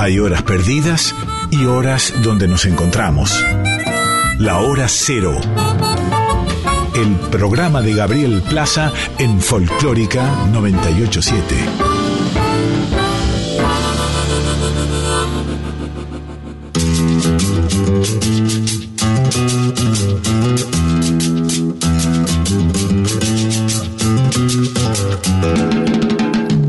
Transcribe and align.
Hay 0.00 0.18
horas 0.18 0.42
perdidas 0.42 1.14
y 1.50 1.66
horas 1.66 2.14
donde 2.22 2.48
nos 2.48 2.64
encontramos. 2.64 3.44
La 4.38 4.60
hora 4.60 4.88
cero. 4.88 5.38
El 6.94 7.16
programa 7.30 7.82
de 7.82 7.92
Gabriel 7.92 8.42
Plaza 8.48 8.94
en 9.18 9.42
Folclórica 9.42 10.46
987. 10.52 11.54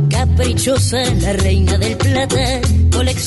Caprichosa, 0.10 0.98
la 1.22 1.32
reina 1.32 1.78
del 1.78 1.96
plata, 1.96 2.61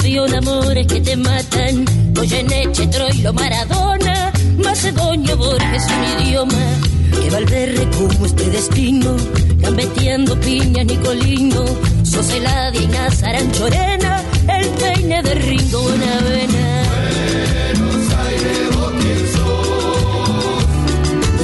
colecciona 0.05 0.39
amores 0.39 0.87
que 0.87 1.01
te 1.01 1.17
matan. 1.17 1.85
Goyeneche, 2.13 2.87
Troilo, 2.89 3.33
Maradona, 3.33 4.33
Macedonio, 4.63 5.37
Borges, 5.37 5.85
un 5.97 6.27
idioma. 6.27 6.65
Que 7.11 7.31
Valverde 7.31 7.89
como 7.97 8.27
este 8.27 8.51
destino, 8.51 9.17
gambeteando 9.61 10.39
piña, 10.41 10.85
Nicolino, 10.85 11.65
Soseladia 12.03 12.83
y 12.83 12.87
Nazarán 12.89 13.51
Chorena, 13.53 14.23
el 14.49 14.69
peine 14.81 15.23
de 15.23 15.35
Ringo 15.37 15.81
Bonavena. 15.81 16.83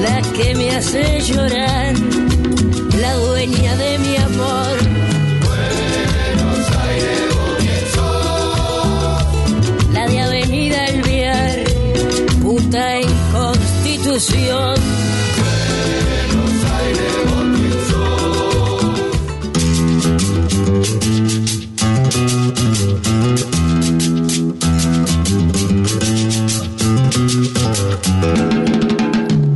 La 0.02 0.22
que 0.32 0.54
me 0.54 0.76
hace 0.76 1.20
llorar, 1.22 1.94
la 3.00 3.14
dueña 3.14 3.76
de 3.76 3.98
mi 3.98 4.16
amor. 4.16 4.79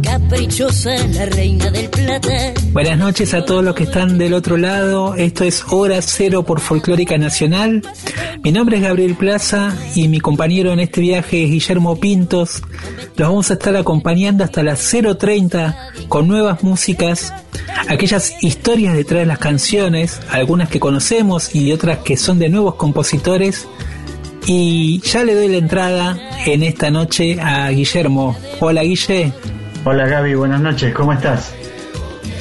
Caprichosa, 0.03 0.97
la 1.09 1.27
reina 1.27 1.71
del. 1.71 1.91
Buenas 2.75 2.99
noches 2.99 3.35
a 3.35 3.45
todos 3.45 3.65
los 3.65 3.75
que 3.75 3.85
están 3.85 4.19
del 4.19 4.35
otro 4.35 4.57
lado. 4.57 5.15
Esto 5.15 5.45
es 5.45 5.65
Hora 5.71 6.03
Cero 6.03 6.43
por 6.43 6.61
Folclórica 6.61 7.17
Nacional. 7.19 7.83
Mi 8.45 8.53
nombre 8.53 8.77
es 8.77 8.83
Gabriel 8.83 9.15
Plaza 9.15 9.75
y 9.95 10.07
mi 10.09 10.21
compañero 10.21 10.71
en 10.71 10.79
este 10.79 11.01
viaje 11.01 11.45
es 11.45 11.51
Guillermo 11.51 11.99
Pintos. 11.99 12.63
Los 13.17 13.29
vamos 13.31 13.51
a 13.51 13.55
estar 13.55 13.75
acompañando 13.75 14.45
hasta 14.45 14.63
las 14.63 14.81
0.30 14.93 16.09
con 16.09 16.29
nuevas 16.29 16.63
músicas, 16.63 17.33
aquellas 17.89 18.43
historias 18.43 18.95
detrás 18.95 19.21
de 19.21 19.27
las 19.27 19.39
canciones, 19.39 20.21
algunas 20.31 20.69
que 20.69 20.79
conocemos 20.79 21.55
y 21.55 21.73
otras 21.73 22.01
que 22.01 22.19
son 22.19 22.39
de 22.39 22.51
nuevos 22.51 22.75
compositores. 22.75 23.67
Y 24.47 25.01
ya 25.01 25.25
le 25.25 25.35
doy 25.35 25.49
la 25.49 25.57
entrada 25.57 26.19
en 26.45 26.65
esta 26.65 26.91
noche 26.91 27.41
a 27.41 27.71
Guillermo. 27.71 28.37
Hola 28.61 28.83
Guille. 28.83 29.33
Hola 29.87 30.07
Gaby, 30.07 30.35
buenas 30.35 30.61
noches, 30.61 30.93
¿cómo 30.93 31.15
estás? 31.15 31.55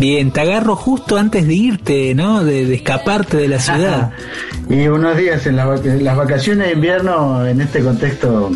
Bien, 0.03 0.31
te 0.31 0.41
agarro 0.41 0.75
justo 0.75 1.17
antes 1.17 1.47
de 1.47 1.53
irte, 1.53 2.13
¿no? 2.13 2.43
De, 2.43 2.65
de 2.65 2.75
escaparte 2.75 3.37
de 3.37 3.47
la 3.47 3.57
ciudad. 3.59 4.11
y 4.69 4.87
unos 4.89 5.15
días 5.15 5.45
en, 5.47 5.55
la 5.55 5.75
en 5.81 6.03
las 6.03 6.17
vacaciones 6.17 6.67
de 6.67 6.73
invierno, 6.73 7.45
en 7.47 7.61
este 7.61 7.81
contexto 7.81 8.51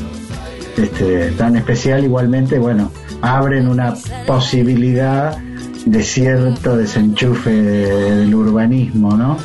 este, 0.78 1.32
tan 1.38 1.56
especial, 1.56 2.04
igualmente, 2.04 2.60
bueno, 2.60 2.92
abren 3.22 3.70
una 3.70 3.94
posibilidad 4.26 5.38
de 5.86 6.04
cierto 6.04 6.76
desenchufe 6.76 7.50
de- 7.50 8.16
del 8.18 8.36
urbanismo, 8.36 9.16
¿no? 9.16 9.38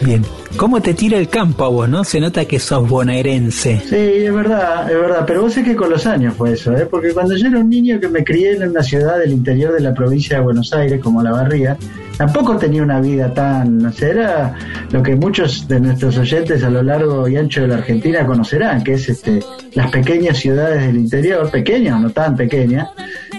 Bien. 0.00 0.24
¿Cómo 0.56 0.80
te 0.80 0.94
tira 0.94 1.18
el 1.18 1.28
campo 1.28 1.64
a 1.64 1.68
vos, 1.68 1.88
no? 1.88 2.04
Se 2.04 2.20
nota 2.20 2.44
que 2.44 2.58
sos 2.60 2.88
bonaerense. 2.88 3.80
Sí, 3.88 3.96
es 4.24 4.32
verdad, 4.32 4.88
es 4.90 4.96
verdad, 4.98 5.24
pero 5.26 5.42
vos 5.42 5.52
sé 5.52 5.64
que 5.64 5.74
con 5.74 5.90
los 5.90 6.06
años 6.06 6.34
fue 6.36 6.52
eso, 6.52 6.72
¿eh? 6.76 6.86
porque 6.88 7.12
cuando 7.12 7.36
yo 7.36 7.48
era 7.48 7.58
un 7.58 7.68
niño 7.68 7.98
que 8.00 8.08
me 8.08 8.22
crié 8.22 8.52
en 8.52 8.68
una 8.70 8.82
ciudad 8.82 9.18
del 9.18 9.32
interior 9.32 9.72
de 9.74 9.80
la 9.80 9.92
provincia 9.92 10.36
de 10.38 10.44
Buenos 10.44 10.72
Aires, 10.72 11.00
como 11.02 11.22
La 11.24 11.32
Barría, 11.32 11.76
tampoco 12.16 12.56
tenía 12.56 12.82
una 12.84 13.00
vida 13.00 13.34
tan, 13.34 13.78
no 13.78 13.92
sé, 13.92 14.10
era 14.10 14.54
lo 14.92 15.02
que 15.02 15.16
muchos 15.16 15.66
de 15.66 15.80
nuestros 15.80 16.16
oyentes 16.18 16.62
a 16.62 16.70
lo 16.70 16.82
largo 16.84 17.26
y 17.28 17.36
ancho 17.36 17.62
de 17.62 17.68
la 17.68 17.74
Argentina 17.76 18.24
conocerán, 18.24 18.84
que 18.84 18.94
es 18.94 19.08
este 19.08 19.40
las 19.74 19.90
pequeñas 19.90 20.38
ciudades 20.38 20.86
del 20.86 20.96
interior, 20.96 21.50
pequeñas 21.50 22.00
no 22.00 22.10
tan 22.10 22.36
pequeñas, 22.36 22.88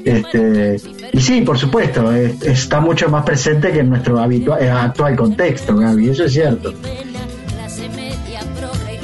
este, 0.03 0.75
y 1.13 1.19
sí, 1.21 1.41
por 1.41 1.57
supuesto, 1.57 2.11
es- 2.13 2.41
está 2.43 2.81
mucho 2.81 3.07
más 3.09 3.23
presente 3.23 3.71
que 3.71 3.79
en 3.79 3.89
nuestro 3.89 4.19
habitua- 4.19 4.59
eh, 4.61 4.69
actual 4.69 5.15
contexto, 5.15 5.75
Gaby, 5.77 6.09
eso 6.09 6.25
es 6.25 6.33
cierto. 6.33 6.73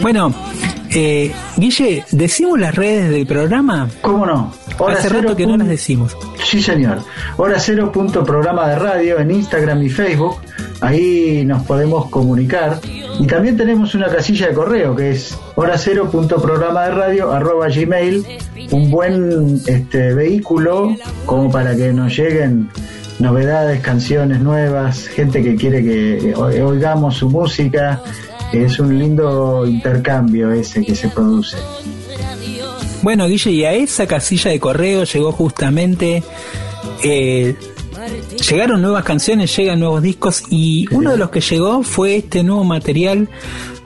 Bueno, 0.01 0.33
eh, 0.89 1.31
Guille, 1.57 2.03
¿decimos 2.11 2.59
las 2.59 2.75
redes 2.75 3.09
del 3.09 3.25
programa? 3.25 3.87
¿Cómo 4.01 4.25
no? 4.25 4.51
Hora 4.79 4.95
Hace 4.95 5.09
rato 5.09 5.35
que 5.35 5.45
no 5.45 5.55
las 5.57 5.67
decimos. 5.67 6.17
Sí, 6.43 6.61
señor. 6.61 6.99
Hora 7.37 7.59
cero 7.59 7.91
punto 7.91 8.23
programa 8.23 8.67
de 8.67 8.75
radio 8.77 9.19
en 9.19 9.31
Instagram 9.31 9.83
y 9.83 9.89
Facebook. 9.89 10.37
Ahí 10.81 11.45
nos 11.45 11.63
podemos 11.63 12.09
comunicar. 12.09 12.79
Y 13.19 13.27
también 13.27 13.55
tenemos 13.55 13.93
una 13.93 14.07
casilla 14.07 14.47
de 14.47 14.53
correo 14.53 14.95
que 14.95 15.11
es 15.11 15.37
hora 15.55 15.77
cero 15.77 16.09
punto 16.11 16.41
programa 16.41 16.85
de 16.85 16.91
radio 16.91 17.31
arroba 17.31 17.67
gmail. 17.69 18.25
Un 18.71 18.89
buen 18.89 19.61
este, 19.67 20.13
vehículo 20.13 20.95
como 21.25 21.51
para 21.51 21.75
que 21.75 21.93
nos 21.93 22.17
lleguen 22.17 22.69
novedades, 23.19 23.81
canciones 23.81 24.41
nuevas, 24.41 25.07
gente 25.07 25.43
que 25.43 25.55
quiere 25.55 25.83
que 25.83 26.33
oigamos 26.35 27.17
su 27.17 27.29
música. 27.29 28.01
Es 28.53 28.79
un 28.79 28.97
lindo 28.99 29.65
intercambio 29.65 30.51
ese 30.51 30.83
que 30.83 30.95
se 30.95 31.09
produce. 31.09 31.57
Bueno, 33.01 33.27
Guille, 33.27 33.51
y 33.51 33.63
a 33.65 33.73
esa 33.73 34.05
casilla 34.05 34.51
de 34.51 34.59
correo 34.59 35.03
llegó 35.03 35.31
justamente. 35.31 36.23
eh, 37.03 37.55
llegaron 38.49 38.81
nuevas 38.81 39.03
canciones, 39.03 39.55
llegan 39.55 39.79
nuevos 39.79 40.01
discos, 40.01 40.43
y 40.49 40.85
uno 40.93 41.11
de 41.11 41.17
los 41.17 41.29
que 41.29 41.39
llegó 41.41 41.83
fue 41.83 42.17
este 42.17 42.43
nuevo 42.43 42.63
material 42.63 43.29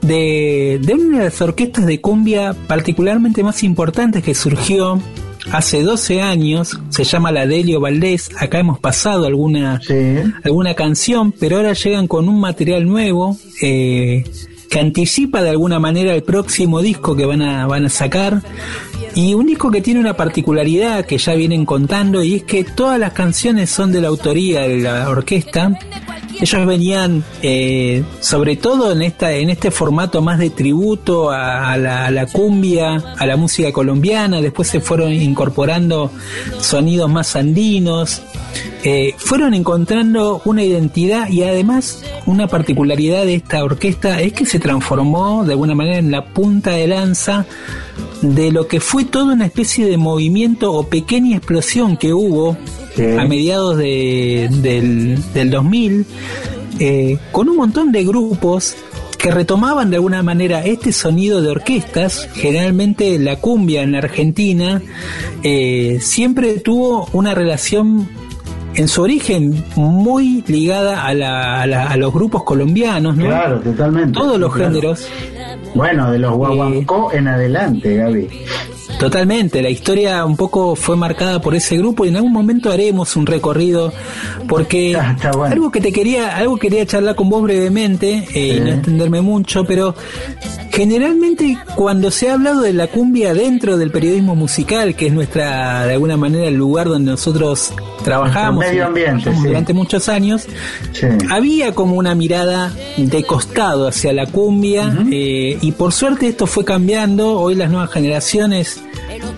de, 0.01 0.79
de 0.81 0.93
una 0.93 1.19
de 1.19 1.23
las 1.25 1.41
orquestas 1.41 1.85
de 1.85 2.01
cumbia 2.01 2.55
particularmente 2.67 3.43
más 3.43 3.63
importantes 3.63 4.23
que 4.23 4.33
surgió 4.35 4.99
hace 5.51 5.81
12 5.83 6.21
años. 6.21 6.79
Se 6.89 7.03
llama 7.03 7.31
la 7.31 7.45
Delio 7.47 7.79
Valdés. 7.79 8.29
Acá 8.39 8.59
hemos 8.59 8.79
pasado 8.79 9.25
alguna, 9.25 9.79
alguna 10.43 10.73
canción, 10.73 11.31
pero 11.31 11.57
ahora 11.57 11.73
llegan 11.73 12.07
con 12.07 12.27
un 12.27 12.39
material 12.39 12.85
nuevo. 12.87 13.37
eh, 13.61 14.23
que 14.75 14.81
anticipa 14.81 15.41
de 15.41 15.51
alguna 15.51 15.79
manera 15.79 16.13
el 16.13 16.23
próximo 16.23 16.81
disco 16.81 17.15
que 17.15 17.25
van 17.25 17.41
a, 17.41 17.65
van 17.65 17.85
a 17.85 17.89
sacar. 17.89 18.41
Y 19.15 19.33
un 19.33 19.45
disco 19.45 19.71
que 19.71 19.79
tiene 19.79 20.01
una 20.01 20.17
particularidad 20.17 21.05
que 21.05 21.17
ya 21.17 21.33
vienen 21.33 21.65
contando 21.65 22.21
y 22.21 22.35
es 22.35 22.43
que 22.43 22.65
todas 22.65 22.99
las 22.99 23.13
canciones 23.13 23.69
son 23.69 23.93
de 23.93 24.01
la 24.01 24.09
autoría 24.09 24.63
de 24.63 24.79
la 24.79 25.09
orquesta. 25.09 25.79
Ellos 26.39 26.65
venían, 26.65 27.23
eh, 27.41 28.03
sobre 28.19 28.55
todo 28.55 28.91
en 28.91 29.01
esta, 29.01 29.33
en 29.33 29.49
este 29.49 29.71
formato 29.71 30.21
más 30.21 30.39
de 30.39 30.49
tributo 30.49 31.31
a, 31.31 31.77
la, 31.77 32.05
a 32.05 32.11
la 32.11 32.25
cumbia, 32.27 32.95
a 33.17 33.25
la 33.25 33.37
música 33.37 33.71
colombiana. 33.71 34.41
Después 34.41 34.67
se 34.67 34.79
fueron 34.79 35.13
incorporando 35.13 36.11
sonidos 36.59 37.09
más 37.09 37.35
andinos. 37.35 38.21
Eh, 38.83 39.15
fueron 39.17 39.53
encontrando 39.53 40.41
una 40.45 40.63
identidad 40.63 41.27
y 41.29 41.43
además 41.43 42.03
una 42.25 42.47
particularidad 42.47 43.25
de 43.25 43.35
esta 43.35 43.63
orquesta 43.63 44.21
es 44.21 44.33
que 44.33 44.45
se 44.45 44.59
transformó 44.59 45.43
de 45.43 45.53
alguna 45.53 45.73
manera 45.73 45.97
en 45.97 46.11
la 46.11 46.25
punta 46.25 46.71
de 46.71 46.87
lanza 46.87 47.45
de 48.21 48.51
lo 48.51 48.67
que 48.67 48.79
fue 48.79 49.03
toda 49.05 49.33
una 49.33 49.45
especie 49.45 49.87
de 49.87 49.97
movimiento 49.97 50.71
o 50.71 50.87
pequeña 50.87 51.37
explosión 51.37 51.97
que 51.97 52.13
hubo 52.13 52.57
a 52.97 53.25
mediados 53.25 53.77
de- 53.77 54.47
del, 54.51 55.19
del 55.33 55.49
2000 55.49 56.05
eh, 56.79 57.17
con 57.31 57.49
un 57.49 57.57
montón 57.57 57.91
de 57.91 58.03
grupos 58.03 58.75
que 59.17 59.31
retomaban 59.31 59.89
de 59.89 59.95
alguna 59.95 60.21
manera 60.23 60.63
este 60.65 60.91
sonido 60.91 61.41
de 61.41 61.49
orquestas, 61.49 62.29
generalmente 62.35 63.17
la 63.17 63.37
cumbia 63.37 63.81
en 63.81 63.93
la 63.93 63.99
Argentina, 63.99 64.81
eh, 65.41 65.97
siempre 66.01 66.59
tuvo 66.59 67.07
una 67.13 67.33
relación 67.33 68.07
en 68.75 68.87
su 68.89 69.01
origen 69.03 69.63
muy 69.77 70.43
ligada 70.47 71.05
a, 71.05 71.13
la- 71.13 71.61
a 71.61 71.65
la- 71.65 71.87
a 71.87 71.97
los 71.97 72.13
grupos 72.13 72.43
colombianos, 72.43 73.15
¿no? 73.15 73.25
Claro, 73.25 73.59
totalmente. 73.61 74.11
Todos 74.11 74.37
los 74.39 74.53
Claro. 74.53 74.69
géneros. 74.73 75.07
Bueno, 75.73 76.11
de 76.11 76.19
los 76.19 76.33
guaguancó 76.35 77.11
en 77.13 77.27
adelante, 77.29 77.95
Gaby. 77.95 78.27
Totalmente, 78.99 79.61
la 79.61 79.69
historia 79.69 80.25
un 80.25 80.37
poco 80.37 80.75
fue 80.75 80.95
marcada 80.95 81.41
por 81.41 81.55
ese 81.55 81.77
grupo 81.77 82.05
y 82.05 82.09
en 82.09 82.17
algún 82.17 82.31
momento 82.31 82.71
haremos 82.71 83.15
un 83.15 83.25
recorrido 83.25 83.91
porque 84.47 84.95
ah, 84.95 85.15
algo 85.49 85.71
que 85.71 85.81
te 85.81 85.91
quería, 85.91 86.37
algo 86.37 86.57
quería 86.57 86.85
charlar 86.85 87.15
con 87.15 87.29
vos 87.29 87.43
brevemente 87.43 88.27
eh, 88.33 88.55
y 88.57 88.59
no 88.59 88.69
extenderme 88.69 89.21
mucho, 89.21 89.65
pero 89.65 89.95
generalmente 90.75 91.57
cuando 91.75 92.11
se 92.11 92.29
ha 92.29 92.33
hablado 92.33 92.61
de 92.61 92.73
la 92.73 92.87
cumbia 92.87 93.33
dentro 93.33 93.77
del 93.77 93.91
periodismo 93.91 94.35
musical, 94.35 94.95
que 94.95 95.07
es 95.07 95.13
nuestra 95.13 95.85
de 95.85 95.93
alguna 95.93 96.17
manera 96.17 96.47
el 96.47 96.55
lugar 96.55 96.89
donde 96.89 97.11
nosotros 97.11 97.73
trabajamos 98.03 98.65
medio 98.65 98.85
ambiente, 98.85 99.31
durante 99.31 99.73
muchos 99.73 100.09
años, 100.09 100.47
había 101.31 101.73
como 101.73 101.95
una 101.95 102.13
mirada 102.13 102.73
de 102.97 103.23
costado 103.23 103.87
hacia 103.87 104.11
la 104.11 104.25
cumbia 104.25 104.93
eh, 105.11 105.57
y 105.61 105.71
por 105.71 105.93
suerte 105.93 106.27
esto 106.27 106.45
fue 106.45 106.65
cambiando. 106.65 107.39
Hoy 107.39 107.55
las 107.55 107.69
nuevas 107.69 107.91
generaciones 107.91 108.81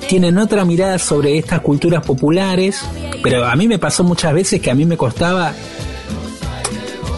tienen 0.10 0.40
otra 0.40 0.66
mirada 0.66 0.98
sobre 0.98 1.38
estas 1.38 1.60
culturas 1.62 2.04
populares, 2.04 2.84
pero 3.22 3.46
a 3.46 3.56
mí 3.56 3.68
me 3.68 3.78
pasó 3.78 4.04
muchas 4.04 4.34
veces 4.34 4.60
que 4.60 4.72
a 4.72 4.76
mí 4.76 4.86
me 4.86 4.98
costaba 4.98 5.54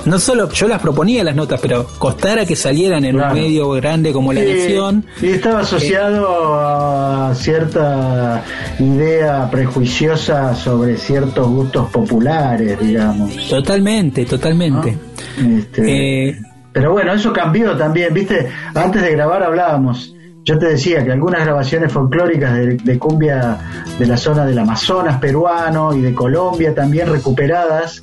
no 0.09 0.19
solo 0.19 0.49
yo 0.51 0.67
las 0.67 0.81
proponía 0.81 1.23
las 1.23 1.35
notas, 1.35 1.59
pero 1.61 1.85
costara 1.97 2.45
que 2.45 2.55
salieran 2.55 3.05
en 3.05 3.15
un 3.15 3.33
medio 3.33 3.69
grande 3.71 4.11
como 4.11 4.33
La 4.33 4.41
Nación. 4.41 5.05
Y 5.21 5.27
estaba 5.27 5.61
asociado 5.61 6.55
a 6.59 7.33
cierta 7.35 8.43
idea 8.79 9.49
prejuiciosa 9.49 10.55
sobre 10.55 10.97
ciertos 10.97 11.47
gustos 11.47 11.89
populares, 11.91 12.79
digamos. 12.79 13.49
Totalmente, 13.49 14.25
totalmente. 14.25 14.97
Este, 15.37 16.29
eh, 16.29 16.39
pero 16.73 16.91
bueno, 16.91 17.13
eso 17.13 17.31
cambió 17.31 17.77
también, 17.77 18.13
viste, 18.13 18.49
antes 18.73 19.01
de 19.01 19.11
grabar 19.11 19.43
hablábamos 19.43 20.13
yo 20.49 20.57
te 20.57 20.67
decía 20.67 21.03
que 21.03 21.11
algunas 21.11 21.45
grabaciones 21.45 21.91
folclóricas 21.91 22.55
de, 22.83 22.97
cumbia 22.97 23.59
de 23.99 24.07
la 24.07 24.17
zona 24.17 24.45
del 24.45 24.57
Amazonas 24.57 25.19
peruano 25.19 25.93
y 25.93 26.01
de 26.01 26.15
Colombia 26.15 26.73
también 26.73 27.11
recuperadas 27.11 28.01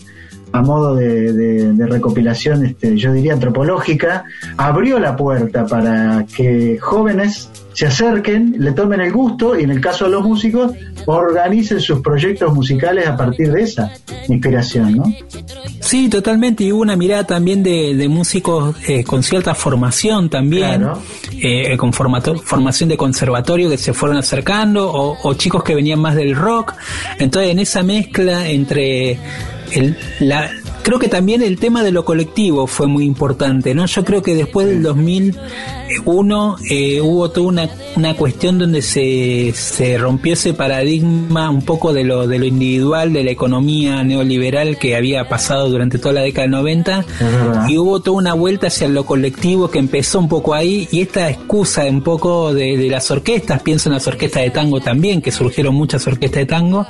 a 0.56 0.62
modo 0.62 0.94
de, 0.94 1.74
recopilación, 1.86 2.64
este, 2.64 2.96
yo 2.96 3.12
diría 3.12 3.34
antropológica, 3.34 4.24
abrió 4.56 4.98
la 4.98 5.14
puerta 5.16 5.66
para 5.66 6.24
que 6.34 6.78
jóvenes 6.80 7.50
se 7.74 7.86
acerquen, 7.86 8.54
le 8.58 8.72
tomen 8.72 9.02
el 9.02 9.12
gusto 9.12 9.58
y 9.58 9.64
en 9.64 9.70
el 9.70 9.82
caso 9.82 10.06
de 10.06 10.12
los 10.12 10.24
músicos 10.24 10.72
organicen 11.04 11.78
sus 11.78 12.00
proyectos 12.00 12.54
musicales 12.54 13.06
a 13.06 13.14
partir 13.14 13.52
de 13.52 13.62
esa 13.62 13.92
inspiración, 14.28 14.96
¿no? 14.96 15.04
Sí, 15.80 16.08
totalmente. 16.08 16.64
Y 16.64 16.72
hubo 16.72 16.80
una 16.80 16.96
mirada 16.96 17.24
también 17.24 17.62
de, 17.62 18.08
músicos 18.08 18.74
eh, 18.88 19.04
con 19.04 19.22
cierta 19.22 19.54
formación 19.54 20.30
también, 20.30 20.86
eh, 21.32 21.76
con 21.76 21.92
formación 21.92 22.88
de 22.88 22.96
conservatorio 22.96 23.68
que 23.68 23.76
se 23.76 23.92
fueron 23.92 24.16
acercando, 24.16 24.90
o, 24.90 25.34
chicos 25.34 25.62
que 25.62 25.74
venían 25.74 26.00
más 26.00 26.16
del 26.16 26.34
rock. 26.34 26.72
Entonces, 27.18 27.52
en 27.52 27.58
esa 27.58 27.82
mezcla 27.82 28.48
entre 28.48 29.18
el, 29.72 29.96
la, 30.20 30.50
creo 30.86 31.00
que 31.00 31.08
también 31.08 31.42
el 31.42 31.58
tema 31.58 31.82
de 31.82 31.90
lo 31.90 32.04
colectivo 32.04 32.68
fue 32.68 32.86
muy 32.86 33.04
importante, 33.06 33.74
¿no? 33.74 33.86
Yo 33.86 34.04
creo 34.04 34.22
que 34.22 34.36
después 34.36 34.68
del 34.68 34.84
2001 34.84 36.56
eh, 36.70 37.00
hubo 37.00 37.28
toda 37.32 37.48
una, 37.48 37.68
una 37.96 38.14
cuestión 38.14 38.56
donde 38.56 38.82
se, 38.82 39.52
se 39.52 39.98
rompió 39.98 40.34
ese 40.34 40.54
paradigma 40.54 41.50
un 41.50 41.62
poco 41.62 41.92
de 41.92 42.04
lo, 42.04 42.28
de 42.28 42.38
lo 42.38 42.44
individual, 42.44 43.12
de 43.12 43.24
la 43.24 43.32
economía 43.32 44.04
neoliberal 44.04 44.78
que 44.78 44.94
había 44.94 45.28
pasado 45.28 45.68
durante 45.70 45.98
toda 45.98 46.14
la 46.14 46.20
década 46.20 46.42
del 46.42 46.52
90 46.52 47.04
y 47.68 47.78
hubo 47.78 47.98
toda 47.98 48.18
una 48.18 48.34
vuelta 48.34 48.68
hacia 48.68 48.86
lo 48.86 49.04
colectivo 49.04 49.68
que 49.68 49.80
empezó 49.80 50.20
un 50.20 50.28
poco 50.28 50.54
ahí 50.54 50.86
y 50.92 51.00
esta 51.00 51.28
excusa 51.28 51.82
un 51.86 52.02
poco 52.02 52.54
de, 52.54 52.76
de 52.76 52.88
las 52.88 53.10
orquestas, 53.10 53.60
pienso 53.60 53.88
en 53.88 53.94
las 53.94 54.06
orquestas 54.06 54.44
de 54.44 54.50
tango 54.50 54.80
también, 54.80 55.20
que 55.20 55.32
surgieron 55.32 55.74
muchas 55.74 56.06
orquestas 56.06 56.42
de 56.42 56.46
tango, 56.46 56.86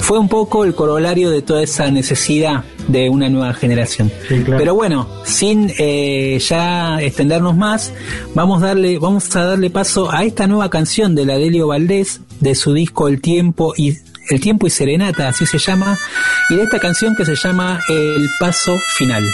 fue 0.00 0.18
un 0.18 0.28
poco 0.28 0.64
el 0.64 0.74
corolario 0.74 1.30
de 1.30 1.42
toda 1.42 1.62
esa 1.62 1.88
necesidad 1.92 2.64
de 2.90 3.08
una 3.08 3.28
nueva 3.28 3.54
generación. 3.54 4.10
Pero 4.28 4.74
bueno, 4.74 5.08
sin 5.24 5.72
eh, 5.78 6.38
ya 6.38 7.00
extendernos 7.00 7.56
más, 7.56 7.92
vamos, 8.34 8.60
darle, 8.60 8.98
vamos 8.98 9.34
a 9.36 9.44
darle 9.44 9.70
paso 9.70 10.10
a 10.10 10.24
esta 10.24 10.46
nueva 10.46 10.70
canción 10.70 11.14
de 11.14 11.24
la 11.24 11.36
Delio 11.36 11.68
Valdés, 11.68 12.20
de 12.40 12.54
su 12.54 12.72
disco 12.72 13.08
El 13.08 13.20
Tiempo 13.20 13.74
y 13.76 13.96
El 14.28 14.40
Tiempo 14.40 14.66
y 14.66 14.70
Serenata, 14.70 15.28
así 15.28 15.46
se 15.46 15.58
llama, 15.58 15.98
y 16.48 16.56
de 16.56 16.64
esta 16.64 16.78
canción 16.78 17.14
que 17.16 17.24
se 17.24 17.36
llama 17.36 17.80
El 17.88 18.28
Paso 18.38 18.76
Final. 18.96 19.24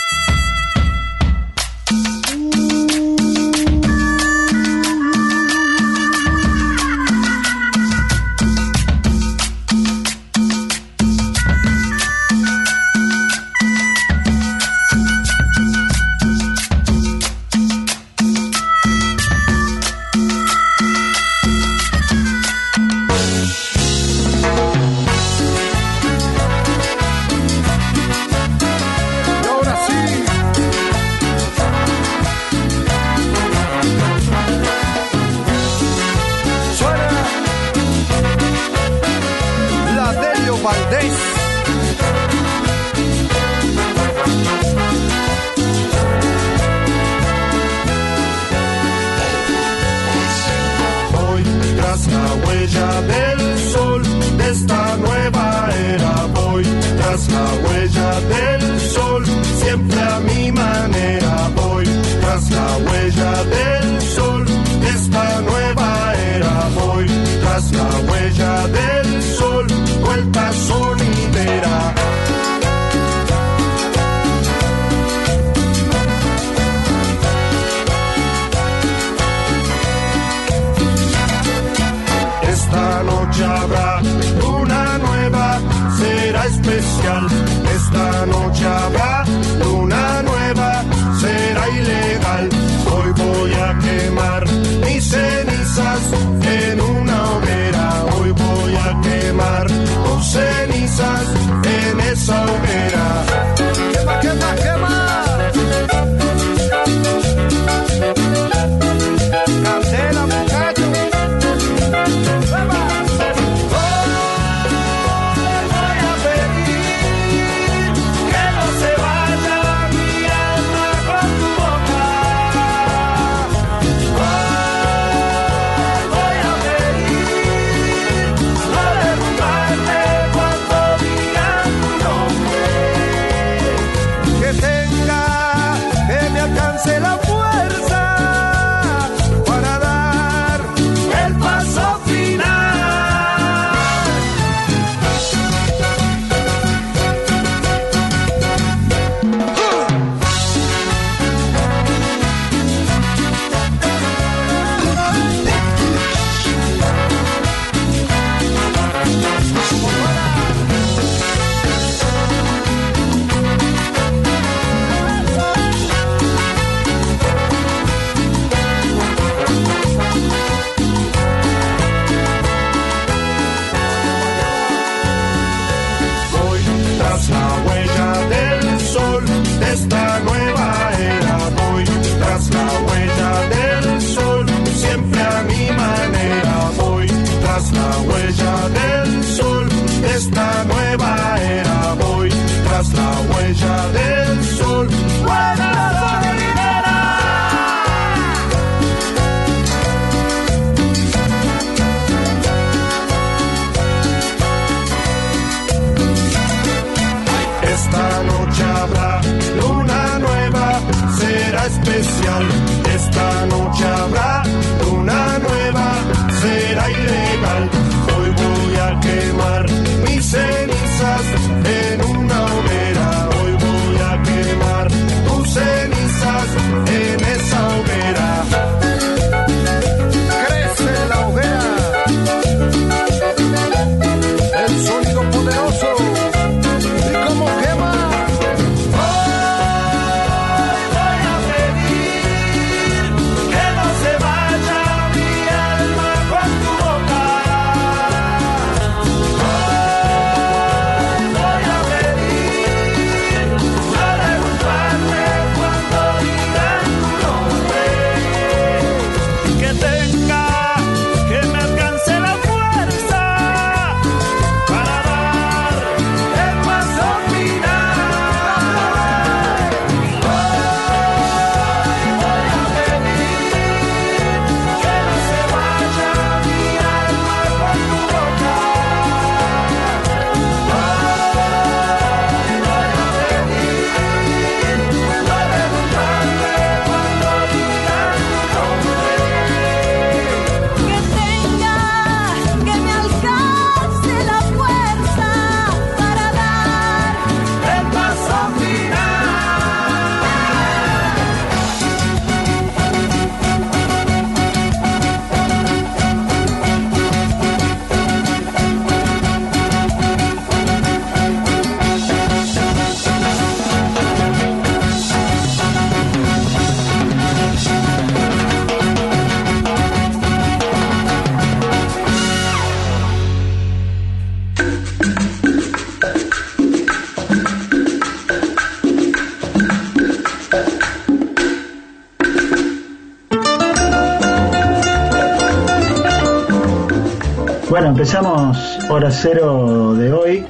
Empezamos 338.06 338.78
hora 338.88 339.10
cero 339.10 339.92
de 339.94 340.12
hoy. 340.12 340.44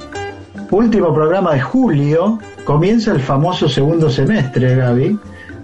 Último 0.69 1.11
programa 1.11 1.55
de 1.55 1.61
julio. 1.61 2.37
Comienza 2.63 3.11
el 3.11 3.19
famoso 3.19 3.67
segundo 3.67 4.11
semestre, 4.11 4.75
Gaby. 4.75 5.17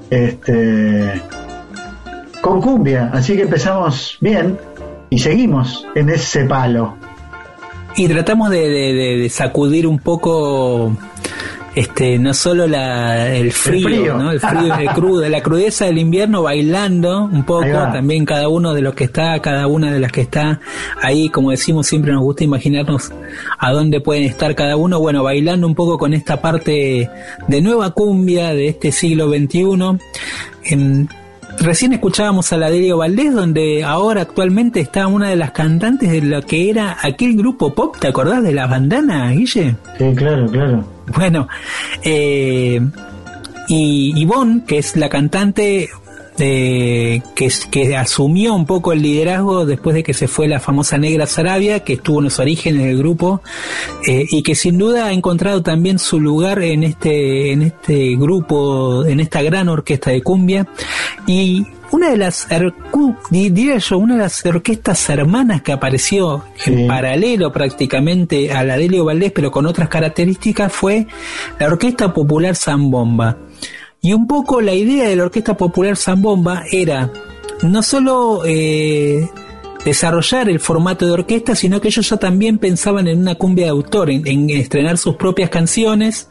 Este, 0.09 1.21
con 2.41 2.61
cumbia. 2.61 3.11
Así 3.13 3.35
que 3.35 3.43
empezamos 3.43 4.17
bien 4.21 4.57
y 5.11 5.19
seguimos 5.19 5.85
en 5.93 6.09
ese 6.09 6.45
palo. 6.45 6.97
Y 7.95 8.07
tratamos 8.07 8.49
de 8.49 9.27
sacudir 9.29 9.85
un 9.85 9.99
poco 9.99 10.93
este 11.75 12.19
no 12.19 12.33
solo 12.33 12.67
la, 12.67 13.35
el 13.35 13.51
frío, 13.51 14.17
¿no? 14.17 14.31
el 14.31 14.39
frío 14.39 14.75
el 14.75 14.89
crudo, 14.89 15.27
la 15.27 15.41
crudeza 15.41 15.85
del 15.85 15.97
invierno 15.97 16.43
bailando 16.43 17.25
un 17.25 17.43
poco, 17.43 17.67
también 17.67 18.25
cada 18.25 18.47
uno 18.47 18.73
de 18.73 18.81
los 18.81 18.93
que 18.93 19.05
está, 19.05 19.39
cada 19.39 19.67
una 19.67 19.91
de 19.91 19.99
las 19.99 20.11
que 20.11 20.21
está 20.21 20.59
ahí, 21.03 21.29
como 21.29 21.51
decimos 21.51 21.85
siempre 21.87 22.11
nos 22.11 22.23
gusta 22.23 22.43
imaginarnos 22.43 23.11
a 23.59 23.71
dónde 23.71 23.99
pueden 23.99 24.23
estar 24.23 24.55
cada 24.55 24.75
uno, 24.77 24.99
bueno, 24.99 25.23
bailando 25.23 25.67
un 25.67 25.75
poco 25.75 25.97
con 25.97 26.13
esta 26.13 26.41
parte 26.41 27.09
de 27.47 27.61
nueva 27.61 27.91
cumbia 27.91 28.53
de 28.53 28.69
este 28.69 28.91
siglo 28.91 29.27
XXI. 29.29 29.99
En, 30.65 31.09
Recién 31.59 31.93
escuchábamos 31.93 32.51
a 32.51 32.57
la 32.57 32.69
Delio 32.69 32.97
Valdés, 32.97 33.33
donde 33.33 33.83
ahora 33.83 34.21
actualmente 34.21 34.79
está 34.79 35.07
una 35.07 35.29
de 35.29 35.35
las 35.35 35.51
cantantes 35.51 36.11
de 36.11 36.21
lo 36.21 36.41
que 36.41 36.69
era 36.69 36.97
aquel 37.01 37.37
grupo 37.37 37.73
pop, 37.73 37.95
¿te 37.99 38.07
acordás 38.07 38.43
de 38.43 38.53
la 38.53 38.65
bandana, 38.67 39.31
Guille? 39.31 39.75
Sí, 39.97 40.05
claro, 40.15 40.47
claro. 40.47 40.83
Bueno, 41.15 41.47
eh, 42.03 42.81
y 43.67 44.19
Ivonne, 44.19 44.63
que 44.65 44.79
es 44.79 44.95
la 44.95 45.09
cantante 45.09 45.89
eh, 46.39 47.21
que, 47.35 47.49
que 47.69 47.95
asumió 47.95 48.55
un 48.55 48.65
poco 48.65 48.93
el 48.93 49.01
liderazgo 49.01 49.65
después 49.65 49.95
de 49.95 50.03
que 50.03 50.13
se 50.13 50.27
fue 50.27 50.47
la 50.47 50.59
famosa 50.59 50.97
Negra 50.97 51.27
Sarabia, 51.27 51.81
que 51.81 51.93
estuvo 51.93 52.19
en 52.19 52.25
los 52.25 52.39
orígenes 52.39 52.85
del 52.85 52.97
grupo 52.97 53.41
eh, 54.07 54.25
y 54.29 54.41
que 54.43 54.55
sin 54.55 54.77
duda 54.77 55.07
ha 55.07 55.13
encontrado 55.13 55.61
también 55.61 55.99
su 55.99 56.19
lugar 56.19 56.61
en 56.63 56.83
este, 56.83 57.51
en 57.51 57.61
este 57.61 58.15
grupo, 58.15 59.05
en 59.05 59.19
esta 59.19 59.41
gran 59.41 59.69
orquesta 59.69 60.11
de 60.11 60.23
cumbia. 60.23 60.67
Y 61.27 61.65
una 61.91 62.09
de 62.09 62.17
las, 62.17 62.47
diría 63.29 63.77
yo, 63.77 63.99
una 63.99 64.15
de 64.15 64.21
las 64.21 64.43
orquestas 64.45 65.07
hermanas 65.09 65.61
que 65.61 65.71
apareció 65.71 66.43
en 66.65 66.87
paralelo 66.87 67.51
prácticamente 67.51 68.51
a 68.51 68.63
la 68.63 68.77
de 68.77 68.89
Leo 68.89 69.05
Valdés, 69.05 69.31
pero 69.31 69.51
con 69.51 69.67
otras 69.67 69.89
características, 69.89 70.73
fue 70.73 71.05
la 71.59 71.67
Orquesta 71.67 72.11
Popular 72.11 72.55
Zambomba. 72.55 73.37
Y 74.05 74.11
un 74.11 74.27
poco 74.27 74.59
la 74.59 74.73
idea 74.73 75.07
de 75.07 75.15
la 75.15 75.23
Orquesta 75.23 75.55
Popular 75.55 75.95
Zambomba 75.95 76.65
era 76.69 77.09
no 77.61 77.81
solo 77.81 78.41
eh, 78.45 79.29
desarrollar 79.85 80.49
el 80.49 80.59
formato 80.59 81.05
de 81.05 81.13
orquesta, 81.13 81.55
sino 81.55 81.79
que 81.79 81.87
ellos 81.87 82.09
ya 82.09 82.17
también 82.17 82.57
pensaban 82.57 83.07
en 83.07 83.19
una 83.19 83.35
cumbia 83.35 83.67
de 83.67 83.71
autor, 83.71 84.11
en 84.11 84.49
estrenar 84.49 84.97
sus 84.97 85.15
propias 85.15 85.49
canciones, 85.49 86.27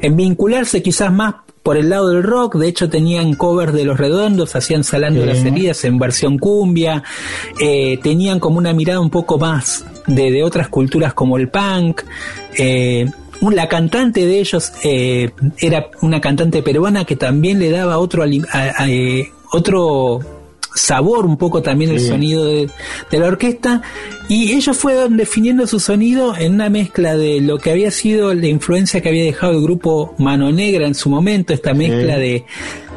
en 0.00 0.16
vincularse 0.16 0.80
quizás 0.80 1.12
más 1.12 1.34
por 1.64 1.76
el 1.76 1.90
lado 1.90 2.08
del 2.08 2.22
rock, 2.22 2.54
de 2.54 2.68
hecho 2.68 2.88
tenían 2.88 3.34
covers 3.34 3.72
de 3.72 3.84
Los 3.84 3.98
Redondos, 3.98 4.54
hacían 4.54 4.84
Salando 4.84 5.26
las 5.26 5.44
Heridas 5.44 5.84
en 5.84 5.98
versión 5.98 6.38
cumbia, 6.38 7.02
eh, 7.60 7.98
tenían 8.00 8.38
como 8.38 8.58
una 8.58 8.72
mirada 8.72 9.00
un 9.00 9.10
poco 9.10 9.38
más 9.38 9.84
de, 10.06 10.30
de 10.30 10.44
otras 10.44 10.68
culturas 10.68 11.14
como 11.14 11.36
el 11.36 11.48
punk. 11.48 12.02
Eh, 12.56 13.10
la 13.50 13.68
cantante 13.68 14.26
de 14.26 14.38
ellos 14.38 14.72
eh, 14.84 15.30
era 15.58 15.90
una 16.00 16.20
cantante 16.20 16.62
peruana 16.62 17.04
que 17.04 17.16
también 17.16 17.58
le 17.58 17.70
daba 17.70 17.98
otro, 17.98 18.24
otro 19.52 20.20
sabor 20.74 21.26
un 21.26 21.36
poco 21.36 21.62
también 21.62 21.90
el 21.90 22.00
sonido 22.00 22.44
de, 22.44 22.68
la 23.10 23.26
orquesta. 23.26 23.82
Y 24.28 24.52
ellos 24.52 24.76
fueron 24.76 25.16
definiendo 25.16 25.66
su 25.66 25.80
sonido 25.80 26.36
en 26.36 26.54
una 26.54 26.70
mezcla 26.70 27.16
de 27.16 27.40
lo 27.40 27.58
que 27.58 27.70
había 27.70 27.90
sido 27.90 28.32
la 28.34 28.46
influencia 28.46 29.00
que 29.00 29.08
había 29.08 29.24
dejado 29.24 29.52
el 29.52 29.62
grupo 29.62 30.14
Mano 30.18 30.50
Negra 30.52 30.86
en 30.86 30.94
su 30.94 31.10
momento, 31.10 31.52
esta 31.52 31.74
mezcla 31.74 32.16
de, 32.16 32.44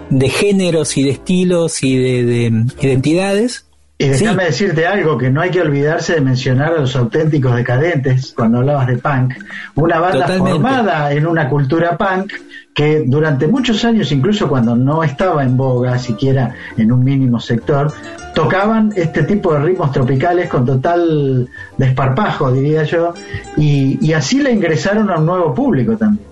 de, 0.10 0.30
géneros 0.30 0.98
y 0.98 1.04
de 1.04 1.10
estilos 1.12 1.84
y 1.84 1.98
de, 1.98 2.66
identidades. 2.82 3.66
Y 3.98 4.10
déjame 4.10 4.46
decirte 4.46 4.86
algo, 4.86 5.18
que 5.18 5.30
no 5.30 5.40
hay 5.40 5.52
que 5.52 5.62
olvidarse 5.62 6.16
de 6.16 6.22
mencionar 6.22 6.74
a 6.74 6.82
los 6.82 6.96
auténticos 6.98 7.56
decadentes 7.56 8.34
cuando 8.36 8.58
hablabas 8.58 8.88
de 8.88 8.98
punk. 8.98 9.36
Una 9.76 10.00
banda 10.00 10.28
formada 10.28 11.14
en 11.14 11.26
una 11.26 11.48
cultura 11.48 11.98
punk 11.98 12.34
que 12.74 13.04
durante 13.06 13.48
muchos 13.48 13.86
años, 13.86 14.12
incluso 14.12 14.50
cuando 14.50 14.76
no 14.76 15.02
estaba 15.02 15.44
en 15.44 15.56
boga, 15.56 15.98
siquiera 15.98 16.54
en 16.76 16.92
un 16.92 17.06
mínimo 17.06 17.40
sector, 17.40 17.94
tocaban 18.36 18.92
este 18.98 19.24
tipo 19.24 19.54
de 19.54 19.62
ritmos 19.62 19.94
tropicales 19.94 20.50
con 20.50 20.66
total 20.66 21.50
desparpajo, 21.78 22.52
diría 22.52 22.84
yo, 22.84 23.14
y, 23.56 24.12
así 24.12 24.42
le 24.42 24.52
ingresaron 24.52 25.10
a 25.10 25.18
un 25.18 25.26
nuevo 25.26 25.54
público 25.56 25.96
también. 25.96 26.28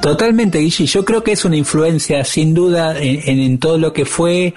Totalmente, 0.00 0.58
Guille. 0.58 0.86
Yo 0.86 1.04
creo 1.04 1.24
que 1.24 1.32
es 1.32 1.44
una 1.44 1.56
influencia, 1.56 2.22
sin 2.24 2.54
duda, 2.54 2.94
en, 3.00 3.58
todo 3.58 3.78
lo 3.78 3.92
que 3.92 4.04
fue 4.04 4.54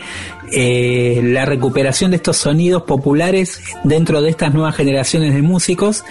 eh, 0.52 1.22
la 1.24 1.46
recuperación 1.46 2.12
de 2.12 2.18
estos 2.18 2.38
sonidos 2.38 2.84
populares 2.84 3.62
dentro 3.84 4.22
de 4.22 4.30
estas 4.30 4.54
nuevas 4.54 4.76
generaciones 4.76 5.34
de 5.34 5.42
músicos. 5.42 6.04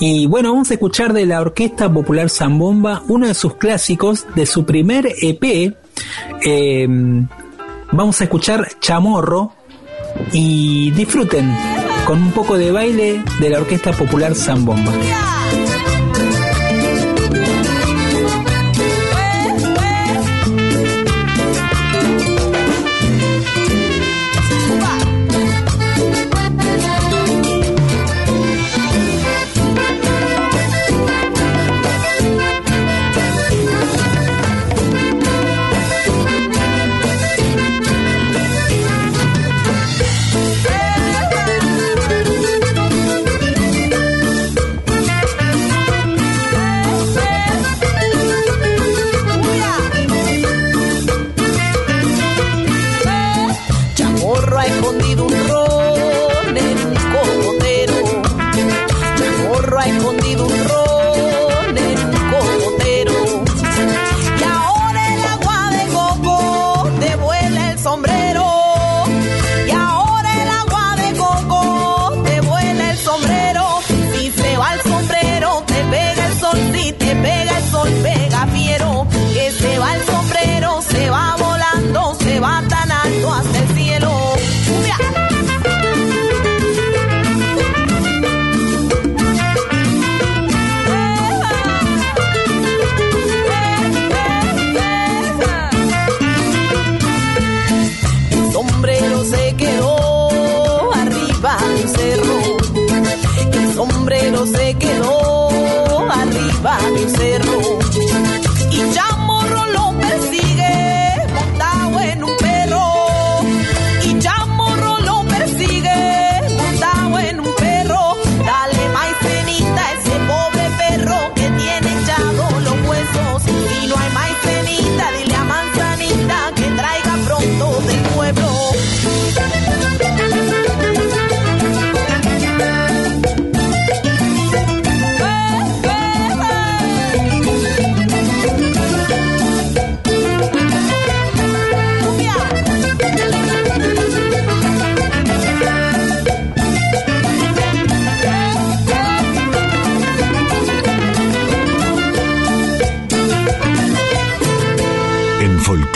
Y 0.00 0.26
bueno, 0.26 0.52
vamos 0.52 0.70
a 0.70 0.74
escuchar 0.74 1.12
de 1.12 1.26
la 1.26 1.40
Orquesta 1.40 1.92
Popular 1.92 2.30
Zambomba 2.30 3.02
uno 3.08 3.26
de 3.26 3.34
sus 3.34 3.56
clásicos, 3.56 4.26
de 4.34 4.46
su 4.46 4.64
primer 4.64 5.06
EP. 5.20 5.74
Eh, 6.44 6.86
vamos 7.92 8.20
a 8.20 8.24
escuchar 8.24 8.68
Chamorro 8.80 9.52
y 10.32 10.90
disfruten 10.92 11.54
con 12.06 12.22
un 12.22 12.32
poco 12.32 12.56
de 12.56 12.70
baile 12.70 13.22
de 13.40 13.50
la 13.50 13.58
Orquesta 13.58 13.92
Popular 13.92 14.34
Zambomba. 14.34 14.92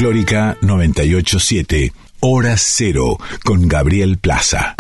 Folclórica 0.08 0.56
987, 0.62 1.92
Hora 2.20 2.54
Cero, 2.56 3.18
con 3.44 3.68
Gabriel 3.68 4.16
Plaza. 4.16 4.74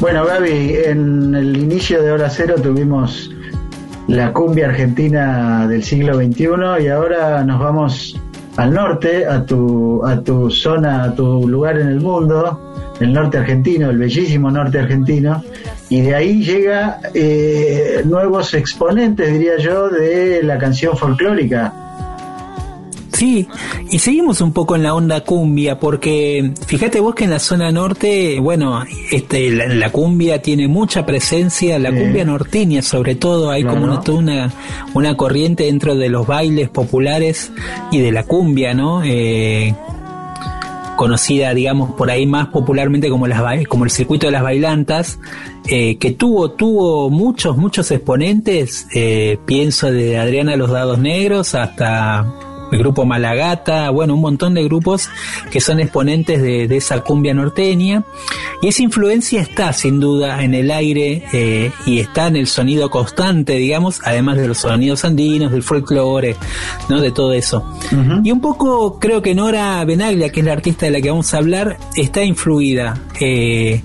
Bueno, 0.00 0.26
Gaby, 0.26 0.74
en 0.86 1.32
el 1.36 1.56
inicio 1.56 2.02
de 2.02 2.10
Hora 2.10 2.28
Cero 2.28 2.56
tuvimos 2.60 3.30
la 4.08 4.32
cumbia 4.32 4.66
argentina 4.66 5.68
del 5.68 5.84
siglo 5.84 6.16
XXI 6.16 6.82
y 6.82 6.88
ahora 6.88 7.44
nos 7.44 7.60
vamos 7.60 8.20
al 8.56 8.74
norte, 8.74 9.26
a 9.26 9.46
tu, 9.46 10.04
a 10.04 10.20
tu 10.24 10.50
zona, 10.50 11.04
a 11.04 11.14
tu 11.14 11.46
lugar 11.46 11.78
en 11.78 11.86
el 11.86 12.00
mundo, 12.00 12.74
el 12.98 13.12
norte 13.12 13.38
argentino, 13.38 13.90
el 13.90 13.98
bellísimo 13.98 14.50
norte 14.50 14.80
argentino, 14.80 15.44
y 15.88 16.00
de 16.00 16.14
ahí 16.14 16.42
llega 16.42 17.00
eh, 17.14 18.02
nuevos 18.04 18.54
exponentes, 18.54 19.32
diría 19.32 19.56
yo, 19.58 19.88
de 19.88 20.42
la 20.42 20.58
canción 20.58 20.96
folclórica. 20.96 21.72
Sí, 23.16 23.48
y 23.90 23.98
seguimos 23.98 24.42
un 24.42 24.52
poco 24.52 24.76
en 24.76 24.82
la 24.82 24.92
onda 24.92 25.22
cumbia, 25.22 25.78
porque 25.80 26.52
fíjate 26.66 27.00
vos 27.00 27.14
que 27.14 27.24
en 27.24 27.30
la 27.30 27.38
zona 27.38 27.72
norte, 27.72 28.38
bueno, 28.40 28.84
este, 29.10 29.48
la, 29.50 29.90
cumbia 29.90 30.42
tiene 30.42 30.68
mucha 30.68 31.06
presencia, 31.06 31.78
la 31.78 31.92
cumbia 31.92 32.26
norteña 32.26 32.82
sobre 32.82 33.14
todo, 33.14 33.50
hay 33.50 33.64
como 33.64 33.84
una, 33.84 34.00
una, 34.10 34.52
una 34.92 35.16
corriente 35.16 35.64
dentro 35.64 35.94
de 35.94 36.10
los 36.10 36.26
bailes 36.26 36.68
populares 36.68 37.52
y 37.90 38.00
de 38.00 38.12
la 38.12 38.24
cumbia, 38.24 38.74
¿no? 38.74 39.02
Eh, 39.02 39.74
conocida, 40.96 41.54
digamos, 41.54 41.92
por 41.92 42.10
ahí 42.10 42.26
más 42.26 42.48
popularmente 42.48 43.08
como, 43.08 43.26
las, 43.26 43.40
como 43.68 43.84
el 43.84 43.90
circuito 43.90 44.26
de 44.26 44.32
las 44.32 44.42
bailantas, 44.42 45.18
eh, 45.68 45.98
que 45.98 46.12
tuvo, 46.12 46.50
tuvo 46.52 47.10
muchos, 47.10 47.56
muchos 47.56 47.90
exponentes, 47.90 48.88
eh, 48.94 49.38
pienso 49.46 49.92
de 49.92 50.18
Adriana 50.18 50.56
Los 50.56 50.70
Dados 50.70 50.98
Negros 50.98 51.54
hasta 51.54 52.26
el 52.72 52.78
grupo 52.78 53.04
Malagata, 53.04 53.90
bueno, 53.90 54.14
un 54.14 54.20
montón 54.20 54.54
de 54.54 54.64
grupos 54.64 55.08
que 55.50 55.60
son 55.60 55.80
exponentes 55.80 56.42
de, 56.42 56.64
esa 56.76 57.00
cumbia 57.00 57.34
norteña. 57.34 58.04
Y 58.62 58.68
esa 58.68 58.82
influencia 58.82 59.40
está 59.42 59.72
sin 59.72 60.00
duda 60.00 60.42
en 60.42 60.54
el 60.54 60.70
aire 60.70 61.24
eh, 61.32 61.70
y 61.84 62.00
está 62.00 62.28
en 62.28 62.36
el 62.36 62.46
sonido 62.46 62.90
constante, 62.90 63.54
digamos, 63.54 64.00
además 64.04 64.36
de 64.38 64.48
los 64.48 64.58
sonidos 64.58 65.04
andinos, 65.04 65.52
del 65.52 65.62
folclore, 65.62 66.36
¿no? 66.88 67.00
De 67.00 67.12
todo 67.12 67.32
eso. 67.32 67.64
Y 68.24 68.30
un 68.30 68.40
poco 68.40 68.98
creo 68.98 69.22
que 69.22 69.34
Nora 69.34 69.84
Benaglia, 69.84 70.30
que 70.30 70.40
es 70.40 70.46
la 70.46 70.52
artista 70.52 70.86
de 70.86 70.92
la 70.92 71.00
que 71.00 71.10
vamos 71.10 71.32
a 71.34 71.38
hablar, 71.38 71.76
está 71.96 72.22
influida. 72.24 72.98
Eh, 73.20 73.82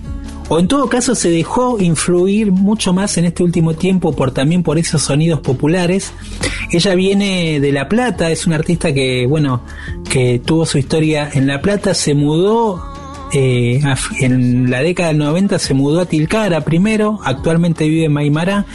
o 0.54 0.60
en 0.60 0.68
todo 0.68 0.90
caso 0.90 1.16
se 1.16 1.30
dejó 1.30 1.80
influir 1.80 2.52
mucho 2.52 2.92
más 2.92 3.18
en 3.18 3.24
este 3.24 3.42
último 3.42 3.74
tiempo 3.74 4.12
por 4.12 4.32
también 4.32 4.64
por 4.64 4.78
esos 4.78 5.02
sonidos 5.02 5.40
populares. 5.40 6.12
Ella 6.74 6.94
viene 6.94 7.62
de 7.62 7.72
La 7.72 7.88
Plata, 7.88 8.30
es 8.32 8.46
una 8.46 8.58
artista 8.58 8.94
que, 8.94 9.26
bueno, 9.30 9.62
que 10.10 10.42
tuvo 10.44 10.66
su 10.66 10.78
historia 10.78 11.30
en 11.34 11.48
La 11.48 11.62
Plata, 11.62 11.94
se 11.94 12.16
mudó 12.16 12.84
eh, 13.32 13.82
en 14.20 14.70
la 14.70 14.82
década 14.82 15.08
del 15.10 15.20
90 15.20 15.58
se 15.58 15.74
mudó 15.74 16.02
a 16.02 16.06
Tilcara 16.06 16.60
primero, 16.66 17.22
actualmente 17.24 17.88
vive 17.88 18.08
en 18.08 18.12
Maimará, 18.12 18.66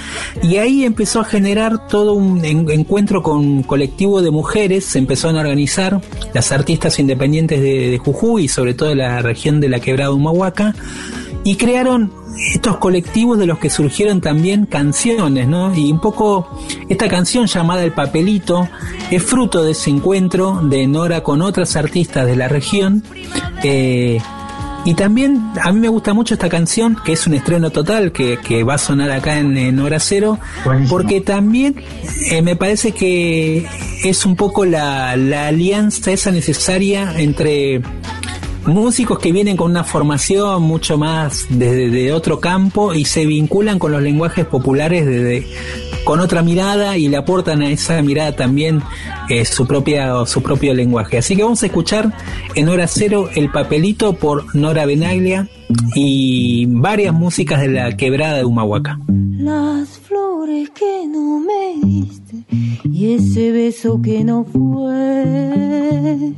y 0.43 0.57
ahí 0.57 0.85
empezó 0.85 1.21
a 1.21 1.25
generar 1.25 1.89
todo 1.89 2.15
un 2.15 2.43
encuentro 2.43 3.23
con 3.23 3.63
colectivo 3.63 4.23
de 4.23 4.31
mujeres, 4.31 4.87
se 4.87 4.99
empezaron 4.99 5.37
a 5.37 5.41
organizar 5.41 6.01
las 6.33 6.53
artistas 6.53 6.99
independientes 6.99 7.61
de, 7.61 7.91
de 7.91 7.99
Jujuy, 7.99 8.49
sobre 8.49 8.73
todo 8.73 8.89
de 8.89 8.97
la 8.97 9.21
región 9.21 9.61
de 9.61 9.69
la 9.69 9.81
Quebrada 9.81 10.11
Humahuaca, 10.11 10.75
y 11.47 11.55
crearon 11.55 12.13
estos 12.53 12.79
colectivos 12.79 13.39
de 13.39 13.47
los 13.47 13.61
que 13.61 13.71
surgieron 13.71 14.21
también 14.21 14.67
canciones, 14.67 15.47
¿no? 15.47 15.73
Y 15.77 15.93
un 15.93 16.01
poco 16.01 16.61
esta 16.89 17.09
canción 17.09 17.47
llamada 17.47 17.85
El 17.85 17.93
Papelito 17.93 18.69
es 19.13 19.23
fruto 19.23 19.63
de 19.63 19.71
ese 19.71 19.91
encuentro 19.91 20.61
de 20.65 20.89
Nora 20.89 21.23
con 21.23 21.43
otras 21.43 21.77
artistas 21.77 22.27
de 22.27 22.35
la 22.35 22.49
región. 22.49 23.05
Eh, 23.63 24.19
Y 24.85 24.95
también 24.95 25.53
a 25.61 25.73
mí 25.73 25.81
me 25.81 25.89
gusta 25.89 26.15
mucho 26.15 26.35
esta 26.35 26.49
canción, 26.49 26.97
que 27.05 27.13
es 27.13 27.27
un 27.27 27.35
estreno 27.35 27.71
total, 27.71 28.13
que, 28.13 28.39
que 28.39 28.63
va 28.63 28.75
a 28.75 28.79
sonar 28.79 29.11
acá 29.11 29.37
en, 29.39 29.79
Hora 29.81 29.99
Cero, 29.99 30.39
porque 30.89 31.21
también 31.21 31.75
eh, 32.31 32.41
me 32.41 32.55
parece 32.55 32.93
que 32.93 33.67
es 34.05 34.25
un 34.25 34.37
poco 34.37 34.65
la, 34.65 35.17
la 35.17 35.49
alianza 35.49 36.13
esa 36.13 36.31
necesaria 36.31 37.15
entre 37.19 37.83
músicos 38.67 39.19
que 39.19 39.33
vienen 39.33 39.57
con 39.57 39.71
una 39.71 39.85
formación 39.85 40.63
mucho 40.63 40.99
más 40.99 41.47
desde 41.51 41.91
de 41.91 42.13
otro 42.13 42.41
campo 42.41 42.95
y 42.95 43.05
se 43.05 43.27
vinculan 43.27 43.79
con 43.79 43.93
los 43.93 44.03
lenguajes 44.03 44.47
populares 44.47 45.07
desde 45.07 45.47
con 46.05 46.21
otra 46.21 46.43
mirada 46.43 46.97
y 46.97 47.09
le 47.09 47.17
aportan 47.17 47.63
a 47.63 47.71
esa 47.71 48.01
mirada 48.03 48.33
también 48.35 48.83
eh, 49.29 49.45
su 49.45 49.67
propia 49.67 50.25
su 50.27 50.43
propio 50.43 50.75
lenguaje. 50.75 51.19
Así 51.19 51.37
que 51.37 51.43
vamos 51.43 51.63
a 51.63 51.67
escuchar 51.67 52.13
en 52.55 52.69
hora 52.69 52.87
cero 52.87 53.29
el 53.35 53.51
papelito 53.51 54.15
por 54.15 54.55
Nora 54.55 54.87
Benaglia 54.87 55.49
y 55.95 56.67
varias 56.67 57.13
músicas 57.13 57.61
de 57.61 57.69
la 57.69 57.97
quebrada 57.97 58.39
de 58.39 58.45
Humahuaca. 58.45 58.99
Las 59.09 59.99
flores 60.01 60.71
que 60.71 61.07
no 61.09 61.41
me 61.41 61.87
diste 61.87 62.45
y 62.85 63.15
ese 63.15 63.53
beso 63.53 64.01
que 64.03 64.25
no 64.25 64.45
fue 64.45 66.35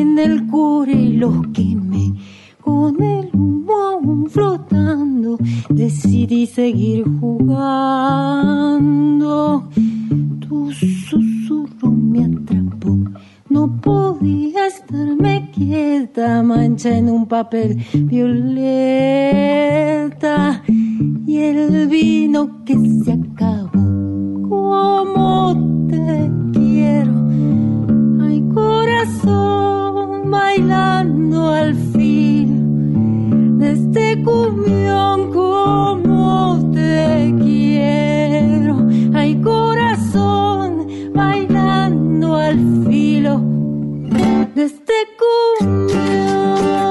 en 0.00 0.18
el 0.18 0.46
y 0.88 1.12
los 1.14 1.46
quemé 1.48 2.14
con 2.60 3.02
el 3.02 3.30
humo 3.32 4.26
flotando. 4.28 5.38
Decidí 5.68 6.46
seguir 6.46 7.04
jugando. 7.20 8.52
Tu 10.40 10.72
susurro 10.72 11.90
me 11.90 12.24
atrapó. 12.24 12.98
No 13.48 13.80
podía 13.80 14.66
estarme 14.66 15.50
quieta, 15.52 16.42
mancha 16.42 16.96
en 16.96 17.10
un 17.10 17.26
papel 17.26 17.84
violeta 17.94 19.42
y 21.26 21.38
el 21.38 21.88
vino 21.88 22.64
que 22.64 22.74
se 23.04 23.12
acabó. 23.12 23.70
Como 24.48 25.86
te 25.88 26.30
quiero, 26.52 27.21
corazón 28.54 30.30
bailando 30.30 31.48
al 31.48 31.74
fin 31.74 33.58
de 33.58 33.72
este 33.72 34.22
cumbión 34.22 35.32
como 35.32 36.70
te 36.72 37.34
quiero. 37.42 38.88
Hay 39.14 39.40
corazón 39.40 40.86
bailando 41.14 42.36
al 42.36 42.58
filo 42.86 43.40
de 44.54 44.64
este 44.64 44.94
cumbión. 45.58 46.81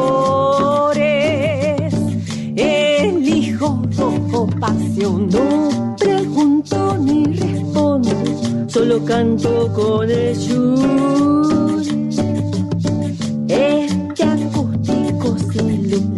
El 2.56 3.28
hijo 3.28 3.82
rojo 3.98 4.48
pasión 4.60 5.30
no 5.30 5.96
pregunto 5.98 6.98
ni 6.98 7.26
respondo, 7.26 8.12
solo 8.68 9.04
canto 9.06 9.72
con 9.74 10.10
el 10.10 10.36
Este 13.48 14.24
acústico 14.24 15.36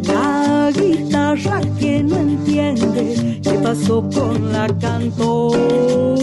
la 0.08 0.72
guitarra 0.72 1.62
que 1.80 2.04
no 2.04 2.18
entiende 2.18 3.42
qué 3.44 3.54
pasó 3.63 4.08
con 4.10 4.52
la 4.52 4.68
cantora. 4.80 6.22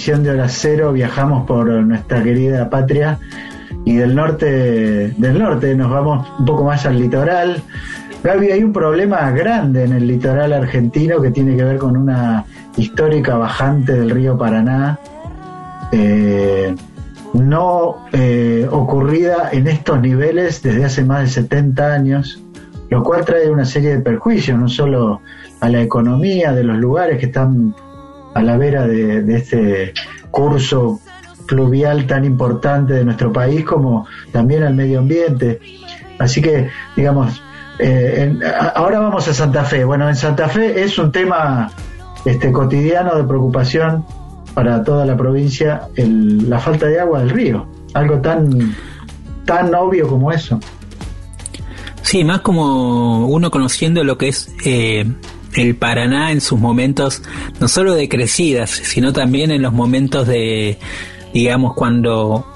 De 0.00 0.30
Hora 0.30 0.48
Cero, 0.48 0.94
viajamos 0.94 1.46
por 1.46 1.66
nuestra 1.68 2.22
querida 2.22 2.70
patria 2.70 3.18
y 3.84 3.96
del 3.96 4.14
norte, 4.14 5.10
del 5.10 5.38
norte 5.38 5.74
nos 5.74 5.90
vamos 5.90 6.26
un 6.38 6.46
poco 6.46 6.64
más 6.64 6.86
al 6.86 6.98
litoral. 6.98 7.62
Gaby, 8.24 8.50
hay 8.50 8.64
un 8.64 8.72
problema 8.72 9.30
grande 9.32 9.84
en 9.84 9.92
el 9.92 10.06
litoral 10.06 10.54
argentino 10.54 11.20
que 11.20 11.30
tiene 11.30 11.54
que 11.54 11.64
ver 11.64 11.76
con 11.76 11.98
una 11.98 12.46
histórica 12.78 13.36
bajante 13.36 13.92
del 13.92 14.08
río 14.08 14.38
Paraná, 14.38 14.98
eh, 15.92 16.74
no 17.34 18.06
eh, 18.12 18.66
ocurrida 18.70 19.50
en 19.52 19.68
estos 19.68 20.00
niveles 20.00 20.62
desde 20.62 20.86
hace 20.86 21.04
más 21.04 21.24
de 21.24 21.28
70 21.28 21.92
años, 21.92 22.42
lo 22.88 23.02
cual 23.02 23.26
trae 23.26 23.50
una 23.50 23.66
serie 23.66 23.90
de 23.90 24.00
perjuicios, 24.00 24.58
no 24.58 24.66
solo 24.66 25.20
a 25.60 25.68
la 25.68 25.82
economía 25.82 26.52
de 26.52 26.64
los 26.64 26.78
lugares 26.78 27.18
que 27.18 27.26
están 27.26 27.74
a 28.34 28.42
la 28.42 28.56
vera 28.56 28.86
de, 28.86 29.34
este 29.34 29.94
curso 30.30 31.00
fluvial 31.46 32.06
tan 32.06 32.24
importante 32.24 32.94
de 32.94 33.04
nuestro 33.04 33.32
país 33.32 33.64
como 33.64 34.06
también 34.32 34.62
al 34.62 34.74
medio 34.74 35.00
ambiente. 35.00 35.60
Así 36.18 36.40
que, 36.40 36.68
digamos, 36.96 37.42
eh, 37.78 38.38
ahora 38.74 39.00
vamos 39.00 39.26
a 39.26 39.34
Santa 39.34 39.64
Fe. 39.64 39.84
Bueno, 39.84 40.08
en 40.08 40.14
Santa 40.14 40.48
Fe 40.48 40.82
es 40.82 40.98
un 40.98 41.10
tema 41.10 41.70
este, 42.24 42.52
cotidiano 42.52 43.16
de 43.16 43.24
preocupación 43.24 44.04
para 44.54 44.84
toda 44.84 45.06
la 45.06 45.16
provincia 45.16 45.88
la 45.96 46.58
falta 46.58 46.86
de 46.86 47.00
agua 47.00 47.20
del 47.20 47.30
río. 47.30 47.66
Algo 47.94 48.20
tan, 48.20 48.74
tan 49.44 49.74
obvio 49.74 50.06
como 50.08 50.30
eso. 50.30 50.60
Sí, 52.02 52.24
más 52.24 52.40
como 52.40 53.26
uno 53.28 53.50
conociendo 53.50 54.02
lo 54.04 54.18
que 54.18 54.28
es 54.28 54.52
eh, 54.64 55.06
el 55.54 55.74
Paraná 55.76 56.32
en 56.32 56.40
sus 56.40 56.58
momentos, 56.58 57.22
no 57.60 57.68
solo 57.68 57.94
de 57.94 58.08
crecidas, 58.08 58.70
sino 58.70 59.12
también 59.12 59.50
en 59.50 59.62
los 59.62 59.72
momentos 59.72 60.26
de, 60.26 60.78
digamos, 61.32 61.74
cuando, 61.74 62.46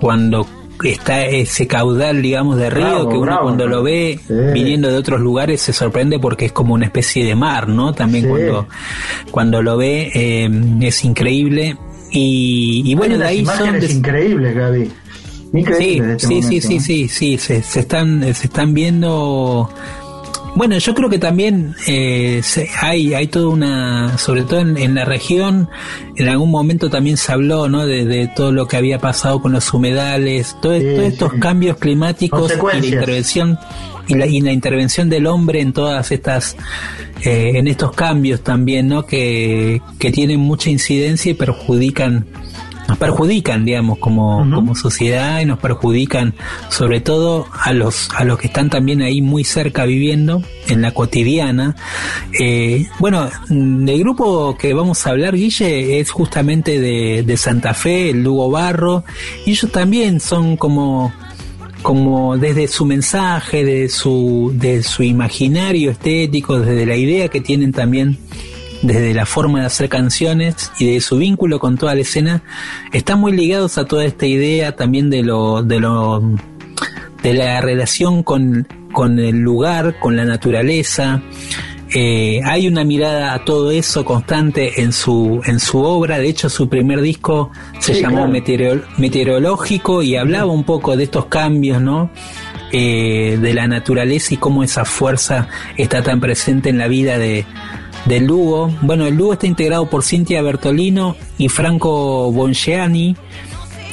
cuando 0.00 0.46
está 0.82 1.24
ese 1.24 1.66
caudal, 1.66 2.20
digamos, 2.20 2.56
de 2.56 2.68
río 2.68 3.08
que 3.08 3.16
uno 3.16 3.38
cuando 3.42 3.66
lo 3.66 3.82
ve 3.82 4.18
viniendo 4.52 4.88
de 4.88 4.96
otros 4.96 5.20
lugares 5.20 5.62
se 5.62 5.72
sorprende 5.72 6.18
porque 6.18 6.46
es 6.46 6.52
como 6.52 6.74
una 6.74 6.86
especie 6.86 7.24
de 7.24 7.34
mar, 7.34 7.68
¿no? 7.68 7.92
También 7.92 8.28
cuando, 8.28 8.66
cuando 9.30 9.62
lo 9.62 9.76
ve 9.76 10.10
eh, 10.14 10.50
es 10.82 11.04
increíble. 11.04 11.76
Y, 12.16 12.94
bueno, 12.94 13.18
de 13.18 13.24
ahí 13.24 13.44
son... 13.44 13.82
increíbles, 13.82 14.54
Gaby. 14.54 14.90
sí, 15.52 16.00
este 16.00 16.18
sí, 16.18 16.42
sí, 16.42 16.60
sí, 16.60 16.80
sí, 16.80 17.08
sí, 17.08 17.38
se, 17.38 17.62
se, 17.62 17.80
están, 17.80 18.22
se 18.34 18.46
están 18.46 18.72
viendo 18.72 19.68
bueno, 20.54 20.78
yo 20.78 20.94
creo 20.94 21.10
que 21.10 21.18
también 21.18 21.74
eh, 21.86 22.42
hay, 22.80 23.14
hay 23.14 23.26
toda 23.26 23.48
una, 23.48 24.18
sobre 24.18 24.42
todo 24.42 24.60
en, 24.60 24.94
la 24.94 25.04
región, 25.04 25.68
en 26.16 26.28
algún 26.28 26.50
momento 26.50 26.90
también 26.90 27.16
se 27.16 27.32
habló 27.32 27.68
¿no? 27.68 27.86
de, 27.86 28.30
todo 28.34 28.52
lo 28.52 28.66
que 28.66 28.76
había 28.76 28.98
pasado 28.98 29.42
con 29.42 29.52
los 29.52 29.72
humedales, 29.74 30.56
todos 30.62 30.82
estos 30.82 31.32
cambios 31.34 31.78
climáticos 31.78 32.52
y 32.52 32.80
la 32.80 32.86
intervención 32.86 33.58
y 34.06 34.14
la, 34.14 34.26
y 34.26 34.40
la 34.40 34.52
intervención 34.52 35.08
del 35.08 35.26
hombre 35.26 35.60
en 35.60 35.72
todas 35.72 36.12
estas, 36.12 36.56
eh, 37.22 37.52
en 37.54 37.66
estos 37.66 37.92
cambios 37.92 38.42
también, 38.42 38.88
¿no? 38.88 39.06
que, 39.06 39.82
que 39.98 40.12
tienen 40.12 40.40
mucha 40.40 40.70
incidencia 40.70 41.32
y 41.32 41.34
perjudican 41.34 42.26
nos 42.88 42.98
perjudican, 42.98 43.64
digamos, 43.64 43.98
como, 43.98 44.48
como 44.54 44.74
sociedad 44.74 45.40
y 45.40 45.46
nos 45.46 45.58
perjudican 45.58 46.34
sobre 46.68 47.00
todo 47.00 47.46
a 47.52 47.72
los, 47.72 48.10
a 48.14 48.24
los 48.24 48.38
que 48.38 48.48
están 48.48 48.70
también 48.70 49.02
ahí 49.02 49.22
muy 49.22 49.44
cerca 49.44 49.84
viviendo 49.84 50.42
en 50.68 50.82
la 50.82 50.92
cotidiana. 50.92 51.76
Eh, 52.38 52.86
bueno, 52.98 53.28
el 53.50 53.98
grupo 53.98 54.56
que 54.58 54.74
vamos 54.74 55.06
a 55.06 55.10
hablar, 55.10 55.34
Guille, 55.34 56.00
es 56.00 56.10
justamente 56.10 56.80
de, 56.80 57.22
de 57.22 57.36
Santa 57.36 57.74
Fe, 57.74 58.10
el 58.10 58.22
Lugo 58.22 58.50
Barro, 58.50 59.04
y 59.46 59.52
ellos 59.52 59.70
también 59.72 60.20
son 60.20 60.56
como 60.56 61.12
como 61.82 62.38
desde 62.38 62.66
su 62.66 62.86
mensaje, 62.86 63.62
de 63.62 63.90
su, 63.90 64.52
de 64.54 64.82
su 64.82 65.02
imaginario 65.02 65.90
estético, 65.90 66.58
desde 66.58 66.86
la 66.86 66.96
idea 66.96 67.28
que 67.28 67.42
tienen 67.42 67.72
también 67.72 68.16
desde 68.84 69.14
la 69.14 69.24
forma 69.24 69.60
de 69.60 69.66
hacer 69.66 69.88
canciones 69.88 70.70
y 70.78 70.92
de 70.92 71.00
su 71.00 71.16
vínculo 71.16 71.58
con 71.58 71.78
toda 71.78 71.94
la 71.94 72.02
escena, 72.02 72.42
están 72.92 73.18
muy 73.18 73.32
ligados 73.32 73.78
a 73.78 73.86
toda 73.86 74.04
esta 74.04 74.26
idea 74.26 74.76
también 74.76 75.08
de 75.08 75.22
lo, 75.22 75.62
de 75.62 75.80
lo, 75.80 76.22
de 77.22 77.34
la 77.34 77.60
relación 77.62 78.22
con, 78.22 78.68
con 78.92 79.18
el 79.18 79.38
lugar, 79.38 79.98
con 79.98 80.16
la 80.16 80.26
naturaleza. 80.26 81.22
Eh, 81.94 82.40
hay 82.44 82.68
una 82.68 82.84
mirada 82.84 83.32
a 83.34 83.44
todo 83.44 83.70
eso 83.70 84.04
constante 84.04 84.82
en 84.82 84.92
su, 84.92 85.40
en 85.46 85.60
su 85.60 85.78
obra. 85.78 86.18
De 86.18 86.28
hecho, 86.28 86.50
su 86.50 86.68
primer 86.68 87.00
disco 87.00 87.50
se 87.78 87.94
llamó 87.94 88.28
Meteorológico 88.28 90.02
y 90.02 90.16
hablaba 90.16 90.52
un 90.52 90.64
poco 90.64 90.96
de 90.96 91.04
estos 91.04 91.26
cambios, 91.26 91.80
¿no? 91.80 92.10
Eh, 92.72 93.38
de 93.40 93.54
la 93.54 93.68
naturaleza 93.68 94.34
y 94.34 94.36
cómo 94.36 94.64
esa 94.64 94.84
fuerza 94.84 95.46
está 95.76 96.02
tan 96.02 96.20
presente 96.20 96.70
en 96.70 96.78
la 96.78 96.88
vida 96.88 97.18
de, 97.18 97.46
del 98.06 98.26
Lugo. 98.26 98.70
Bueno, 98.82 99.06
el 99.06 99.14
Lugo 99.14 99.34
está 99.34 99.46
integrado 99.46 99.88
por 99.88 100.02
Cintia 100.02 100.42
Bertolino 100.42 101.16
y 101.38 101.48
Franco 101.48 102.30
Bongeani. 102.32 103.16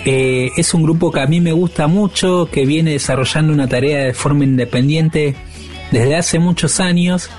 Eh, 0.05 0.51
es 0.57 0.73
un 0.73 0.83
grupo 0.83 1.11
que 1.11 1.21
a 1.21 1.27
mí 1.27 1.41
me 1.41 1.51
gusta 1.51 1.87
mucho, 1.87 2.49
que 2.51 2.65
viene 2.65 2.91
desarrollando 2.91 3.53
una 3.53 3.67
tarea 3.67 4.03
de 4.03 4.13
forma 4.13 4.43
independiente 4.43 5.35
desde 5.91 6.15
hace 6.15 6.39
muchos 6.39 6.79
años 6.79 7.29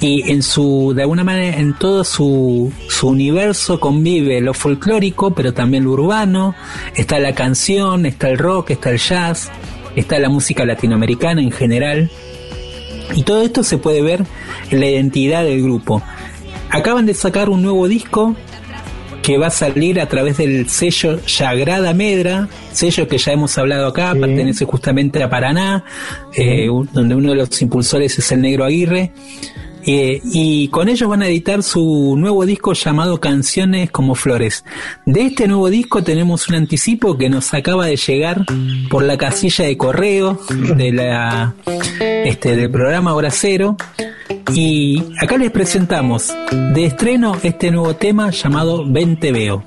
y 0.00 0.30
en 0.30 0.42
su, 0.42 0.92
de 0.94 1.02
alguna 1.02 1.24
manera, 1.24 1.56
en 1.56 1.74
todo 1.74 2.04
su, 2.04 2.72
su 2.88 3.08
universo 3.08 3.80
convive 3.80 4.40
lo 4.40 4.54
folclórico, 4.54 5.32
pero 5.32 5.52
también 5.52 5.84
lo 5.84 5.92
urbano, 5.92 6.54
está 6.94 7.18
la 7.18 7.34
canción, 7.34 8.06
está 8.06 8.28
el 8.28 8.38
rock, 8.38 8.70
está 8.70 8.90
el 8.90 8.98
jazz, 8.98 9.50
está 9.96 10.18
la 10.20 10.28
música 10.28 10.64
latinoamericana 10.64 11.42
en 11.42 11.50
general. 11.50 12.10
Y 13.16 13.22
todo 13.24 13.42
esto 13.42 13.64
se 13.64 13.78
puede 13.78 14.02
ver 14.02 14.24
en 14.70 14.80
la 14.80 14.86
identidad 14.86 15.42
del 15.42 15.62
grupo. 15.62 16.02
Acaban 16.70 17.06
de 17.06 17.14
sacar 17.14 17.48
un 17.48 17.62
nuevo 17.62 17.88
disco 17.88 18.36
que 19.22 19.36
va 19.36 19.48
a 19.48 19.50
salir 19.50 20.00
a 20.00 20.06
través 20.06 20.38
del 20.38 20.68
sello 20.68 21.20
Yagrada 21.26 21.92
Medra, 21.92 22.48
sello 22.72 23.06
que 23.08 23.18
ya 23.18 23.32
hemos 23.32 23.58
hablado 23.58 23.86
acá, 23.86 24.14
pertenece 24.14 24.64
justamente 24.64 25.22
a 25.22 25.28
Paraná, 25.28 25.84
eh, 26.34 26.66
donde 26.92 27.14
uno 27.14 27.30
de 27.30 27.36
los 27.36 27.60
impulsores 27.60 28.18
es 28.18 28.32
el 28.32 28.40
Negro 28.40 28.64
Aguirre. 28.64 29.12
Eh, 29.86 30.20
y 30.32 30.68
con 30.68 30.88
ellos 30.88 31.08
van 31.08 31.22
a 31.22 31.28
editar 31.28 31.62
su 31.62 32.14
nuevo 32.16 32.44
disco 32.44 32.72
llamado 32.72 33.20
Canciones 33.20 33.90
como 33.90 34.14
Flores. 34.14 34.64
De 35.06 35.22
este 35.22 35.48
nuevo 35.48 35.70
disco 35.70 36.02
tenemos 36.02 36.48
un 36.48 36.56
anticipo 36.56 37.16
que 37.16 37.28
nos 37.28 37.54
acaba 37.54 37.86
de 37.86 37.96
llegar 37.96 38.44
por 38.90 39.02
la 39.02 39.16
casilla 39.16 39.64
de 39.64 39.76
correo 39.76 40.38
de 40.76 40.92
la, 40.92 41.54
este, 42.24 42.56
del 42.56 42.70
programa 42.70 43.14
Hora 43.14 43.30
Cero. 43.30 43.76
Y 44.54 45.02
acá 45.20 45.36
les 45.36 45.50
presentamos 45.50 46.34
de 46.50 46.84
estreno 46.84 47.36
este 47.42 47.70
nuevo 47.70 47.94
tema 47.96 48.30
llamado 48.30 48.84
Ven 48.86 49.18
Te 49.18 49.32
Veo. 49.32 49.64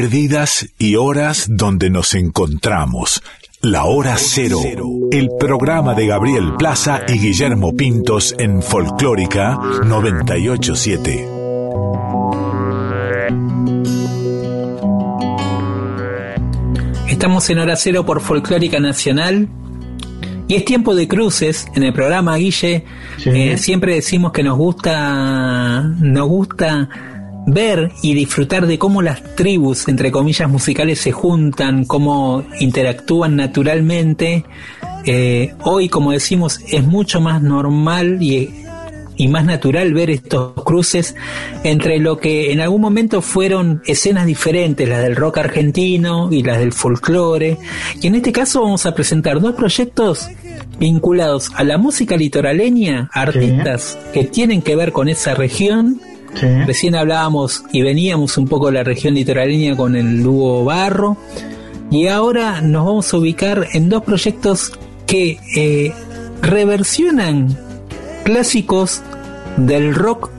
Perdidas 0.00 0.66
y 0.78 0.96
horas 0.96 1.46
donde 1.50 1.90
nos 1.90 2.14
encontramos. 2.14 3.22
La 3.60 3.84
Hora 3.84 4.16
Cero, 4.16 4.58
el 5.12 5.28
programa 5.38 5.92
de 5.92 6.06
Gabriel 6.06 6.54
Plaza 6.58 7.02
y 7.06 7.18
Guillermo 7.18 7.76
Pintos 7.76 8.34
en 8.38 8.62
Folclórica 8.62 9.60
987. 9.84 11.28
Estamos 17.10 17.50
en 17.50 17.58
Hora 17.58 17.76
Cero 17.76 18.06
por 18.06 18.22
Folclórica 18.22 18.80
Nacional 18.80 19.50
y 20.48 20.54
es 20.54 20.64
tiempo 20.64 20.94
de 20.94 21.08
cruces 21.08 21.68
en 21.74 21.82
el 21.82 21.92
programa 21.92 22.36
Guille. 22.38 22.86
Eh, 23.26 23.58
siempre 23.58 23.96
decimos 23.96 24.32
que 24.32 24.42
nos 24.42 24.56
gusta, 24.56 25.82
nos 25.82 26.26
gusta 26.26 26.88
ver 27.52 27.92
y 28.02 28.14
disfrutar 28.14 28.66
de 28.66 28.78
cómo 28.78 29.02
las 29.02 29.36
tribus, 29.36 29.88
entre 29.88 30.10
comillas, 30.10 30.48
musicales 30.48 31.00
se 31.00 31.12
juntan, 31.12 31.84
cómo 31.84 32.44
interactúan 32.58 33.36
naturalmente. 33.36 34.44
Eh, 35.04 35.54
hoy, 35.62 35.88
como 35.88 36.12
decimos, 36.12 36.60
es 36.68 36.84
mucho 36.84 37.20
más 37.20 37.42
normal 37.42 38.22
y, 38.22 38.50
y 39.16 39.28
más 39.28 39.44
natural 39.44 39.92
ver 39.94 40.10
estos 40.10 40.52
cruces 40.64 41.14
entre 41.64 41.98
lo 41.98 42.18
que 42.18 42.52
en 42.52 42.60
algún 42.60 42.80
momento 42.80 43.22
fueron 43.22 43.82
escenas 43.86 44.26
diferentes, 44.26 44.88
las 44.88 45.02
del 45.02 45.16
rock 45.16 45.38
argentino 45.38 46.28
y 46.30 46.42
las 46.42 46.58
del 46.58 46.72
folclore. 46.72 47.58
Y 48.00 48.06
en 48.06 48.14
este 48.14 48.32
caso 48.32 48.62
vamos 48.62 48.86
a 48.86 48.94
presentar 48.94 49.40
dos 49.40 49.54
proyectos 49.54 50.28
vinculados 50.78 51.50
a 51.54 51.64
la 51.64 51.76
música 51.76 52.16
litoraleña, 52.16 53.10
artistas 53.12 53.98
que 54.14 54.24
tienen 54.24 54.62
que 54.62 54.76
ver 54.76 54.92
con 54.92 55.08
esa 55.08 55.34
región 55.34 56.00
Recién 56.66 56.94
hablábamos 56.94 57.64
y 57.72 57.82
veníamos 57.82 58.38
un 58.38 58.48
poco 58.48 58.66
de 58.66 58.72
la 58.72 58.84
región 58.84 59.14
litoraleña 59.14 59.76
con 59.76 59.96
el 59.96 60.22
Lugo 60.22 60.64
Barro. 60.64 61.16
Y 61.90 62.06
ahora 62.06 62.60
nos 62.60 62.86
vamos 62.86 63.12
a 63.12 63.16
ubicar 63.16 63.66
en 63.72 63.88
dos 63.88 64.04
proyectos 64.04 64.72
que 65.06 65.38
eh, 65.56 65.92
reversionan 66.40 67.58
clásicos 68.24 69.02
del 69.56 69.94
rock 69.94 70.30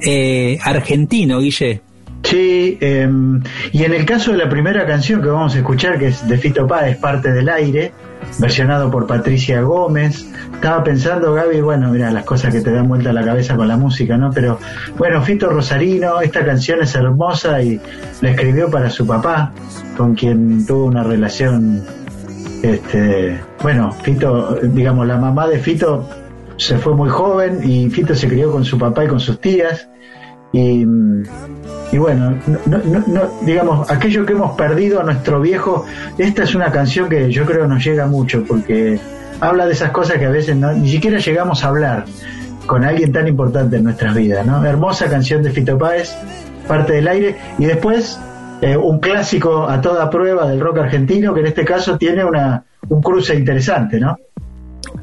eh, 0.00 0.58
argentino, 0.62 1.40
Guille. 1.40 1.80
Sí, 2.22 2.76
em, 2.80 3.42
y 3.72 3.84
en 3.84 3.94
el 3.94 4.04
caso 4.04 4.32
de 4.32 4.38
la 4.38 4.48
primera 4.50 4.86
canción 4.86 5.22
que 5.22 5.28
vamos 5.28 5.54
a 5.54 5.58
escuchar, 5.58 5.98
que 5.98 6.08
es 6.08 6.28
de 6.28 6.36
Fito 6.36 6.66
Páez, 6.66 6.98
Parte 6.98 7.32
del 7.32 7.48
Aire, 7.48 7.92
versionado 8.38 8.90
por 8.90 9.06
Patricia 9.06 9.60
Gómez. 9.62 10.26
Estaba 10.54 10.82
pensando, 10.82 11.34
Gaby, 11.34 11.60
bueno, 11.60 11.90
mira, 11.90 12.10
las 12.10 12.24
cosas 12.24 12.52
que 12.52 12.60
te 12.60 12.72
dan 12.72 12.88
vuelta 12.88 13.12
la 13.12 13.24
cabeza 13.24 13.56
con 13.56 13.68
la 13.68 13.76
música, 13.76 14.16
¿no? 14.16 14.30
Pero 14.32 14.58
bueno, 14.96 15.22
Fito 15.22 15.48
Rosarino, 15.48 16.20
esta 16.20 16.44
canción 16.44 16.82
es 16.82 16.94
hermosa 16.94 17.62
y 17.62 17.80
la 18.20 18.30
escribió 18.30 18.70
para 18.70 18.90
su 18.90 19.06
papá, 19.06 19.52
con 19.96 20.14
quien 20.14 20.66
tuvo 20.66 20.86
una 20.86 21.02
relación, 21.02 21.84
este, 22.62 23.40
bueno, 23.62 23.92
Fito, 23.92 24.58
digamos, 24.62 25.06
la 25.06 25.16
mamá 25.16 25.46
de 25.46 25.58
Fito 25.58 26.08
se 26.56 26.76
fue 26.76 26.94
muy 26.94 27.08
joven 27.08 27.60
y 27.62 27.88
Fito 27.88 28.14
se 28.14 28.28
crió 28.28 28.50
con 28.50 28.64
su 28.64 28.78
papá 28.78 29.04
y 29.04 29.08
con 29.08 29.20
sus 29.20 29.40
tías. 29.40 29.87
Y 30.52 30.84
y 31.90 31.96
bueno, 31.96 32.38
no, 32.66 33.30
digamos, 33.42 33.90
aquello 33.90 34.26
que 34.26 34.34
hemos 34.34 34.54
perdido 34.56 35.00
a 35.00 35.04
nuestro 35.04 35.40
viejo, 35.40 35.86
esta 36.18 36.42
es 36.42 36.54
una 36.54 36.70
canción 36.70 37.08
que 37.08 37.30
yo 37.30 37.46
creo 37.46 37.66
nos 37.66 37.82
llega 37.82 38.06
mucho 38.06 38.44
porque 38.44 39.00
habla 39.40 39.66
de 39.66 39.72
esas 39.72 39.90
cosas 39.90 40.18
que 40.18 40.26
a 40.26 40.30
veces 40.30 40.54
ni 40.56 40.90
siquiera 40.90 41.18
llegamos 41.18 41.64
a 41.64 41.68
hablar 41.68 42.04
con 42.66 42.84
alguien 42.84 43.10
tan 43.10 43.26
importante 43.26 43.76
en 43.76 43.84
nuestras 43.84 44.14
vidas, 44.14 44.44
¿no? 44.44 44.64
Hermosa 44.64 45.08
canción 45.08 45.42
de 45.42 45.50
Fito 45.50 45.78
Páez, 45.78 46.14
parte 46.66 46.94
del 46.94 47.08
aire, 47.08 47.36
y 47.58 47.64
después 47.64 48.20
eh, 48.60 48.76
un 48.76 48.98
clásico 49.00 49.66
a 49.66 49.80
toda 49.80 50.10
prueba 50.10 50.46
del 50.46 50.60
rock 50.60 50.78
argentino 50.78 51.32
que 51.32 51.40
en 51.40 51.46
este 51.46 51.64
caso 51.64 51.96
tiene 51.96 52.22
una, 52.22 52.62
un 52.90 53.00
cruce 53.00 53.34
interesante, 53.34 53.98
¿no? 53.98 54.18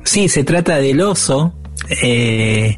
Sí, 0.03 0.29
se 0.29 0.43
trata 0.43 0.75
del 0.75 1.01
oso. 1.01 1.51
Eh, 2.03 2.77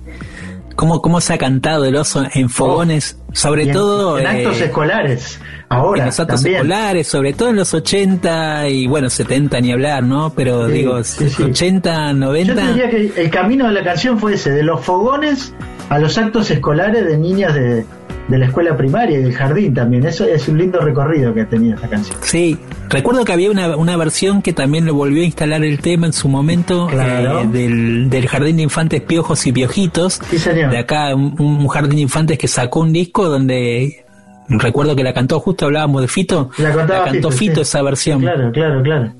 ¿Cómo, 0.78 1.02
¿Cómo 1.02 1.20
se 1.20 1.34
ha 1.34 1.38
cantado 1.38 1.86
el 1.86 1.96
oso 1.96 2.24
en 2.34 2.50
fogones? 2.50 3.18
sobre 3.34 3.68
todo... 3.68 4.18
En 4.20 4.28
actos 4.28 4.62
eh, 4.62 4.66
escolares. 4.66 5.40
Ahora, 5.70 6.02
en 6.02 6.06
los 6.06 6.20
actos 6.20 6.46
escolares, 6.46 7.08
sobre 7.08 7.34
todo 7.34 7.50
en 7.50 7.56
los 7.58 7.74
80 7.74 8.70
y 8.70 8.88
bueno, 8.88 9.10
70 9.10 9.60
ni 9.60 9.72
hablar, 9.72 10.04
¿no? 10.04 10.34
Pero 10.34 10.68
digo, 10.68 10.94
80, 10.94 12.14
90. 12.14 12.54
Yo 12.54 12.68
diría 12.68 12.90
que 12.90 13.12
el 13.22 13.30
camino 13.30 13.68
de 13.68 13.74
la 13.74 13.84
canción 13.84 14.18
fue 14.18 14.36
ese, 14.36 14.52
de 14.52 14.64
los 14.64 14.80
fogones 14.86 15.54
a 15.90 16.00
los 16.00 16.18
actos 16.18 16.50
escolares 16.52 17.06
de 17.06 17.18
niñas 17.18 17.54
de, 17.54 17.86
de 18.28 18.38
la 18.38 18.46
escuela 18.46 18.76
primaria 18.76 19.20
y 19.20 19.24
del 19.24 19.34
jardín 19.34 19.74
también. 19.74 20.06
Eso 20.06 20.26
es 20.26 20.48
un 20.48 20.58
lindo 20.58 20.80
recorrido 20.80 21.34
que 21.34 21.42
ha 21.42 21.50
tenido 21.50 21.76
esta 21.76 21.88
canción. 21.88 22.18
Sí, 22.22 22.58
recuerdo 22.90 23.24
que 23.24 23.34
había 23.34 23.50
una, 23.50 23.76
una 23.78 23.96
versión 23.98 24.42
que 24.42 24.54
también 24.54 24.86
lo 24.86 24.94
volvió 24.94 25.24
a 25.24 25.26
instalar 25.26 25.64
el 25.64 25.80
tema 25.80 26.08
en 26.08 26.14
su 26.14 26.28
momento 26.28 26.90
eh, 26.92 27.48
del, 27.52 28.10
del 28.10 28.28
jardín 28.28 28.58
de 28.58 28.64
infantes 28.64 29.02
Piojos 29.02 29.46
y 29.48 29.52
Piojitos. 29.52 30.20
De 30.32 30.78
acá, 30.78 31.16
un, 31.16 31.68
jardín 31.68 31.96
de 31.96 32.02
infantes 32.02 32.38
que 32.38 32.48
sacó 32.48 32.82
un 32.82 32.94
disco 32.94 33.28
donde 33.30 34.06
recuerdo 34.50 34.96
que 34.96 35.04
la 35.04 35.14
cantó, 35.14 35.40
justo 35.40 35.66
hablábamos 35.66 36.02
de 36.02 36.08
Fito. 36.08 36.50
La, 36.58 36.86
cantó 36.86 37.32
Fito, 37.32 37.62
esa 37.62 37.82
versión. 37.82 38.22
Claro, 38.22 38.52
claro, 38.52 38.82
claro. 38.82 39.14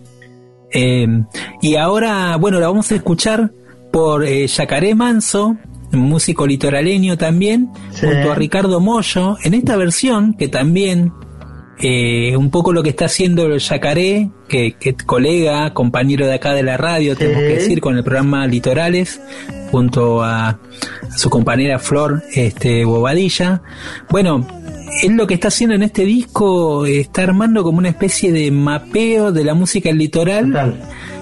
Eh, 0.74 1.08
y 1.62 1.76
ahora, 1.76 2.36
bueno, 2.38 2.60
la 2.60 2.68
vamos 2.68 2.92
a 2.92 2.96
escuchar 2.96 3.52
por 3.92 4.26
eh, 4.26 4.48
Yacaré 4.48 4.96
Manso, 4.96 5.56
músico 5.92 6.46
litoraleño 6.46 7.18
también, 7.18 7.70
junto 8.00 8.32
a 8.32 8.36
Ricardo 8.36 8.80
Mollo, 8.80 9.38
en 9.44 9.54
esta 9.54 9.76
versión 9.76 10.34
que 10.34 10.48
también 10.48 11.14
eh, 11.80 12.36
un 12.36 12.50
poco 12.50 12.74
lo 12.74 12.82
que 12.82 12.90
está 12.90 13.06
haciendo 13.06 13.46
el 13.46 13.60
Yacaré, 13.60 14.32
que, 14.48 14.74
que, 14.80 14.96
colega, 14.96 15.74
compañero 15.74 16.26
de 16.26 16.34
acá 16.34 16.54
de 16.54 16.64
la 16.64 16.76
radio, 16.76 17.16
tenemos 17.16 17.44
que 17.44 17.56
decir, 17.56 17.82
con 17.82 17.96
el 17.98 18.04
programa 18.04 18.48
Litorales, 18.48 19.22
junto 19.72 20.24
a, 20.24 20.60
su 21.16 21.30
compañera 21.30 21.80
Flor 21.80 22.24
este, 22.34 22.84
Bobadilla. 22.86 23.62
Bueno, 24.10 24.48
él 25.04 25.14
lo 25.14 25.28
que 25.28 25.36
está 25.36 25.50
haciendo 25.50 25.76
en 25.76 25.84
este 25.84 26.04
disco 26.04 26.86
está 26.86 27.24
armando 27.24 27.64
como 27.64 27.78
una 27.78 27.90
especie 27.90 28.32
de 28.32 28.50
mapeo 28.52 29.32
de 29.32 29.44
la 29.44 29.54
música 29.54 29.90
del 29.90 30.00
litoral, 30.00 30.80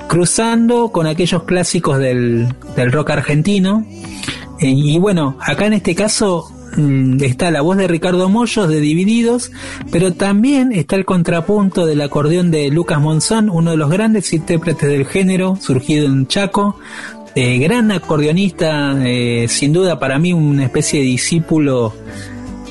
cruzando 0.07 0.91
con 0.91 1.07
aquellos 1.07 1.43
clásicos 1.43 1.97
del, 1.99 2.47
del 2.75 2.91
rock 2.91 3.11
argentino. 3.11 3.85
Eh, 4.59 4.69
y 4.69 4.97
bueno, 4.99 5.37
acá 5.41 5.67
en 5.67 5.73
este 5.73 5.95
caso 5.95 6.45
mm, 6.77 7.21
está 7.23 7.51
la 7.51 7.61
voz 7.61 7.77
de 7.77 7.87
Ricardo 7.87 8.29
Mollos 8.29 8.69
de 8.69 8.79
Divididos, 8.79 9.51
pero 9.91 10.13
también 10.13 10.71
está 10.71 10.95
el 10.95 11.05
contrapunto 11.05 11.85
del 11.85 12.01
acordeón 12.01 12.51
de 12.51 12.69
Lucas 12.69 13.01
Monzón, 13.01 13.49
uno 13.49 13.71
de 13.71 13.77
los 13.77 13.89
grandes 13.89 14.31
intérpretes 14.33 14.89
del 14.89 15.05
género, 15.05 15.57
surgido 15.59 16.05
en 16.05 16.27
Chaco, 16.27 16.77
eh, 17.35 17.57
gran 17.57 17.91
acordeonista, 17.91 18.95
eh, 19.05 19.47
sin 19.49 19.73
duda 19.73 19.99
para 19.99 20.19
mí 20.19 20.31
una 20.31 20.63
especie 20.63 21.01
de 21.01 21.05
discípulo 21.05 21.93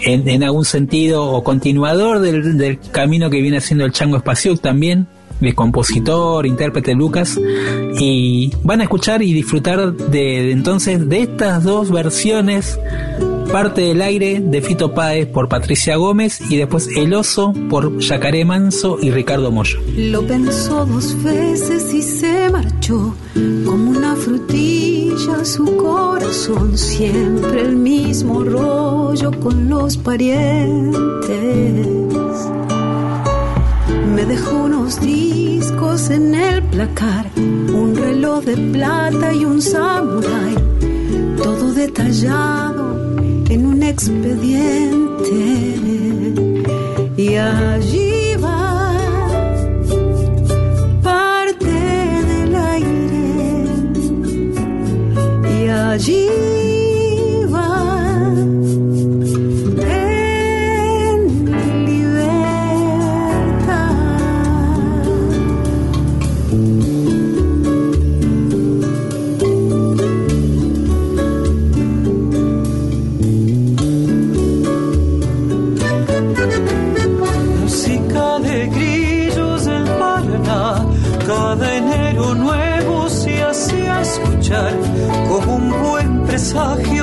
en, 0.07 0.43
algún 0.43 0.64
sentido 0.64 1.24
o 1.24 1.43
continuador 1.43 2.20
del, 2.20 2.59
del, 2.59 2.78
camino 2.78 3.30
que 3.30 3.41
viene 3.41 3.57
haciendo 3.57 3.87
el 3.87 3.93
Chango 3.93 4.18
Espacio 4.18 4.55
también 4.57 5.07
de 5.45 5.55
compositor, 5.55 6.47
intérprete 6.47 6.95
Lucas, 6.95 7.40
y 7.99 8.53
van 8.62 8.80
a 8.80 8.84
escuchar 8.84 9.22
y 9.22 9.32
disfrutar 9.32 9.95
de, 9.95 10.51
entonces 10.51 11.09
de 11.09 11.22
estas 11.22 11.64
dos 11.64 11.90
versiones, 11.90 12.78
parte 13.53 13.82
del 13.82 14.03
aire 14.03 14.40
de 14.40 14.62
Fito 14.62 14.95
Páez 14.95 15.28
por 15.28 15.49
Patricia 15.49 15.95
Gómez 15.97 16.40
y 16.51 16.57
después 16.57 16.88
El 16.97 17.14
Oso 17.14 17.53
por 17.70 17.99
Yacaré 18.01 18.45
Manso 18.45 18.99
y 19.01 19.11
Ricardo 19.11 19.53
Mollo. 19.53 19.78
Lo 19.97 20.26
pensó 20.26 20.84
dos 20.84 21.22
veces 21.22 21.95
y 21.95 22.03
se 22.03 22.51
marchó 22.51 23.14
como 23.64 23.90
una 23.90 24.16
frutilla 24.16 25.45
su 25.45 25.76
corazón, 25.76 26.76
siempre 26.76 27.61
el 27.61 27.76
mismo 27.76 28.42
rollo 28.42 29.30
con 29.40 29.68
los 29.68 29.97
parientes 29.99 30.95
dejó 34.27 34.64
unos 34.64 35.01
discos 35.01 36.11
en 36.11 36.35
el 36.35 36.62
placar, 36.62 37.27
un 37.37 37.95
reloj 37.95 38.45
de 38.45 38.57
plata 38.57 39.35
y 39.35 39.45
un 39.45 39.61
samurai, 39.61 40.55
todo 41.37 41.72
detallado 41.72 43.16
en 43.49 43.66
un 43.66 43.83
expediente. 43.83 44.95
Y 47.16 47.37
allí 47.37 48.37
va 48.43 48.97
parte 51.03 51.66
del 51.66 52.57
aire. 52.57 53.64
Y 55.59 55.68
allí 55.68 56.64
mensaje 86.55 86.93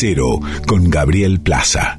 Cero 0.00 0.38
con 0.64 0.90
Gabriel 0.90 1.40
Plaza. 1.40 1.97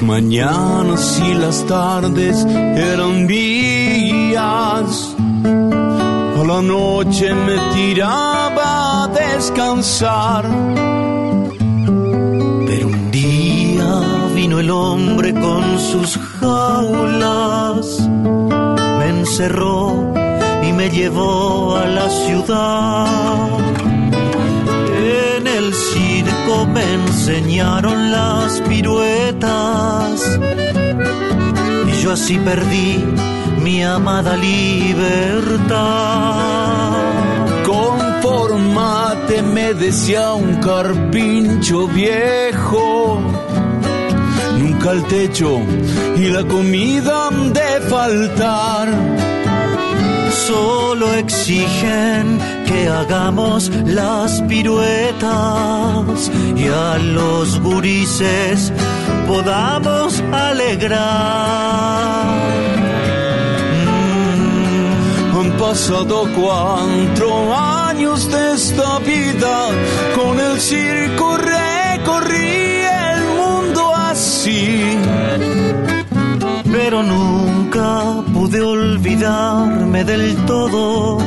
Las 0.00 0.08
mañanas 0.08 1.20
y 1.22 1.34
las 1.34 1.66
tardes 1.66 2.46
eran 2.46 3.26
mías. 3.26 5.14
A 5.44 6.44
la 6.46 6.62
noche 6.62 7.34
me 7.34 7.58
tiraba 7.74 9.04
a 9.04 9.08
descansar. 9.08 10.44
Pero 12.66 12.86
un 12.88 13.10
día 13.10 14.00
vino 14.34 14.60
el 14.60 14.70
hombre 14.70 15.34
con 15.34 15.78
sus 15.78 16.16
jaulas, 16.16 18.00
me 18.98 19.06
encerró 19.06 20.14
y 20.66 20.72
me 20.72 20.88
llevó 20.88 21.76
a 21.76 21.84
la 21.84 22.08
ciudad. 22.08 23.69
Circo 26.40 26.66
me 26.66 26.82
enseñaron 26.82 28.10
las 28.10 28.60
piruetas 28.62 30.38
y 31.88 32.02
yo 32.02 32.12
así 32.12 32.38
perdí 32.38 33.04
mi 33.62 33.82
amada 33.82 34.36
libertad. 34.36 35.72
Conformate, 37.64 39.42
me 39.42 39.74
decía 39.74 40.32
un 40.34 40.56
carpincho 40.56 41.88
viejo. 41.88 43.20
Nunca 44.58 44.92
el 44.92 45.04
techo 45.04 45.60
y 46.16 46.28
la 46.28 46.44
comida 46.44 47.28
han 47.28 47.52
de 47.52 47.80
faltar. 47.88 48.88
Solo 50.46 51.14
exigen 51.14 52.38
que 52.70 52.88
hagamos 52.88 53.68
las 53.84 54.40
piruetas 54.42 56.30
y 56.56 56.68
a 56.68 56.98
los 56.98 57.60
gurises 57.60 58.72
podamos 59.26 60.22
alegrar. 60.32 61.00
Han 65.36 65.50
pasado 65.58 66.28
cuatro 66.40 67.56
años 67.56 68.30
de 68.30 68.52
esta 68.54 68.98
vida, 69.00 69.54
con 70.14 70.38
el 70.38 70.60
circo 70.60 71.38
recorrí 71.38 72.82
el 73.08 73.20
mundo 73.40 73.92
así. 73.96 74.96
Pero 76.70 77.02
nunca 77.02 78.22
pude 78.32 78.60
olvidarme 78.62 80.04
del 80.04 80.36
todo 80.46 81.18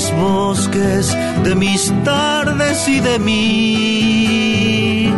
mis 0.00 0.12
bosques, 0.16 1.14
de 1.44 1.54
mis 1.54 1.92
tardes 2.04 2.88
y 2.88 3.00
de 3.00 3.18
mí. 3.18 5.12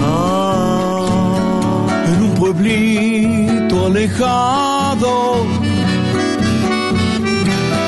Ah, 0.00 1.86
En 2.06 2.22
un 2.22 2.34
pueblito 2.34 3.86
alejado, 3.86 5.44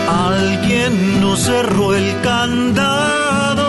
alguien 0.09 1.21
nos 1.21 1.39
cerró 1.41 1.95
el 1.95 2.21
candado. 2.23 3.69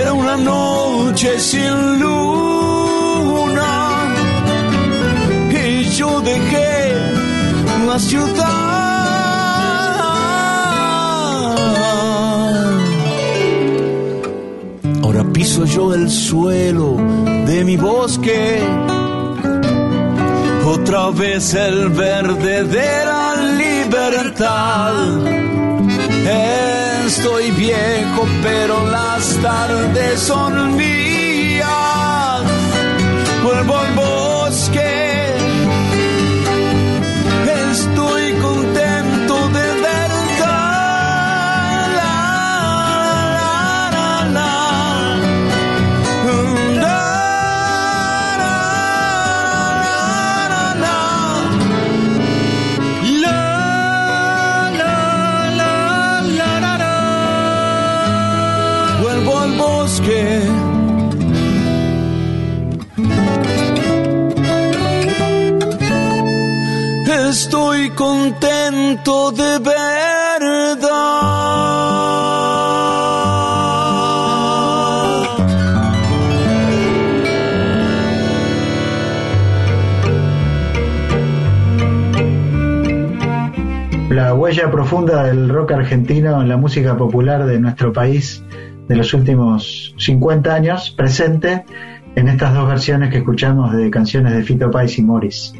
era 0.00 0.12
una 0.12 0.36
noche 0.36 1.38
sin 1.38 2.00
luna 2.00 3.72
y 5.50 5.84
yo 5.98 6.20
dejé 6.20 6.94
la 7.86 7.98
ciudad. 7.98 8.67
Piso 15.38 15.64
yo 15.66 15.94
el 15.94 16.10
suelo 16.10 16.96
de 17.46 17.64
mi 17.64 17.76
bosque, 17.76 18.60
otra 20.66 21.10
vez 21.10 21.54
el 21.54 21.90
verde 21.90 22.64
de 22.64 23.04
la 23.04 23.36
libertad. 23.56 24.94
Estoy 27.06 27.52
viejo, 27.52 28.26
pero 28.42 28.84
las 28.90 29.36
tardes 29.40 30.18
son 30.18 30.76
mías. 30.76 32.42
Vuelvo 33.44 33.78
al 33.78 33.94
contento 67.98 69.32
de 69.32 69.58
verdad. 69.58 69.74
La 84.10 84.32
huella 84.34 84.70
profunda 84.70 85.24
del 85.24 85.48
rock 85.48 85.72
argentino 85.72 86.40
en 86.40 86.48
la 86.48 86.56
música 86.56 86.96
popular 86.96 87.46
de 87.46 87.58
nuestro 87.58 87.92
país 87.92 88.44
de 88.86 88.94
los 88.94 89.12
últimos 89.12 89.92
50 89.98 90.54
años, 90.54 90.92
presente 90.92 91.64
en 92.14 92.28
estas 92.28 92.54
dos 92.54 92.68
versiones 92.68 93.10
que 93.10 93.18
escuchamos 93.18 93.72
de 93.72 93.90
canciones 93.90 94.34
de 94.34 94.44
Fito 94.44 94.70
Pais 94.70 94.96
y 94.98 95.02
Morris. 95.02 95.52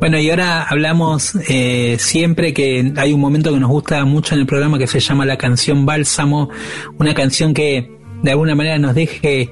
Bueno, 0.00 0.16
y 0.18 0.30
ahora 0.30 0.62
hablamos 0.62 1.34
eh, 1.48 1.96
siempre 1.98 2.54
que 2.54 2.92
hay 2.96 3.12
un 3.12 3.20
momento 3.20 3.52
que 3.52 3.58
nos 3.58 3.68
gusta 3.68 4.04
mucho 4.04 4.34
en 4.34 4.42
el 4.42 4.46
programa 4.46 4.78
que 4.78 4.86
se 4.86 5.00
llama 5.00 5.26
la 5.26 5.36
canción 5.36 5.86
Bálsamo, 5.86 6.50
una 6.98 7.14
canción 7.14 7.52
que 7.52 7.98
de 8.22 8.30
alguna 8.30 8.54
manera 8.54 8.78
nos 8.78 8.94
deje 8.94 9.50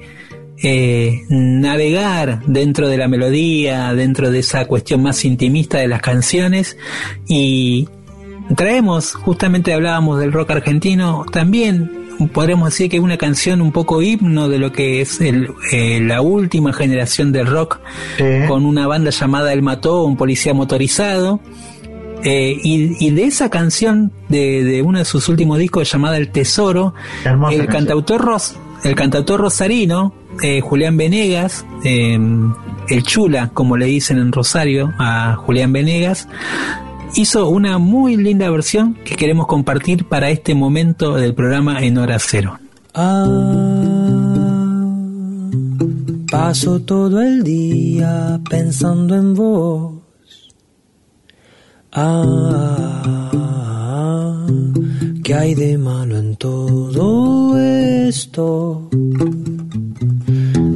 eh, 0.63 1.21
navegar 1.29 2.43
dentro 2.47 2.87
de 2.87 2.97
la 2.97 3.09
melodía, 3.09 3.93
dentro 3.93 4.31
de 4.31 4.39
esa 4.39 4.65
cuestión 4.65 5.03
más 5.03 5.25
intimista 5.25 5.79
de 5.79 5.89
las 5.89 6.01
canciones. 6.01 6.77
Y 7.27 7.89
traemos, 8.55 9.15
justamente 9.15 9.73
hablábamos 9.73 10.19
del 10.19 10.31
rock 10.31 10.51
argentino, 10.51 11.25
también 11.29 12.06
podríamos 12.25 12.69
decir 12.69 12.89
que 12.89 12.97
es 12.97 13.03
una 13.03 13.17
canción 13.17 13.61
un 13.61 13.71
poco 13.71 14.01
himno 14.01 14.49
de 14.49 14.57
lo 14.57 14.71
que 14.71 15.01
es 15.01 15.21
el, 15.21 15.49
eh, 15.71 15.99
la 16.01 16.21
última 16.21 16.73
generación 16.73 17.31
del 17.31 17.47
rock, 17.47 17.79
con 18.47 18.65
una 18.65 18.87
banda 18.87 19.11
llamada 19.11 19.53
El 19.53 19.61
Mató, 19.61 20.03
un 20.03 20.17
policía 20.17 20.53
motorizado. 20.53 21.39
Eh, 22.23 22.57
y, 22.63 23.11
de 23.11 23.23
esa 23.25 23.49
canción, 23.49 24.11
de, 24.27 24.63
de, 24.63 24.81
uno 24.81 24.97
de 24.99 25.05
sus 25.05 25.29
últimos 25.29 25.59
discos 25.59 25.91
llamada 25.91 26.17
El 26.17 26.31
Tesoro, 26.31 26.95
el 27.51 27.67
cantautor, 27.67 28.21
Ros, 28.21 28.55
el 28.83 28.95
cantautor 28.95 29.39
rosarino, 29.39 30.13
eh, 30.41 30.61
Julián 30.61 30.97
Venegas, 30.97 31.65
el 31.83 33.03
Chula, 33.03 33.51
como 33.53 33.77
le 33.77 33.85
dicen 33.85 34.17
en 34.17 34.31
Rosario 34.31 34.93
a 34.97 35.35
Julián 35.35 35.71
Venegas, 35.71 36.27
hizo 37.15 37.49
una 37.49 37.77
muy 37.77 38.15
linda 38.17 38.49
versión 38.49 38.95
que 39.05 39.15
queremos 39.15 39.47
compartir 39.47 40.05
para 40.05 40.29
este 40.29 40.55
momento 40.55 41.15
del 41.15 41.33
programa 41.33 41.81
en 41.83 41.97
hora 41.97 42.17
cero. 42.19 42.59
Ah, 42.93 43.25
paso 46.29 46.81
todo 46.81 47.21
el 47.21 47.43
día 47.43 48.39
pensando 48.49 49.15
en 49.15 49.33
vos. 49.33 49.93
Ah, 51.93 53.17
¿qué 55.23 55.33
hay 55.33 55.55
de 55.55 55.77
malo 55.77 56.17
en 56.17 56.35
todo 56.35 57.57
esto? 57.57 58.89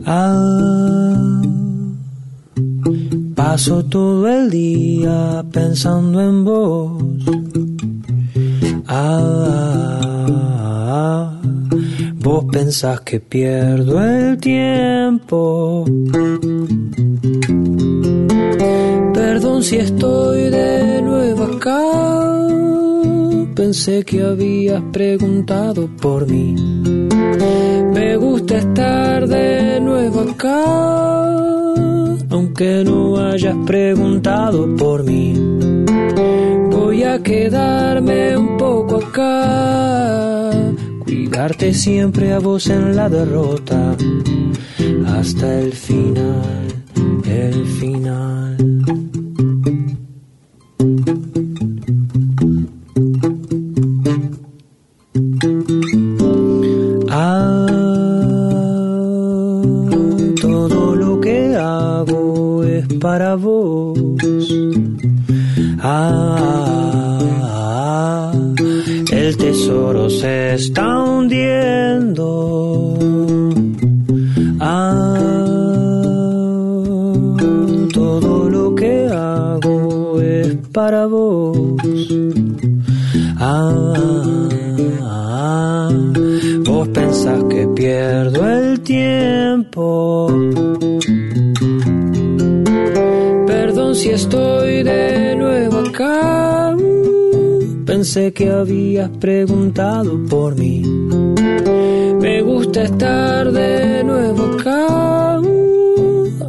Ah, 0.06 1.41
Paso 3.44 3.84
todo 3.84 4.28
el 4.28 4.52
día 4.52 5.44
pensando 5.52 6.22
en 6.22 6.46
vos. 6.46 7.02
Ah, 8.88 9.42
vos 12.18 12.46
pensás 12.52 13.02
que 13.02 13.20
pierdo 13.20 14.00
el 14.04 14.38
tiempo. 14.38 15.86
Perdón 19.12 19.64
si 19.64 19.78
estoy 19.78 20.52
de 20.52 21.02
nuevo 21.02 21.44
acá. 21.46 21.82
Pensé 23.56 24.04
que 24.04 24.22
habías 24.22 24.82
preguntado 24.92 25.90
por 26.02 26.28
mí. 26.28 26.56
Me 27.94 28.16
gusta 28.18 28.58
estar 28.58 29.28
de 29.28 29.80
nuevo 29.82 30.22
acá 30.22 31.22
aunque 32.32 32.84
no 32.84 33.18
hayas 33.18 33.56
preguntado 33.66 34.76
por 34.76 35.04
mí. 35.04 35.34
Voy 36.72 37.04
a 37.04 37.22
quedarme 37.22 38.38
un 38.38 38.58
poco 38.58 38.98
acá, 38.98 40.52
cuidarte 41.04 41.74
siempre 41.74 42.34
a 42.34 42.40
vos 42.40 42.68
en 42.68 42.96
la 42.96 43.10
derrota, 43.10 43.96
hasta 45.06 45.60
el 45.60 45.74
final, 45.74 46.68
el 47.26 47.66
final. 47.66 49.11
Para 63.02 63.36
vos. 63.36 63.98
Ah, 65.80 66.72
el 69.12 69.36
tesoro 69.38 70.08
se 70.10 70.54
está 70.54 71.04
hundiendo. 71.04 72.98
Ah, 74.60 75.18
todo 77.92 78.48
lo 78.50 78.76
que 78.76 79.08
hago 79.08 80.22
es 80.22 80.56
para 80.72 81.08
vos. 81.08 81.58
Ah, 83.38 83.98
vos 86.64 86.88
pensás 86.90 87.44
que 87.50 87.68
pierdo 87.76 88.48
el 88.48 88.80
tiempo 88.82 90.28
si 93.94 94.10
estoy 94.10 94.84
de 94.84 95.36
nuevo 95.36 95.80
acá. 95.80 96.76
Pensé 97.86 98.32
que 98.32 98.50
habías 98.50 99.10
preguntado 99.10 100.18
por 100.30 100.56
mí. 100.56 100.82
Me 102.22 102.42
gusta 102.42 102.84
estar 102.84 103.52
de 103.52 104.04
nuevo 104.04 104.44
acá, 104.54 105.42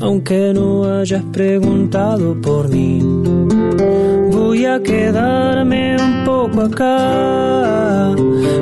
aunque 0.01 0.53
no 0.55 0.85
hayas 0.85 1.25
preguntado 1.33 2.41
por 2.41 2.69
mí. 2.69 3.01
Voy 4.31 4.65
a 4.67 4.81
quedarme 4.83 5.97
un 5.97 6.25
poco 6.25 6.61
acá, 6.61 8.15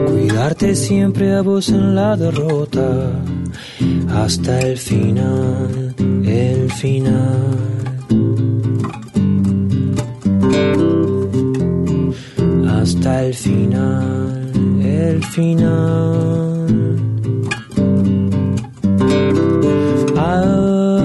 cuidarte 0.06 0.74
siempre 0.74 1.34
a 1.34 1.42
vos 1.42 1.68
en 1.68 1.94
la 1.94 2.16
derrota, 2.16 3.12
hasta 4.08 4.60
el 4.60 4.78
final, 4.78 5.94
el 6.24 6.70
final. 6.72 7.80
Hasta 13.10 13.24
el 13.24 13.34
final, 13.34 14.52
el 14.82 15.24
final. 15.24 16.66
Ah, 20.16 21.02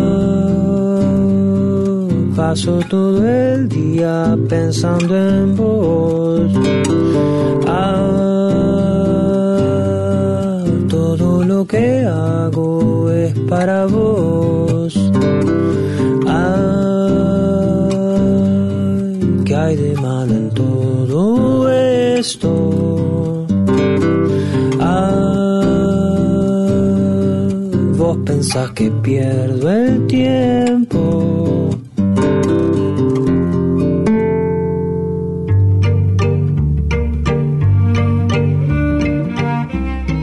paso 2.36 2.80
todo 2.90 3.28
el 3.28 3.68
día 3.70 4.38
pensando 4.48 5.16
en 5.18 5.56
vos. 5.56 6.52
Ah, 7.68 7.96
todo 10.88 11.44
lo 11.44 11.66
que 11.66 12.06
hago 12.06 13.10
es 13.12 13.34
para 13.50 13.86
vos. 13.88 14.55
Esto. 22.16 23.46
Ah, 24.80 25.62
vos 27.98 28.18
pensás 28.26 28.72
que 28.72 28.90
pierdo 28.90 29.72
el 29.72 30.08
tiempo. 30.08 31.56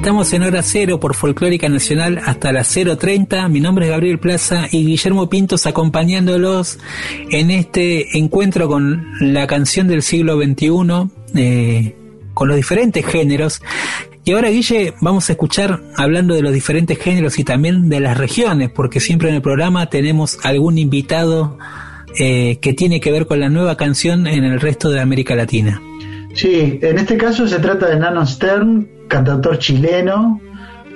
Estamos 0.03 0.33
en 0.33 0.43
hora 0.43 0.63
cero 0.63 0.99
por 0.99 1.15
Folclórica 1.15 1.69
Nacional 1.69 2.21
hasta 2.25 2.53
las 2.53 2.77
0.30. 2.77 3.49
Mi 3.49 3.61
nombre 3.61 3.87
es 3.87 3.93
Gabriel 3.93 4.19
Plaza 4.19 4.67
y 4.71 4.85
Guillermo 4.85 5.29
Pintos 5.31 5.65
acompañándolos 5.67 6.79
en 7.31 7.51
este 7.51 8.19
encuentro 8.19 8.69
con 8.69 9.07
la 9.21 9.47
canción 9.47 9.87
del 9.87 10.03
siglo 10.03 10.37
XXI, 10.37 11.09
con 12.35 12.49
los 12.49 12.57
diferentes 12.57 13.05
géneros. 13.07 13.63
Y 14.25 14.33
ahora, 14.33 14.51
Guille, 14.51 14.95
vamos 15.01 15.29
a 15.29 15.33
escuchar 15.33 15.81
hablando 15.97 16.35
de 16.35 16.43
los 16.43 16.53
diferentes 16.53 16.97
géneros 16.99 17.39
y 17.39 17.45
también 17.45 17.89
de 17.89 17.99
las 17.99 18.17
regiones, 18.17 18.71
porque 18.71 19.01
siempre 19.01 19.29
en 19.29 19.35
el 19.35 19.43
programa 19.43 19.87
tenemos 19.87 20.39
algún 20.45 20.79
invitado 20.79 21.59
eh, 22.19 22.59
que 22.61 22.73
tiene 22.73 23.01
que 23.01 23.11
ver 23.11 23.27
con 23.27 23.41
la 23.41 23.49
nueva 23.49 23.77
canción 23.77 24.27
en 24.29 24.45
el 24.45 24.61
resto 24.61 24.91
de 24.91 25.01
América 25.01 25.35
Latina. 25.35 25.83
Sí, 26.35 26.79
en 26.81 26.99
este 26.99 27.17
caso 27.17 27.49
se 27.49 27.59
trata 27.59 27.89
de 27.89 27.99
Nano 27.99 28.25
Stern, 28.25 28.89
cantautor 29.09 29.59
chileno, 29.59 30.41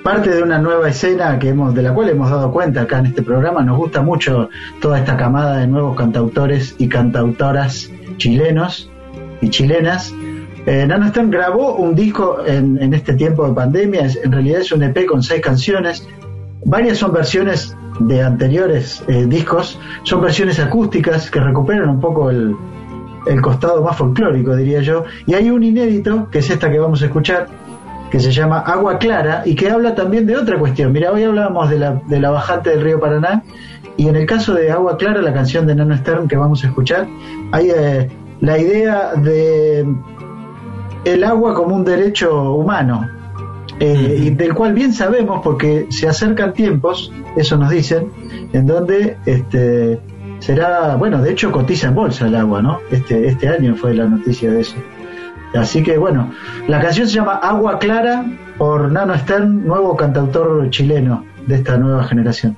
parte 0.03 0.29
de 0.29 0.41
una 0.41 0.57
nueva 0.57 0.89
escena 0.89 1.37
que 1.37 1.49
hemos, 1.49 1.75
de 1.75 1.81
la 1.81 1.93
cual 1.93 2.09
hemos 2.09 2.29
dado 2.29 2.51
cuenta 2.51 2.83
acá 2.83 2.99
en 2.99 3.07
este 3.07 3.23
programa. 3.23 3.61
Nos 3.61 3.77
gusta 3.77 4.01
mucho 4.01 4.49
toda 4.79 4.99
esta 4.99 5.17
camada 5.17 5.57
de 5.57 5.67
nuevos 5.67 5.97
cantautores 5.97 6.75
y 6.77 6.87
cantautoras 6.87 7.91
chilenos 8.17 8.89
y 9.41 9.49
chilenas. 9.49 10.13
Eh, 10.65 10.87
grabó 11.27 11.75
un 11.75 11.95
disco 11.95 12.39
en, 12.45 12.93
este 12.93 13.13
tiempo 13.13 13.47
de 13.47 13.53
pandemia, 13.53 14.07
en 14.23 14.31
realidad 14.31 14.61
es 14.61 14.71
un 14.71 14.83
EP 14.83 15.05
con 15.05 15.23
seis 15.23 15.41
canciones. 15.41 16.07
Varias 16.65 16.97
son 16.97 17.13
versiones 17.13 17.75
de 17.99 18.21
anteriores 18.21 19.03
eh, 19.07 19.25
discos, 19.27 19.79
son 20.03 20.21
versiones 20.21 20.59
acústicas 20.59 21.31
que 21.31 21.39
recuperan 21.39 21.89
un 21.89 21.99
poco 21.99 22.29
el, 22.29 22.55
el 23.27 23.41
costado 23.41 23.81
más 23.83 23.95
folclórico, 23.95 24.55
diría 24.55 24.81
yo. 24.81 25.05
Y 25.25 25.33
hay 25.33 25.49
un 25.49 25.63
inédito, 25.63 26.29
que 26.29 26.39
es 26.39 26.49
esta 26.49 26.69
que 26.69 26.79
vamos 26.79 27.01
a 27.01 27.05
escuchar, 27.05 27.47
que 28.09 28.19
se 28.19 28.31
llama 28.31 28.59
Agua 28.59 28.97
Clara 28.97 29.43
y 29.45 29.55
que 29.55 29.69
habla 29.69 29.95
también 29.95 30.25
de 30.25 30.37
otra 30.37 30.57
cuestión. 30.57 30.91
Mira, 30.91 31.11
hoy 31.11 31.23
hablábamos 31.23 31.69
de 31.69 31.79
la, 31.79 32.01
de 32.07 32.19
la 32.19 32.29
bajante 32.29 32.71
del 32.71 32.81
río 32.81 32.99
Paraná 32.99 33.43
y 33.97 34.07
en 34.07 34.15
el 34.15 34.25
caso 34.25 34.53
de 34.53 34.71
Agua 34.71 34.97
Clara, 34.97 35.21
la 35.21 35.33
canción 35.33 35.67
de 35.67 35.75
Nano 35.75 35.95
Stern 35.97 36.27
que 36.27 36.37
vamos 36.37 36.63
a 36.63 36.67
escuchar, 36.67 37.07
hay 37.51 37.69
eh, 37.69 38.09
la 38.41 38.57
idea 38.57 39.13
de 39.15 39.85
el 41.05 41.23
agua 41.23 41.53
como 41.53 41.75
un 41.75 41.85
derecho 41.85 42.53
humano, 42.53 43.07
eh, 43.79 44.17
y 44.23 44.29
del 44.31 44.53
cual 44.53 44.73
bien 44.73 44.93
sabemos 44.93 45.41
porque 45.43 45.87
se 45.89 46.07
acercan 46.07 46.53
tiempos, 46.53 47.11
eso 47.35 47.57
nos 47.57 47.69
dicen, 47.69 48.11
en 48.53 48.65
donde 48.65 49.17
este, 49.25 49.99
será, 50.39 50.95
bueno, 50.95 51.21
de 51.21 51.31
hecho 51.31 51.51
cotiza 51.51 51.87
en 51.87 51.95
bolsa 51.95 52.27
el 52.27 52.35
agua, 52.35 52.61
¿no? 52.61 52.79
Este, 52.91 53.27
este 53.27 53.47
año 53.47 53.75
fue 53.75 53.93
la 53.93 54.05
noticia 54.05 54.51
de 54.51 54.61
eso. 54.61 54.75
Así 55.55 55.81
que 55.81 55.97
bueno, 55.97 56.31
la 56.67 56.81
canción 56.81 57.07
se 57.07 57.15
llama 57.15 57.35
Agua 57.35 57.79
Clara 57.79 58.25
por 58.57 58.91
Nano 58.91 59.17
Stern, 59.17 59.65
nuevo 59.65 59.95
cantautor 59.95 60.69
chileno 60.69 61.23
de 61.45 61.55
esta 61.55 61.77
nueva 61.77 62.03
generación. 62.03 62.57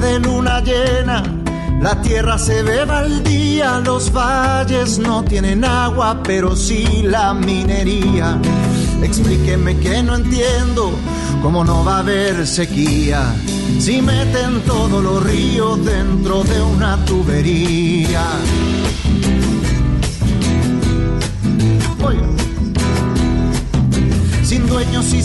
De 0.00 0.18
luna 0.20 0.60
llena 0.60 1.22
la 1.80 2.00
tierra 2.00 2.38
se 2.38 2.62
ve 2.62 2.84
baldía, 2.84 3.80
los 3.80 4.10
valles 4.10 4.98
no 4.98 5.22
tienen 5.22 5.64
agua, 5.64 6.20
pero 6.24 6.56
sí 6.56 7.02
la 7.02 7.34
minería. 7.34 8.40
Explíqueme 9.02 9.78
que 9.78 10.02
no 10.02 10.16
entiendo 10.16 10.90
cómo 11.42 11.64
no 11.64 11.84
va 11.84 11.96
a 11.96 12.00
haber 12.00 12.46
sequía 12.46 13.34
si 13.78 14.00
meten 14.00 14.62
todos 14.62 15.02
los 15.02 15.22
ríos 15.22 15.84
dentro 15.84 16.42
de 16.44 16.62
una 16.62 16.96
tubería. 17.04 18.24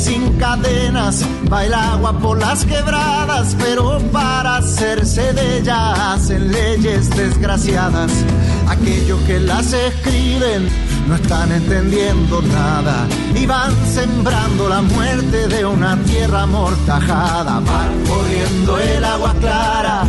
Sin 0.02 0.34
cadenas, 0.40 1.24
el 1.64 1.74
agua 1.74 2.12
por 2.18 2.40
las 2.40 2.66
quebradas, 2.66 3.56
pero 3.60 4.00
para 4.12 4.58
hacerse 4.58 5.32
de 5.34 5.60
ella 5.60 6.14
hacen 6.14 6.52
leyes 6.52 7.10
desgraciadas. 7.12 8.12
Aquellos 8.68 9.20
que 9.22 9.40
las 9.40 9.72
escriben 9.74 10.68
no 11.08 11.16
están 11.16 11.52
entendiendo 11.52 12.42
nada 12.42 13.08
y 13.36 13.46
van 13.46 13.74
sembrando 13.86 14.70
la 14.70 14.82
muerte 14.82 15.48
de 15.48 15.66
una 15.66 15.96
tierra 16.04 16.48
mortajada. 16.48 17.60
Va 17.60 17.88
corriendo 18.08 18.80
el 18.80 19.06
agua 19.06 19.36
clara 19.40 20.06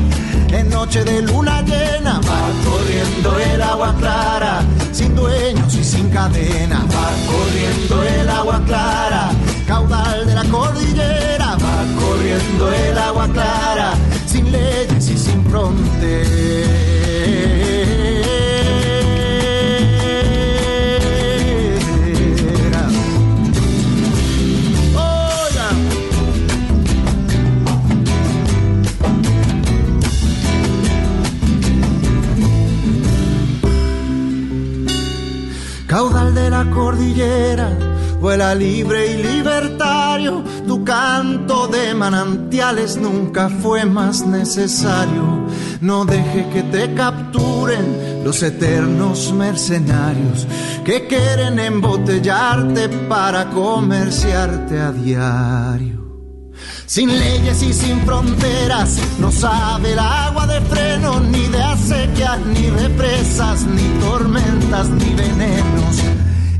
en 0.52 0.68
noche 0.68 1.02
de 1.02 1.22
luna 1.22 1.62
llena 1.62 2.20
va 2.28 2.70
corriendo 2.70 3.38
el 3.38 3.62
agua 3.62 3.94
clara, 3.98 4.60
sin 4.92 5.14
dueños 5.14 5.74
y 5.74 5.82
sin 5.82 6.10
cadena 6.10 6.80
va 6.94 7.08
corriendo 7.26 8.02
el 8.02 8.28
agua 8.28 8.60
clara, 8.66 9.30
caudal 9.72 10.26
de 10.26 10.34
la 10.34 10.44
cordillera 10.44 11.56
va 11.64 11.76
corriendo 11.98 12.72
el 12.72 12.98
agua 12.98 13.26
clara, 13.28 13.92
sin 14.26 14.52
leyes 14.52 15.08
y 15.08 15.16
sin 15.16 15.42
fronteras. 15.46 16.92
caudal 35.86 36.34
de 36.34 36.48
la 36.48 36.64
cordillera, 36.70 37.91
vuela 38.22 38.54
libre 38.54 39.14
y 39.14 39.22
libertario, 39.22 40.44
tu 40.64 40.84
canto 40.84 41.66
de 41.66 41.92
manantiales 41.92 42.96
nunca 42.96 43.48
fue 43.48 43.84
más 43.84 44.24
necesario. 44.24 45.44
No 45.80 46.04
dejes 46.04 46.46
que 46.54 46.62
te 46.62 46.94
capturen 46.94 48.22
los 48.24 48.40
eternos 48.44 49.32
mercenarios 49.32 50.46
que 50.84 51.08
quieren 51.08 51.58
embotellarte 51.58 52.88
para 53.08 53.50
comerciarte 53.50 54.80
a 54.80 54.92
diario. 54.92 56.02
Sin 56.86 57.08
leyes 57.08 57.60
y 57.62 57.72
sin 57.72 58.02
fronteras, 58.02 58.98
no 59.18 59.32
sabe 59.32 59.94
el 59.94 59.98
agua 59.98 60.46
de 60.46 60.60
freno, 60.60 61.18
ni 61.18 61.48
de 61.48 61.60
acequias, 61.60 62.38
ni 62.46 62.70
represas, 62.70 63.64
ni 63.64 63.88
tormentas, 63.98 64.90
ni 64.90 65.12
venenos. 65.14 65.91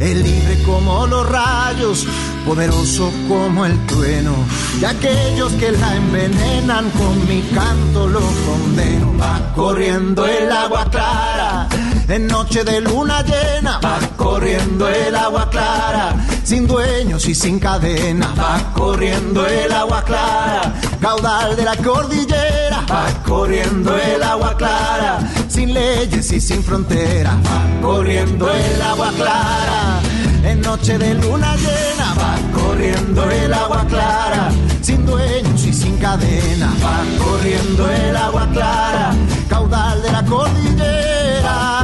Es 0.03 0.17
libre 0.17 0.61
como 0.65 1.07
los 1.07 1.29
rayos, 1.29 2.07
poderoso 2.45 3.13
como 3.29 3.65
el 3.65 3.87
trueno. 3.87 4.35
Y 4.81 4.85
aquellos 4.85 5.53
que 5.53 5.71
la 5.71 5.95
envenenan 5.95 6.91
con 6.91 7.29
mi 7.29 7.41
canto 7.55 8.09
lo 8.09 8.21
condeno. 8.21 9.17
Va 9.17 9.53
corriendo 9.55 10.27
el 10.27 10.51
agua 10.51 10.85
clara 10.91 11.69
en 12.09 12.27
noche 12.27 12.63
de 12.63 12.81
luna 12.81 13.23
llena 13.23 13.81
va 13.83 13.99
corriendo 14.17 14.87
el 14.89 15.15
agua 15.15 15.49
clara, 15.49 16.15
sin 16.45 16.67
dueños 16.67 17.27
y 17.27 17.35
sin 17.35 17.59
cadena 17.59 18.35
va 18.39 18.73
corriendo 18.75 19.47
el 19.47 19.73
agua 19.73 20.03
clara, 20.05 20.75
caudal 21.03 21.57
de 21.57 21.65
la 21.65 21.77
cordillera 21.77 22.87
va 22.89 23.07
corriendo 23.27 23.97
el 23.97 24.23
agua 24.23 24.57
clara, 24.57 25.19
sin 25.49 25.75
leyes 25.75 26.31
y 26.33 26.41
sin 26.41 26.63
fronteras 26.63 27.35
va 27.45 27.81
corriendo 27.83 28.49
el 28.49 28.81
agua 28.81 29.11
clara. 29.17 30.01
En 30.45 30.61
noche 30.61 30.97
de 30.99 31.15
luna 31.15 31.57
llena 31.57 32.15
va 32.15 32.35
corriendo 32.55 33.29
el 33.31 33.53
agua 33.53 33.85
clara, 33.89 34.51
sin 34.81 35.05
dueños 35.05 35.67
y 35.67 35.73
sin 35.73 35.97
cadena 35.99 36.73
va 36.83 37.03
corriendo 37.25 37.91
el 37.91 38.17
agua 38.17 38.49
clara, 38.53 39.13
caudal 39.49 40.03
de 40.03 40.13
la 40.13 40.25
cordillera 40.25 41.83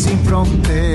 sin 0.00 0.18
fronteras. 0.24 0.89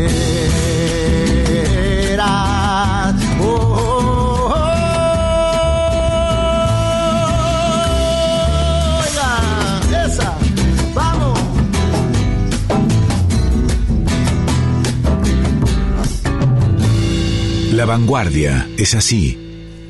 La 17.86 17.92
vanguardia 17.92 18.68
es 18.80 18.96
así. 18.96 19.38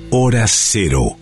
Hora 0.09 0.45
cero. 0.49 1.15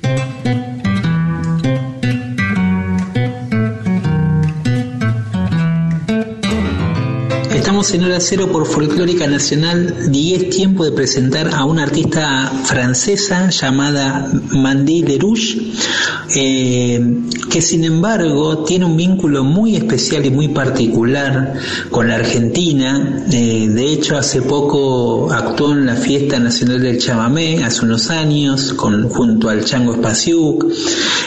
Estamos 7.54 7.94
en 7.94 8.04
hora 8.06 8.20
cero 8.20 8.50
por 8.52 8.66
Folclórica 8.66 9.28
Nacional 9.28 10.10
y 10.12 10.34
es 10.34 10.50
tiempo 10.50 10.84
de 10.84 10.94
presentar 10.94 11.54
a 11.54 11.64
una 11.64 11.84
artista 11.84 12.52
francesa 12.66 13.52
llamada 13.52 14.32
Mandy 14.52 15.04
Lerouge, 15.04 15.74
eh, 16.36 17.00
que 17.50 17.62
sin 17.62 17.84
embargo 17.84 18.64
tiene 18.64 18.86
un 18.86 18.98
vínculo 18.98 19.44
muy 19.44 19.76
especial 19.76 20.26
y 20.26 20.32
muy 20.32 20.48
particular 20.48 21.54
con 21.92 22.08
la 22.08 22.16
Argentina. 22.16 23.26
Eh, 23.32 23.68
de 23.70 23.94
hecho, 23.94 24.18
hace 24.18 24.42
poco 24.42 25.32
actuó 25.32 25.74
en 25.74 25.86
la 25.86 25.96
Fiesta 25.96 26.40
Nacional 26.40 26.82
del 26.82 27.00
Chamamé, 27.00 27.64
hace 27.64 27.86
unos 27.86 28.10
años, 28.10 28.74
con, 28.74 29.10
junto 29.10 29.50
al 29.50 29.64
Chango 29.64 29.94
Espaciuc, 29.94 30.66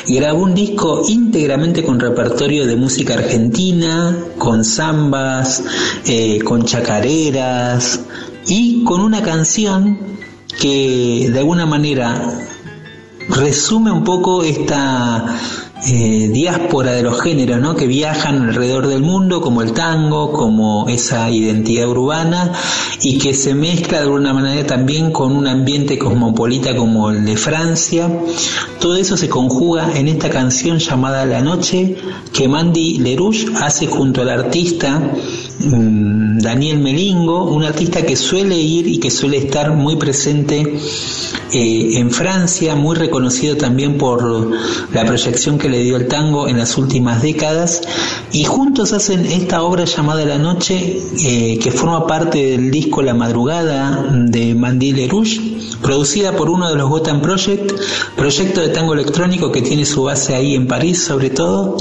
grabó 0.08 0.42
un 0.42 0.54
disco 0.54 1.02
íntegramente 1.08 1.82
con 1.82 2.00
repertorio 2.00 2.66
de 2.66 2.76
música 2.76 3.14
argentina, 3.14 4.16
con 4.38 4.64
zambas, 4.64 5.62
eh, 6.06 6.40
con 6.42 6.64
chacareras 6.64 8.00
y 8.46 8.84
con 8.84 9.00
una 9.00 9.22
canción 9.22 9.98
que 10.60 11.28
de 11.32 11.38
alguna 11.38 11.66
manera 11.66 12.22
resume 13.28 13.90
un 13.90 14.04
poco 14.04 14.42
esta 14.42 15.38
eh, 15.88 16.28
diáspora 16.32 16.92
de 16.92 17.02
los 17.02 17.20
géneros 17.20 17.60
¿no? 17.60 17.76
que 17.76 17.86
viajan 17.86 18.48
alrededor 18.48 18.86
del 18.86 19.02
mundo, 19.02 19.40
como 19.40 19.62
el 19.62 19.72
tango, 19.72 20.32
como 20.32 20.88
esa 20.88 21.30
identidad 21.30 21.88
urbana, 21.88 22.52
y 23.02 23.18
que 23.18 23.34
se 23.34 23.54
mezcla 23.54 23.98
de 23.98 24.04
alguna 24.04 24.32
manera 24.32 24.66
también 24.66 25.12
con 25.12 25.36
un 25.36 25.46
ambiente 25.46 25.98
cosmopolita 25.98 26.74
como 26.74 27.10
el 27.10 27.24
de 27.24 27.36
Francia. 27.36 28.10
Todo 28.80 28.96
eso 28.96 29.16
se 29.16 29.28
conjuga 29.28 29.96
en 29.96 30.08
esta 30.08 30.30
canción 30.30 30.78
llamada 30.78 31.26
La 31.26 31.42
Noche, 31.42 31.96
que 32.32 32.48
Mandy 32.48 32.98
Lerouge 32.98 33.46
hace 33.60 33.86
junto 33.86 34.22
al 34.22 34.30
artista 34.30 34.98
mm, 35.60 36.25
Daniel 36.38 36.78
Melingo, 36.78 37.44
un 37.44 37.64
artista 37.64 38.02
que 38.02 38.16
suele 38.16 38.56
ir 38.56 38.86
y 38.86 38.98
que 38.98 39.10
suele 39.10 39.38
estar 39.38 39.72
muy 39.72 39.96
presente 39.96 40.78
eh, 41.52 41.98
en 41.98 42.10
Francia, 42.10 42.74
muy 42.74 42.96
reconocido 42.96 43.56
también 43.56 43.98
por 43.98 44.50
la 44.92 45.04
proyección 45.04 45.58
que 45.58 45.68
le 45.68 45.82
dio 45.82 45.96
el 45.96 46.08
tango 46.08 46.48
en 46.48 46.58
las 46.58 46.76
últimas 46.76 47.22
décadas, 47.22 47.82
y 48.32 48.44
juntos 48.44 48.92
hacen 48.92 49.24
esta 49.24 49.62
obra 49.62 49.84
llamada 49.84 50.24
La 50.24 50.38
Noche, 50.38 51.00
eh, 51.20 51.58
que 51.58 51.70
forma 51.70 52.06
parte 52.06 52.44
del 52.44 52.70
disco 52.70 53.02
La 53.02 53.14
Madrugada 53.14 54.06
de 54.12 54.54
Mandy 54.54 54.92
Lerouge, 54.92 55.40
producida 55.80 56.32
por 56.32 56.50
uno 56.50 56.68
de 56.68 56.76
los 56.76 56.88
Gotham 56.90 57.22
Project, 57.22 57.72
proyecto 58.16 58.60
de 58.60 58.68
tango 58.68 58.94
electrónico 58.94 59.52
que 59.52 59.62
tiene 59.62 59.84
su 59.84 60.02
base 60.02 60.34
ahí 60.34 60.54
en 60.54 60.66
París 60.66 61.04
sobre 61.04 61.30
todo, 61.30 61.76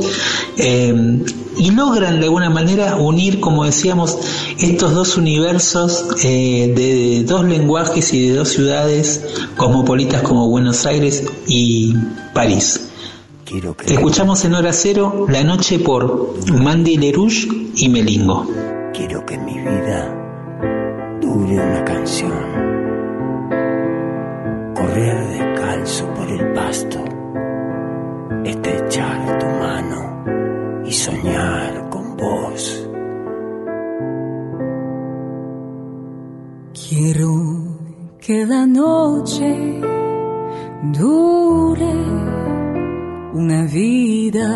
eh, 0.57 1.23
y 1.57 1.71
logran 1.71 2.19
de 2.19 2.25
alguna 2.25 2.49
manera 2.49 2.97
unir, 2.97 3.39
como 3.39 3.63
decíamos, 3.63 4.17
estos 4.59 4.93
dos 4.93 5.17
universos 5.17 6.05
eh, 6.23 6.73
de 6.75 7.23
dos 7.23 7.45
lenguajes 7.45 8.13
y 8.13 8.29
de 8.29 8.35
dos 8.35 8.49
ciudades 8.49 9.25
cosmopolitas 9.57 10.21
como 10.21 10.47
Buenos 10.49 10.85
Aires 10.85 11.23
y 11.47 11.95
París. 12.33 12.89
Escuchamos 13.85 14.43
en 14.45 14.55
hora 14.55 14.73
cero 14.73 15.27
la 15.29 15.43
noche 15.43 15.79
por 15.79 16.33
Mandy 16.51 16.97
Lerouge 16.97 17.47
y 17.75 17.89
Melingo. 17.89 18.47
Quiero 18.93 19.25
que 19.25 19.37
mi 19.37 19.53
vida 19.53 21.19
dure 21.21 21.53
una 21.53 21.85
canción. 21.85 22.33
Correr 24.73 25.27
descalzo 25.29 26.13
por 26.15 26.27
el 26.27 26.53
pasto, 26.53 27.03
estrechar 28.45 29.39
tu 29.39 29.45
mano 29.45 30.83
y 30.85 30.91
soñar 30.91 31.89
con 31.89 32.17
vos. 32.17 32.84
Quiero 36.87 37.33
que 38.19 38.45
la 38.45 38.67
noche 38.67 39.81
dure 40.93 41.95
una 43.33 43.65
vida. 43.65 44.49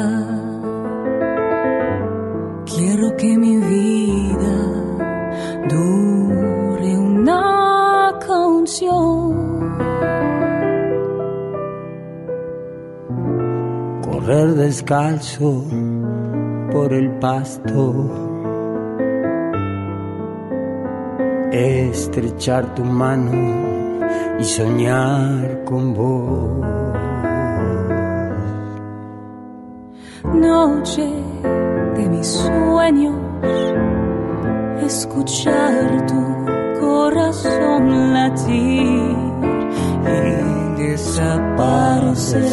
Quiero 2.67 3.15
que 3.17 3.35
mi 3.35 3.57
vida 3.57 4.57
dure 5.69 6.97
una 6.99 8.13
canción. 8.19 9.69
Correr 14.03 14.53
descalzo 14.53 15.63
por 16.71 16.93
el 16.93 17.09
pasto. 17.17 18.28
Estrechar 21.51 22.75
tu 22.75 22.83
mano 22.83 23.31
y 24.39 24.43
soñar 24.43 25.63
con 25.65 25.93
vos. 25.93 26.79
noche 30.39 31.07
de 31.95 32.09
mis 32.09 32.27
sueños, 32.27 33.15
escuchar 34.81 36.05
tu 36.07 36.45
corazón 36.79 38.13
latir 38.13 39.15
y 40.05 40.81
desaparecer. 40.81 42.43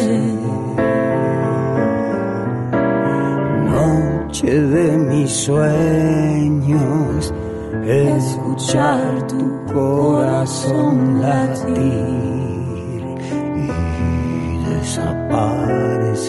Noche 3.65 4.61
de 4.61 4.97
mis 4.97 5.31
sueños, 5.31 7.33
escuchar 7.87 9.25
tu 9.27 9.63
corazón 9.73 11.21
latir 11.21 11.77
y 13.55 14.57
desaparecer. 14.69 16.27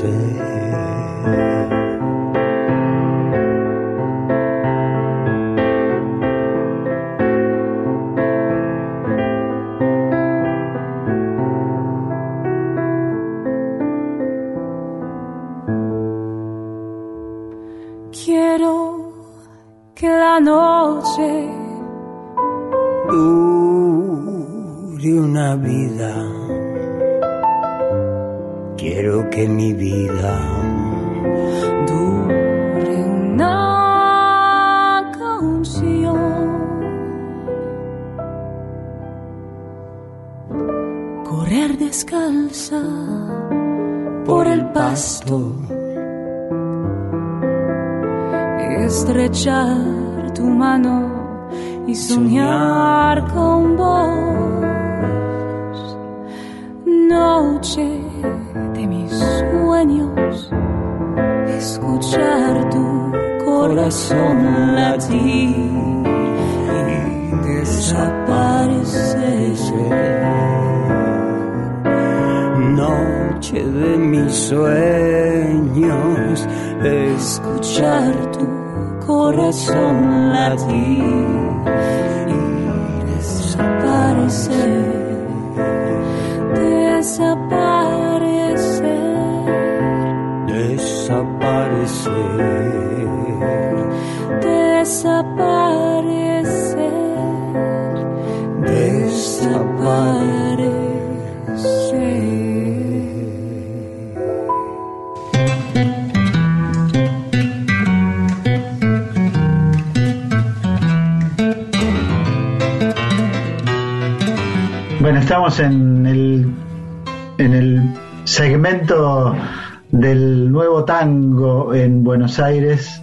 Nuevo 120.79 120.85
tango 120.85 121.75
en 121.75 122.05
Buenos 122.05 122.39
Aires. 122.39 123.03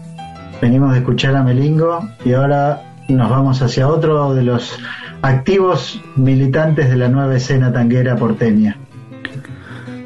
Venimos 0.61 0.93
de 0.93 0.99
escuchar 0.99 1.35
a 1.35 1.43
Melingo 1.43 2.07
y 2.23 2.31
ahora 2.31 2.81
nos 3.09 3.29
vamos 3.29 3.61
hacia 3.61 3.89
otro 3.89 4.33
de 4.33 4.43
los 4.43 4.79
activos 5.21 6.01
militantes 6.15 6.89
de 6.89 6.95
la 6.95 7.09
nueva 7.09 7.35
escena 7.35 7.73
tanguera 7.73 8.15
porteña. 8.15 8.77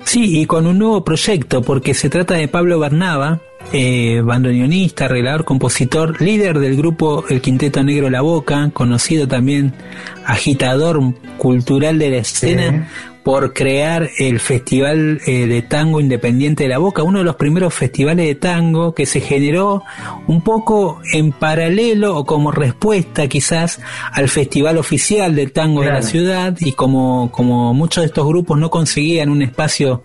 Sí, 0.03 0.41
y 0.41 0.45
con 0.47 0.65
un 0.65 0.80
nuevo 0.80 1.03
proyecto, 1.03 1.61
porque 1.61 1.93
se 1.93 2.09
trata 2.09 2.34
de 2.34 2.47
Pablo 2.47 2.80
Bernaba, 2.80 3.39
eh, 3.72 4.22
bandoneonista, 4.24 5.05
arreglador, 5.05 5.45
compositor, 5.45 6.20
líder 6.20 6.57
del 6.57 6.76
grupo 6.76 7.26
El 7.30 7.41
Quinteto 7.41 7.84
Negro 7.84 8.09
La 8.09 8.22
Boca, 8.22 8.72
conocido 8.74 9.28
también 9.28 9.74
agitador 10.26 10.99
cultural 11.38 11.99
de 11.99 12.09
la 12.09 12.17
escena, 12.17 12.88
por 13.30 13.53
crear 13.53 14.09
el 14.17 14.39
Festival 14.39 15.21
eh, 15.27 15.45
de 15.45 15.61
Tango 15.61 16.01
Independiente 16.01 16.63
de 16.63 16.69
La 16.69 16.80
Boca, 16.80 17.03
uno 17.03 17.19
de 17.19 17.25
los 17.25 17.36
primeros 17.36 17.75
festivales 17.75 18.25
de 18.25 18.34
tango 18.34 18.95
que 18.95 19.05
se 19.05 19.21
generó 19.21 19.84
un 20.25 20.41
poco 20.41 20.99
en 21.13 21.32
paralelo 21.32 22.17
o 22.17 22.25
como 22.25 22.49
respuesta 22.49 23.27
quizás 23.27 23.82
al 24.13 24.30
Festival 24.30 24.80
Oficial 24.80 25.36
de 25.36 25.45
Tango 25.45 25.84
de 25.84 25.91
la 25.91 26.01
ciudad 26.01 26.57
y 26.59 26.71
como, 26.71 27.30
como 27.32 27.71
muchos 27.75 28.01
de 28.01 28.07
estos 28.07 28.25
grupos 28.25 28.57
no 28.57 28.71
conseguían 28.71 29.30
un 29.30 29.43
espacio 29.43 30.01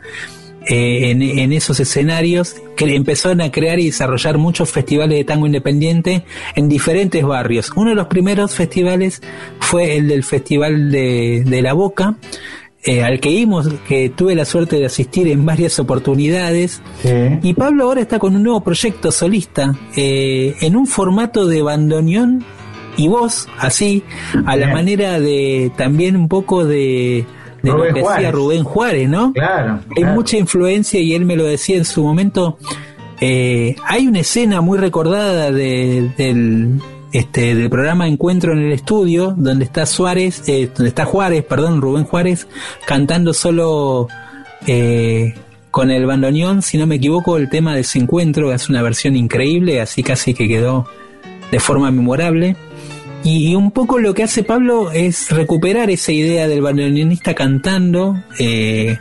eh, 0.67 1.11
en, 1.11 1.23
en, 1.23 1.53
esos 1.55 1.81
escenarios, 1.81 2.57
que 2.77 2.95
empezaron 2.95 3.41
a 3.41 3.51
crear 3.51 3.79
y 3.81 3.87
desarrollar 3.87 4.37
muchos 4.37 4.71
festivales 4.71 5.17
de 5.17 5.25
tango 5.25 5.47
independiente 5.47 6.25
en 6.55 6.69
diferentes 6.69 7.25
barrios. 7.25 7.71
Uno 7.75 7.91
de 7.91 7.97
los 7.97 8.07
primeros 8.07 8.55
festivales 8.55 9.23
fue 9.61 9.97
el 9.97 10.09
del 10.09 10.25
Festival 10.25 10.91
de, 10.91 11.43
de 11.47 11.63
La 11.63 11.73
Boca, 11.73 12.17
eh, 12.85 13.03
al 13.03 13.19
que 13.21 13.31
vimos, 13.31 13.69
que 13.89 14.11
tuve 14.11 14.35
la 14.35 14.45
suerte 14.45 14.77
de 14.77 14.87
asistir 14.87 15.29
en 15.29 15.47
varias 15.47 15.79
oportunidades. 15.79 16.83
Y 17.43 17.55
Pablo 17.55 17.85
ahora 17.85 18.03
está 18.03 18.19
con 18.19 18.37
un 18.37 18.43
nuevo 18.43 18.61
proyecto 18.63 19.11
solista, 19.11 19.75
eh, 19.97 20.55
en 20.61 20.77
un 20.77 20.87
formato 20.87 21.47
de 21.47 21.63
bandoneón 21.63 22.45
y 22.97 23.09
voz, 23.09 23.49
así, 23.59 24.05
a 24.47 24.57
la 24.57 24.69
manera 24.69 25.19
de 25.19 25.73
también 25.77 26.17
un 26.17 26.29
poco 26.29 26.65
de 26.65 27.27
de 27.65 27.71
lo 27.71 27.83
que 27.83 28.01
decía 28.01 28.31
Rubén 28.31 28.63
Juárez, 28.63 29.09
¿no? 29.09 29.33
Claro, 29.33 29.81
Hay 29.97 30.05
mucha 30.05 30.37
influencia 30.37 31.01
y 31.01 31.15
él 31.15 31.25
me 31.25 31.37
lo 31.37 31.45
decía 31.45 31.77
en 31.77 31.85
su 31.85 32.05
momento. 32.05 32.59
Eh, 33.21 33.77
hay 33.87 34.07
una 34.07 34.21
escena 34.21 34.61
muy 34.61 34.77
recordada 34.77 35.51
de, 35.51 36.11
del, 36.19 36.81
este, 37.15 37.55
del 37.55 37.71
programa 37.71 38.09
Encuentro 38.09 38.53
en 38.53 38.59
el 38.59 38.73
Estudio, 38.73 39.35
donde 39.37 39.67
está 39.67 39.87
Suárez, 39.87 40.43
eh, 40.49 40.69
donde 40.75 40.89
está 40.89 41.05
Juárez, 41.05 41.45
perdón, 41.45 41.81
Rubén 41.81 42.03
Juárez, 42.03 42.49
cantando 42.87 43.33
solo 43.33 44.09
eh, 44.67 45.33
con 45.71 45.93
el 45.93 46.07
bandoneón, 46.07 46.61
si 46.61 46.77
no 46.77 46.89
me 46.89 46.97
equivoco, 46.97 47.37
el 47.37 47.49
tema 47.49 47.73
de 47.73 47.83
ese 47.83 48.01
encuentro, 48.01 48.53
es 48.53 48.69
una 48.69 48.83
versión 48.83 49.15
increíble, 49.15 49.81
así 49.81 50.03
casi 50.03 50.35
que 50.35 50.49
quedó 50.49 50.89
de 51.53 51.61
forma 51.61 51.93
memorable. 51.93 52.57
Y, 53.23 53.55
un 53.55 53.71
poco 53.71 54.01
lo 54.01 54.13
que 54.13 54.25
hace 54.25 54.43
Pablo 54.43 54.91
es 54.91 55.31
recuperar 55.31 55.91
esa 55.91 56.11
idea 56.11 56.49
del 56.49 56.63
bandoneonista 56.63 57.33
cantando. 57.33 58.21
Eh, 58.41 58.99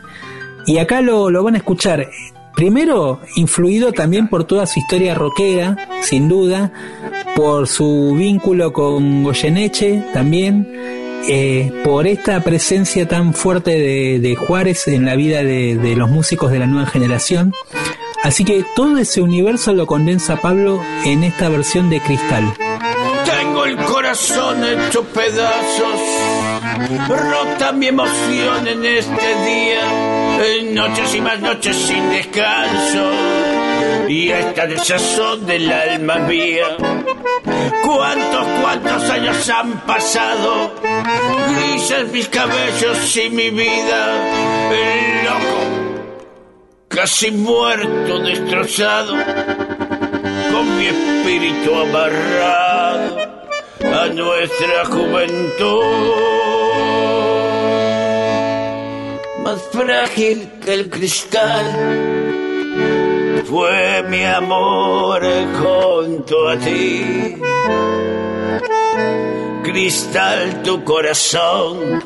y 0.66 0.78
acá 0.78 1.00
lo, 1.00 1.30
lo, 1.30 1.42
van 1.42 1.56
a 1.56 1.58
escuchar. 1.58 2.08
Primero, 2.56 3.20
influido 3.36 3.92
también 3.92 4.28
por 4.28 4.44
toda 4.44 4.66
su 4.66 4.78
historia 4.78 5.14
rockera, 5.14 5.76
sin 6.02 6.28
duda, 6.28 6.72
por 7.34 7.66
su 7.66 8.14
vínculo 8.16 8.72
con 8.72 9.24
Goyeneche 9.24 10.04
también, 10.12 10.68
eh, 11.28 11.72
por 11.82 12.06
esta 12.06 12.40
presencia 12.40 13.08
tan 13.08 13.34
fuerte 13.34 13.72
de, 13.72 14.20
de 14.20 14.36
Juárez 14.36 14.86
en 14.88 15.04
la 15.04 15.16
vida 15.16 15.42
de, 15.42 15.76
de 15.76 15.96
los 15.96 16.10
músicos 16.10 16.52
de 16.52 16.60
la 16.60 16.66
nueva 16.66 16.86
generación. 16.86 17.52
Así 18.22 18.44
que 18.44 18.64
todo 18.74 18.96
ese 18.98 19.20
universo 19.20 19.72
lo 19.72 19.86
condensa 19.86 20.36
Pablo 20.36 20.80
en 21.04 21.24
esta 21.24 21.48
versión 21.48 21.90
de 21.90 22.00
Cristal. 22.00 22.54
Tengo 23.24 23.64
el 23.66 23.76
corazón 23.76 24.62
hecho 24.64 25.04
pedazos, 25.04 26.00
rota 27.08 27.72
mi 27.72 27.88
emoción 27.88 28.66
en 28.66 28.84
este 28.84 29.44
día, 29.44 30.13
noches 30.74 31.14
y 31.14 31.20
más 31.20 31.40
noches 31.40 31.76
sin 31.76 32.10
descanso, 32.10 33.10
y 34.08 34.30
esta 34.30 34.66
desazón 34.66 35.46
del 35.46 35.70
alma 35.70 36.16
mía. 36.18 36.76
¿Cuántos, 37.84 38.46
cuántos 38.60 39.10
años 39.10 39.48
han 39.48 39.80
pasado? 39.86 40.74
Grises 41.50 42.08
mis 42.12 42.28
cabellos 42.28 43.16
y 43.16 43.30
mi 43.30 43.50
vida, 43.50 44.70
el 44.72 45.24
loco, 45.24 46.24
casi 46.88 47.30
muerto, 47.30 48.18
destrozado 48.18 49.14
con 50.52 50.78
mi 50.78 50.86
espíritu 50.86 51.74
amarrado 51.74 53.18
a 53.80 54.06
nuestra 54.08 54.84
juventud. 54.86 56.53
Más 59.44 59.60
frágil 59.70 60.48
que 60.64 60.72
el 60.72 60.88
cristal 60.88 61.66
fue 63.44 64.02
mi 64.08 64.24
amor 64.24 65.22
junto 65.60 66.48
a 66.48 66.56
ti. 66.56 67.36
Cristal 69.62 70.62
tu 70.62 70.82
corazón, 70.82 72.02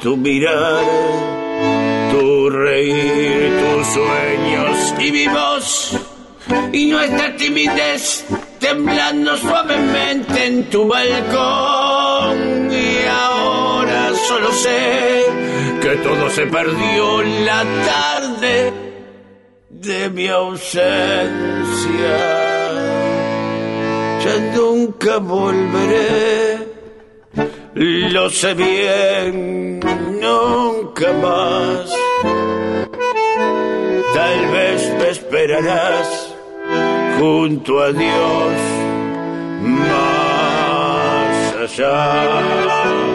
tu 0.00 0.16
mirar, 0.16 0.84
tu 2.12 2.48
reír, 2.48 3.50
tus 3.60 3.86
sueños 3.88 4.94
y 5.00 5.10
mi 5.10 5.26
voz 5.26 5.98
y 6.72 6.86
nuestra 6.86 7.36
timidez 7.36 8.24
temblando 8.60 9.36
suavemente 9.36 10.46
en 10.46 10.70
tu 10.70 10.86
balcón. 10.86 12.70
Y 12.72 13.04
ahora 13.08 14.12
solo 14.28 14.52
sé 14.52 15.24
que 15.82 15.96
todo 15.96 16.30
se 16.30 16.46
perdió 16.46 17.22
en 17.22 17.44
la 17.44 17.64
tarde 17.84 18.72
de 19.68 20.10
mi 20.10 20.28
ausencia. 20.28 20.84
Ya 24.24 24.38
nunca 24.54 25.18
volveré, 25.18 26.58
lo 27.74 28.30
sé 28.30 28.54
bien, 28.54 29.80
nunca 30.20 31.12
más. 31.14 31.92
Tal 34.14 34.46
vez 34.52 34.94
me 34.98 35.08
esperarás 35.10 36.34
junto 37.18 37.80
a 37.80 37.92
Dios 37.92 38.52
más 39.62 41.54
allá. 41.60 43.11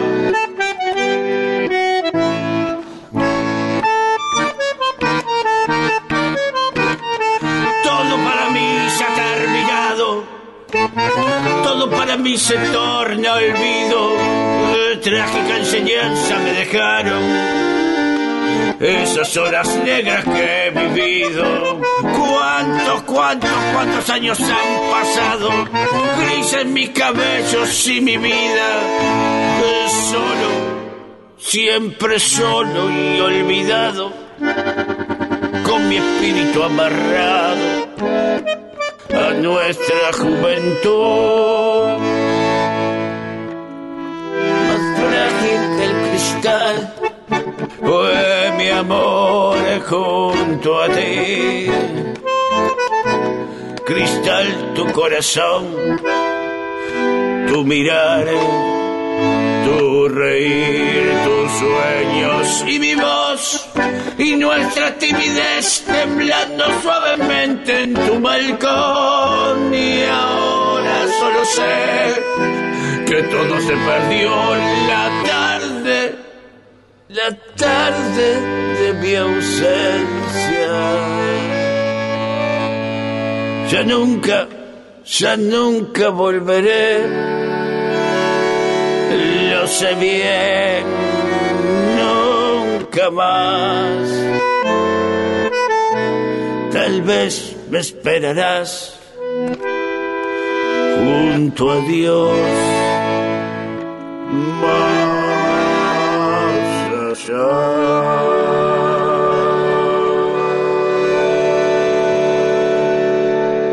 Todo 11.62 11.90
para 11.90 12.16
mí 12.16 12.36
se 12.36 12.56
torna 12.56 13.34
olvido, 13.34 14.16
trágica 15.02 15.58
enseñanza 15.58 16.38
me 16.38 16.52
dejaron 16.52 17.68
esas 18.80 19.36
horas 19.36 19.68
negras 19.84 20.24
que 20.24 20.66
he 20.66 20.70
vivido. 20.70 21.80
¿Cuántos, 22.00 23.02
cuántos, 23.02 23.50
cuántos 23.72 24.10
años 24.10 24.40
han 24.40 24.90
pasado? 24.90 25.50
Grises 26.20 26.66
mis 26.66 26.90
cabellos 26.90 27.88
y 27.88 28.00
mi 28.00 28.16
vida. 28.16 28.68
Solo, 30.10 30.50
siempre 31.38 32.20
solo 32.20 32.90
y 32.90 33.20
olvidado. 33.20 34.12
Con 35.64 35.88
mi 35.88 35.96
espíritu 35.96 36.62
amarrado 36.62 38.67
a 39.14 39.30
nuestra 39.34 40.12
juventud. 40.12 41.98
Más 44.68 44.84
frágil 44.98 45.60
que 45.76 45.84
el 45.84 45.94
cristal 46.08 46.94
fue 47.80 48.52
mi 48.56 48.68
amor 48.70 49.58
junto 49.88 50.82
a 50.82 50.88
ti. 50.88 51.70
Cristal 53.86 54.46
tu 54.74 54.86
corazón, 54.92 55.64
tu 57.48 57.64
mirar, 57.64 58.26
tu 59.68 60.08
reír, 60.08 61.12
tus 61.24 61.50
sueños 61.58 62.64
y 62.66 62.78
mi 62.78 62.94
voz 62.94 63.68
y 64.18 64.36
nuestra 64.36 64.94
timidez 64.98 65.84
temblando 65.86 66.64
suavemente 66.82 67.82
en 67.82 67.94
tu 67.94 68.20
balcón 68.20 69.74
y 69.74 70.04
ahora 70.04 71.06
solo 71.18 71.44
sé 71.44 73.04
que 73.06 73.22
todo 73.24 73.60
se 73.60 73.76
perdió 73.88 74.30
la 74.86 75.22
tarde 75.26 76.28
la 77.08 77.34
tarde 77.56 78.40
de 78.80 78.92
mi 79.00 79.14
ausencia. 79.14 80.68
Ya 83.70 83.82
nunca, 83.82 84.46
ya 85.04 85.36
nunca 85.36 86.10
volveré, 86.10 87.37
lo 89.50 89.66
sé 89.66 89.94
bien, 89.94 90.84
nunca 91.96 93.10
más. 93.10 94.08
Tal 96.72 97.02
vez 97.02 97.56
me 97.70 97.78
esperarás 97.80 98.98
junto 100.98 101.70
a 101.70 101.80
Dios. 101.80 102.38
Más 104.60 104.78
allá. 107.28 107.78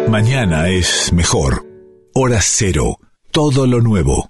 Mañana 0.09 0.69
es 0.69 1.11
mejor. 1.11 1.65
Hora 2.13 2.39
cero. 2.41 2.99
Todo 3.31 3.67
lo 3.67 3.81
nuevo. 3.81 4.25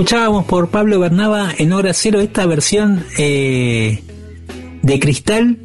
Escuchábamos 0.00 0.44
por 0.44 0.68
Pablo 0.68 1.00
Bernaba 1.00 1.48
en 1.56 1.72
hora 1.72 1.94
cero 1.94 2.20
esta 2.20 2.44
versión 2.44 3.02
eh, 3.18 4.02
de 4.82 5.00
cristal, 5.00 5.56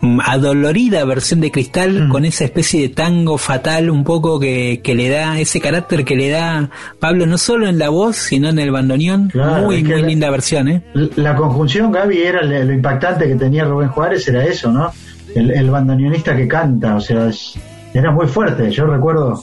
mm, 0.00 0.20
adolorida 0.24 1.04
versión 1.04 1.42
de 1.42 1.50
cristal, 1.50 2.08
con 2.08 2.24
esa 2.24 2.44
especie 2.46 2.80
de 2.80 2.88
tango 2.88 3.36
fatal 3.36 3.90
un 3.90 4.04
poco 4.04 4.40
que, 4.40 4.80
que 4.82 4.94
le 4.94 5.10
da, 5.10 5.38
ese 5.38 5.60
carácter 5.60 6.02
que 6.06 6.16
le 6.16 6.30
da 6.30 6.70
Pablo 6.98 7.26
no 7.26 7.36
solo 7.36 7.68
en 7.68 7.78
la 7.78 7.90
voz, 7.90 8.16
sino 8.16 8.48
en 8.48 8.58
el 8.58 8.70
bandoneón. 8.70 9.28
Claro, 9.28 9.66
muy, 9.66 9.84
muy 9.84 10.00
la- 10.00 10.06
linda 10.08 10.30
versión, 10.30 10.68
¿eh? 10.68 10.82
La 11.16 11.36
conjunción, 11.36 11.92
Gaby, 11.92 12.16
era 12.22 12.42
lo 12.42 12.72
impactante 12.72 13.28
que 13.28 13.34
tenía 13.34 13.66
Rubén 13.66 13.90
Juárez, 13.90 14.26
era 14.28 14.46
eso, 14.46 14.72
¿no? 14.72 14.90
El, 15.34 15.50
el 15.50 15.70
bandoneonista 15.70 16.34
que 16.34 16.48
canta, 16.48 16.96
o 16.96 17.00
sea, 17.02 17.28
es- 17.28 17.52
era 17.92 18.10
muy 18.12 18.26
fuerte. 18.26 18.70
Yo 18.70 18.86
recuerdo 18.86 19.42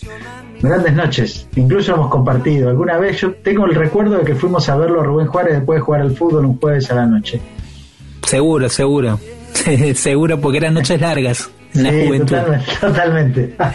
grandes 0.61 0.93
noches, 0.93 1.47
incluso 1.55 1.93
hemos 1.93 2.09
compartido. 2.09 2.69
Alguna 2.69 2.97
vez 2.97 3.19
yo 3.21 3.33
tengo 3.33 3.65
el 3.65 3.75
recuerdo 3.75 4.17
de 4.17 4.25
que 4.25 4.35
fuimos 4.35 4.67
a 4.69 4.75
verlo 4.75 5.01
a 5.01 5.03
Rubén 5.03 5.27
Juárez 5.27 5.55
después 5.55 5.77
de 5.77 5.81
jugar 5.81 6.01
al 6.01 6.15
fútbol 6.15 6.45
un 6.45 6.59
jueves 6.59 6.89
a 6.91 6.95
la 6.95 7.05
noche. 7.05 7.41
Seguro, 8.25 8.69
seguro. 8.69 9.19
seguro, 9.95 10.39
porque 10.39 10.57
eran 10.57 10.73
noches 10.73 10.99
largas 10.99 11.49
la 11.75 11.91
Sí, 11.91 12.05
juventud. 12.07 12.35
totalmente. 12.35 12.71
totalmente. 12.81 13.55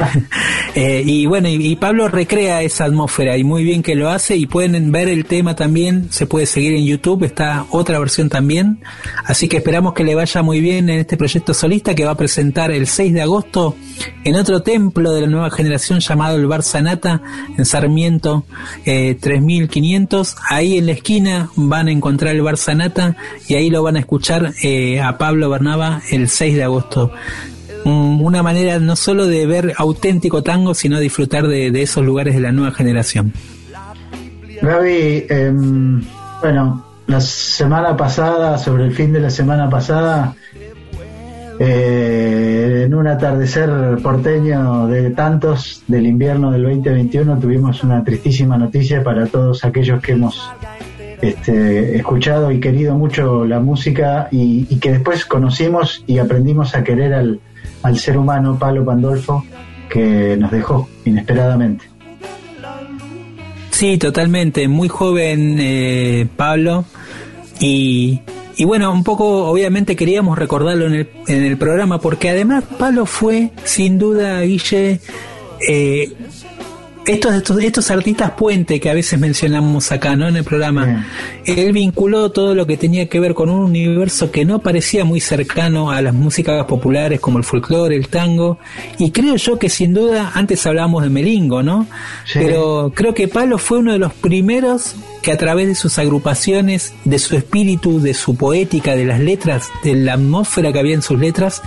Eh, 0.77 1.03
y 1.05 1.27
bueno, 1.27 1.49
y, 1.49 1.55
y 1.67 1.75
Pablo 1.75 2.07
recrea 2.07 2.63
esa 2.63 2.85
atmósfera 2.85 3.37
y 3.37 3.43
muy 3.43 3.65
bien 3.65 3.83
que 3.83 3.97
lo 3.97 4.09
hace 4.09 4.37
y 4.37 4.47
pueden 4.47 4.93
ver 4.93 5.09
el 5.09 5.25
tema 5.25 5.57
también, 5.57 6.07
se 6.13 6.27
puede 6.27 6.47
seguir 6.47 6.75
en 6.75 6.85
YouTube, 6.87 7.25
está 7.25 7.67
otra 7.71 7.99
versión 7.99 8.29
también, 8.29 8.79
así 9.25 9.49
que 9.49 9.57
esperamos 9.57 9.95
que 9.95 10.05
le 10.05 10.15
vaya 10.15 10.43
muy 10.43 10.61
bien 10.61 10.89
en 10.89 11.01
este 11.01 11.17
proyecto 11.17 11.55
solista 11.55 11.97
que 11.97 12.05
va 12.05 12.13
a 12.13 12.17
presentar 12.17 12.71
el 12.71 12.87
6 12.87 13.13
de 13.13 13.21
agosto 13.21 13.75
en 14.23 14.37
otro 14.37 14.63
templo 14.63 15.13
de 15.13 15.23
la 15.23 15.27
nueva 15.27 15.51
generación 15.51 15.99
llamado 15.99 16.37
el 16.37 16.47
Bar 16.47 16.63
Sanata 16.63 17.21
en 17.59 17.65
Sarmiento 17.65 18.45
eh, 18.85 19.17
3500, 19.21 20.37
ahí 20.49 20.79
en 20.79 20.87
la 20.87 20.93
esquina 20.93 21.51
van 21.57 21.89
a 21.89 21.91
encontrar 21.91 22.37
el 22.37 22.43
Bar 22.43 22.57
Sanata 22.57 23.17
y 23.49 23.55
ahí 23.55 23.71
lo 23.71 23.83
van 23.83 23.97
a 23.97 24.01
escuchar 24.01 24.53
eh, 24.63 25.01
a 25.01 25.19
Pablo 25.19 25.51
Bernaba 25.51 26.01
el 26.13 26.29
6 26.29 26.55
de 26.55 26.63
agosto 26.63 27.11
una 27.85 28.43
manera 28.43 28.79
no 28.79 28.97
solo 28.97 29.27
de 29.27 29.47
ver 29.47 29.73
auténtico 29.77 30.43
tango, 30.43 30.75
sino 30.75 30.99
disfrutar 30.99 31.47
de, 31.47 31.69
esos 31.83 32.05
lugares 32.05 32.35
de 32.35 32.41
la 32.41 32.53
nueva 32.53 32.73
generación. 32.73 33.33
Gaby, 34.63 35.27
em, 35.29 36.03
bueno, 36.41 36.85
la 37.07 37.21
semana 37.21 37.97
pasada, 37.97 38.59
sobre 38.59 38.85
el 38.85 38.93
fin 38.93 39.13
de 39.13 39.21
la 39.21 39.31
semana 39.31 39.71
pasada, 39.71 40.35
eh, 41.59 42.85
en 42.87 42.95
un 42.95 43.07
atardecer 43.07 43.99
porteño 44.03 44.87
de 44.87 45.11
tantos 45.11 45.83
del 45.89 46.07
invierno 46.07 46.51
del 46.53 46.63
2021, 46.63 47.39
tuvimos 47.39 47.83
una 47.83 48.05
tristísima 48.05 48.57
noticia 48.57 49.03
para 49.03 49.27
todos 49.27 49.65
aquellos 49.65 50.01
que 50.03 50.13
hemos 50.13 50.51
este, 51.21 51.97
escuchado 51.97 52.51
y 52.51 52.61
querido 52.61 52.95
mucho 52.95 53.45
la 53.45 53.61
música 53.61 54.29
y 54.31 54.65
que 54.77 54.93
después 54.93 55.27
conocimos 55.27 56.05
y 56.07 56.19
aprendimos 56.19 56.75
a 56.75 56.83
querer 56.85 57.13
al, 57.13 57.41
al 57.83 57.99
ser 57.99 58.17
humano, 58.17 58.59
Pablo 58.59 58.85
Pandolfo, 58.85 59.45
que 59.89 60.37
nos 60.37 60.51
dejó 60.51 60.89
inesperadamente. 61.05 61.85
Sí, 63.71 63.97
totalmente, 63.97 64.69
muy 64.69 64.89
joven 64.89 65.57
eh, 65.59 66.27
Pablo 66.37 66.85
y, 67.61 68.21
y 68.57 68.65
bueno, 68.65 68.93
un 68.93 69.05
poco 69.05 69.47
obviamente 69.47 69.97
queríamos 69.97 70.39
recordarlo 70.39 70.87
en 70.87 70.95
el, 70.95 71.09
en 71.29 71.45
el 71.45 71.57
programa 71.57 71.99
porque 71.99 72.29
además 72.29 72.65
Pablo 72.79 73.07
fue 73.07 73.53
sin 73.65 73.99
duda, 73.99 74.43
Guille, 74.43 75.01
eh, 75.67 76.13
estos, 77.11 77.35
estos, 77.35 77.63
estos 77.63 77.91
artistas 77.91 78.33
puente 78.33 78.81
que 78.81 78.91
a 78.91 78.95
veces 78.95 79.19
mencionamos 79.19 79.93
acá, 79.93 80.17
¿no? 80.17 80.29
En 80.29 80.37
el 80.37 80.45
programa, 80.45 81.07
él 81.45 81.73
vinculó 81.73 82.31
todo 82.31 82.55
lo 82.55 82.67
que 82.67 82.77
tenía 82.77 83.09
que 83.09 83.21
ver 83.21 83.35
con 83.35 83.51
un 83.51 83.61
universo 83.61 84.31
que 84.31 84.45
no 84.45 84.61
parecía 84.61 85.05
muy 85.05 85.21
cercano 85.21 85.91
a 85.91 86.01
las 86.03 86.15
músicas 86.15 86.65
populares 86.67 87.21
como 87.21 87.39
el 87.39 87.45
folclore, 87.45 87.97
el 87.97 88.09
tango, 88.09 88.59
y 88.99 89.11
creo 89.11 89.37
yo 89.37 89.59
que 89.59 89.69
sin 89.69 89.95
duda, 89.95 90.33
antes 90.35 90.67
hablábamos 90.67 91.03
de 91.03 91.11
Melingo, 91.11 91.63
¿no? 91.63 91.87
Pero 92.33 92.93
creo 92.95 93.15
que 93.15 93.29
Pablo 93.29 93.59
fue 93.59 93.79
uno 93.79 93.93
de 93.93 93.99
los 93.99 94.13
primeros 94.13 94.95
que 95.23 95.33
a 95.33 95.37
través 95.37 95.69
de 95.69 95.75
sus 95.75 95.99
agrupaciones, 95.99 96.95
de 97.05 97.19
su 97.19 97.37
espíritu, 97.37 98.01
de 98.01 98.15
su 98.15 98.37
poética, 98.37 98.97
de 98.97 99.05
las 99.05 99.21
letras, 99.21 99.69
de 99.85 99.95
la 99.95 100.15
atmósfera 100.15 100.73
que 100.73 100.79
había 100.79 100.95
en 100.95 101.03
sus 101.03 101.19
letras, 101.19 101.63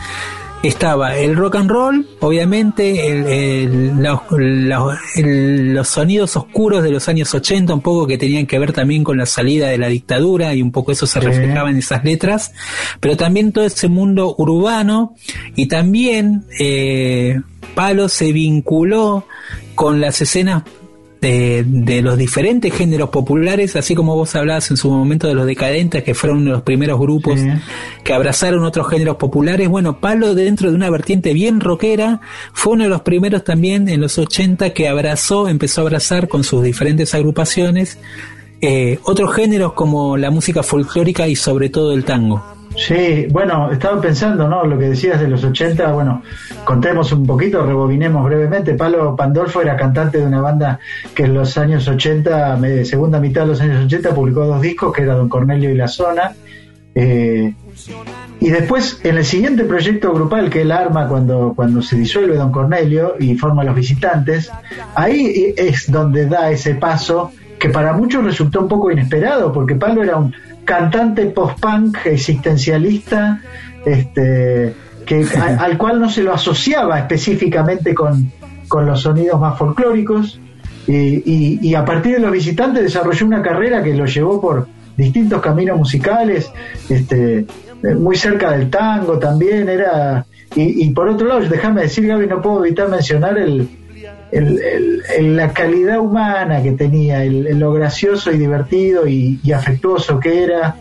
estaba 0.64 1.18
el 1.18 1.36
rock 1.36 1.58
and 1.58 1.70
roll, 1.70 2.08
obviamente, 2.22 3.08
el- 3.12 3.28
el- 3.28 3.96
los, 4.02 4.22
los- 4.32 4.98
el- 5.16 5.74
los 5.74 5.88
sonidos 5.90 6.36
oscuros 6.38 6.84
de 6.84 6.90
los 6.92 7.08
años 7.10 7.34
80, 7.34 7.74
un 7.74 7.82
poco 7.82 8.08
que 8.08 8.18
tenían 8.18 8.46
que 8.48 8.58
ver 8.60 8.72
también 8.74 9.04
con 9.04 9.18
la 9.18 9.26
salida 9.26 9.68
de 9.68 9.78
la 9.78 9.88
dictadura 9.90 10.56
y 10.56 10.62
un 10.62 10.72
poco 10.72 10.92
eso 10.94 11.06
se 11.06 11.20
reflejaba 11.20 11.70
en 11.70 11.78
esas 11.78 12.04
letras, 12.06 12.54
pero 13.00 13.18
también 13.18 13.52
todo 13.52 13.66
ese 13.66 13.90
mundo 13.90 14.34
urbano 14.38 15.16
y 15.56 15.68
también 15.68 16.46
eh, 16.60 17.40
Palo 17.76 18.08
se 18.08 18.32
vinculó 18.32 19.26
con 19.76 20.00
las 20.00 20.22
escenas 20.22 20.64
de, 21.24 21.64
de 21.66 22.02
los 22.02 22.18
diferentes 22.18 22.74
géneros 22.74 23.10
populares, 23.10 23.76
así 23.78 23.96
como 23.96 24.16
vos 24.16 24.36
hablabas 24.36 24.70
en 24.72 24.78
su 24.78 24.92
momento 24.92 25.28
de 25.28 25.34
los 25.34 25.46
decadentes, 25.46 26.04
que 26.04 26.14
fueron 26.14 26.40
uno 26.40 26.48
de 26.48 26.56
los 26.58 26.64
primeros 26.64 27.00
grupos 27.00 27.40
que 28.04 28.14
abrazaron 28.14 28.64
otros 28.66 28.90
géneros 28.90 29.16
populares. 29.16 29.70
Bueno, 29.70 30.00
Palo, 30.00 30.36
dentro 30.36 30.70
de 30.70 30.76
una 30.76 30.90
vertiente 30.90 31.34
bien 31.34 31.62
rockera, 31.62 32.20
fue 32.52 32.74
uno 32.74 32.84
de 32.84 32.90
los 32.90 33.02
primeros 33.02 33.46
también 33.46 33.88
en 33.88 34.02
los 34.02 34.18
80 34.18 34.72
que 34.72 34.90
abrazó, 34.90 35.48
empezó 35.48 35.82
a 35.82 35.84
abrazar 35.86 36.28
con 36.28 36.44
sus 36.44 36.62
diferentes 36.62 37.14
agrupaciones 37.16 37.98
eh, 38.62 39.00
otros 39.04 39.34
géneros 39.34 39.74
como 39.74 40.18
la 40.18 40.30
música 40.30 40.62
folclórica 40.62 41.28
y 41.28 41.36
sobre 41.36 41.70
todo 41.70 41.94
el 41.94 42.04
tango. 42.04 42.44
Sí, 42.76 43.28
bueno, 43.30 43.72
estaba 43.72 44.02
pensando, 44.02 44.48
¿no? 44.48 44.66
Lo 44.66 44.78
que 44.80 44.90
decías 44.90 45.20
de 45.20 45.28
los 45.28 45.44
80, 45.44 45.92
bueno, 45.92 46.24
contemos 46.66 47.12
un 47.12 47.26
poquito, 47.26 47.66
rebobinemos 47.66 48.26
brevemente. 48.26 48.74
Palo 48.74 49.16
Pandolfo 49.16 49.62
era 49.62 49.76
cantante 49.78 50.18
de 50.18 50.26
una 50.26 50.42
banda 50.42 50.80
que 51.14 51.24
en 51.24 51.34
los 51.36 51.58
años 51.58 51.88
80, 51.88 52.58
me- 52.58 52.84
segunda 52.84 53.20
mitad 53.20 53.42
de 53.42 53.48
los 53.48 53.62
años 53.62 53.86
80, 53.86 54.10
publicó 54.16 54.46
dos 54.46 54.62
discos, 54.62 54.92
que 54.94 55.04
era 55.04 55.14
Don 55.16 55.30
Cornelio 55.30 55.70
y 55.70 55.76
La 55.76 55.88
Zona. 55.88 56.32
Eh, 56.96 57.54
y 58.40 58.50
después, 58.50 59.00
en 59.04 59.18
el 59.18 59.26
siguiente 59.26 59.64
proyecto 59.66 60.12
grupal 60.14 60.50
que 60.50 60.62
él 60.62 60.72
arma 60.72 61.08
cuando, 61.08 61.54
cuando 61.56 61.82
se 61.82 61.96
disuelve 61.96 62.36
Don 62.38 62.52
Cornelio 62.52 63.16
y 63.20 63.36
forma 63.36 63.64
Los 63.64 63.76
Visitantes, 63.76 64.52
ahí 64.96 65.54
es 65.56 65.92
donde 65.92 66.26
da 66.28 66.50
ese 66.52 66.76
paso 66.76 67.32
que 67.60 67.70
para 67.70 67.94
muchos 67.94 68.24
resultó 68.26 68.62
un 68.62 68.68
poco 68.68 68.92
inesperado, 68.92 69.54
porque 69.54 69.76
Pablo 69.76 70.04
era 70.04 70.18
un 70.18 70.34
cantante 70.66 71.26
post-punk 71.28 71.98
existencialista, 72.06 73.42
este, 73.86 74.74
que, 75.06 75.26
a- 75.38 75.64
al 75.64 75.78
cual 75.78 76.00
no 76.00 76.10
se 76.10 76.24
lo 76.24 76.34
asociaba 76.34 77.00
específicamente 77.00 77.94
con, 77.94 78.32
con 78.68 78.86
los 78.86 79.02
sonidos 79.02 79.40
más 79.40 79.58
folclóricos, 79.58 80.40
y, 80.88 80.94
y- 80.96 81.60
y 81.62 81.76
a 81.76 81.86
partir 81.86 82.16
de 82.16 82.20
Los 82.20 82.32
Visitantes 82.32 82.84
desarrolló 82.84 83.26
una 83.26 83.42
carrera 83.42 83.82
que 83.84 83.94
lo 83.94 84.06
llevó 84.06 84.42
por 84.42 84.68
distintos 84.98 85.42
caminos 85.42 85.78
musicales, 85.78 86.52
este, 86.90 87.46
muy 87.98 88.16
cerca 88.16 88.52
del 88.52 88.70
tango 88.70 89.18
también, 89.20 89.68
era... 89.70 90.26
Y, 90.56 90.86
y 90.86 90.90
por 90.92 91.08
otro 91.10 91.28
lado, 91.28 91.42
déjame 91.42 91.82
decir, 91.82 92.06
Gaby, 92.06 92.28
no 92.28 92.40
puedo 92.42 92.64
evitar 92.64 92.88
mencionar 92.88 93.38
el, 93.40 93.68
el- 94.34 95.36
la 95.38 95.54
calidad 95.54 96.00
humana 96.00 96.62
que 96.64 96.72
tenía, 96.72 97.24
lo 97.26 97.72
gracioso 97.74 98.32
y 98.32 98.38
divertido 98.38 99.08
y, 99.08 99.40
afectuoso 99.52 100.20
que 100.20 100.44
era. 100.44 100.76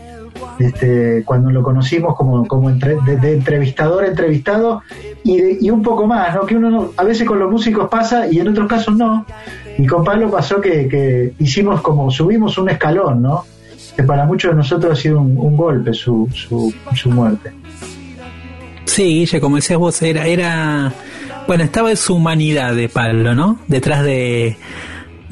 este, 0.59 1.23
cuando 1.25 1.49
lo 1.51 1.61
conocimos 1.63 2.15
como, 2.15 2.45
como 2.47 2.69
entre, 2.69 2.95
de, 2.95 3.33
entrevistador 3.33 4.03
a 4.03 4.07
entrevistado 4.07 4.81
y, 5.23 5.65
y, 5.65 5.69
un 5.69 5.81
poco 5.81 6.05
más, 6.07 6.35
¿no? 6.35 6.45
Que 6.45 6.55
uno 6.55 6.91
a 6.97 7.03
veces 7.03 7.27
con 7.27 7.39
los 7.39 7.49
músicos 7.51 7.87
pasa 7.89 8.27
y 8.31 8.39
en 8.39 8.47
otros 8.49 8.67
casos 8.67 8.95
no. 8.95 9.25
Y 9.77 9.85
con 9.87 10.03
Pablo 10.03 10.29
pasó 10.29 10.59
que, 10.61 10.87
que 10.87 11.33
hicimos 11.39 11.81
como, 11.81 12.09
subimos 12.11 12.57
un 12.57 12.69
escalón, 12.69 13.21
¿no? 13.21 13.45
Que 13.95 14.03
para 14.03 14.25
muchos 14.25 14.51
de 14.51 14.57
nosotros 14.57 14.97
ha 14.97 15.01
sido 15.01 15.21
un, 15.21 15.55
golpe 15.57 15.93
su, 15.93 16.27
su, 16.33 16.73
su 16.95 17.09
muerte. 17.09 17.51
Sí, 18.85 19.03
Guille, 19.03 19.39
como 19.39 19.55
decías 19.57 19.79
vos, 19.79 20.01
era, 20.01 20.25
era, 20.27 20.91
bueno, 21.47 21.63
estaba 21.63 21.95
su 21.95 22.15
humanidad 22.15 22.75
de 22.75 22.89
Pablo, 22.89 23.35
¿no? 23.35 23.59
Detrás 23.67 24.03
de, 24.03 24.57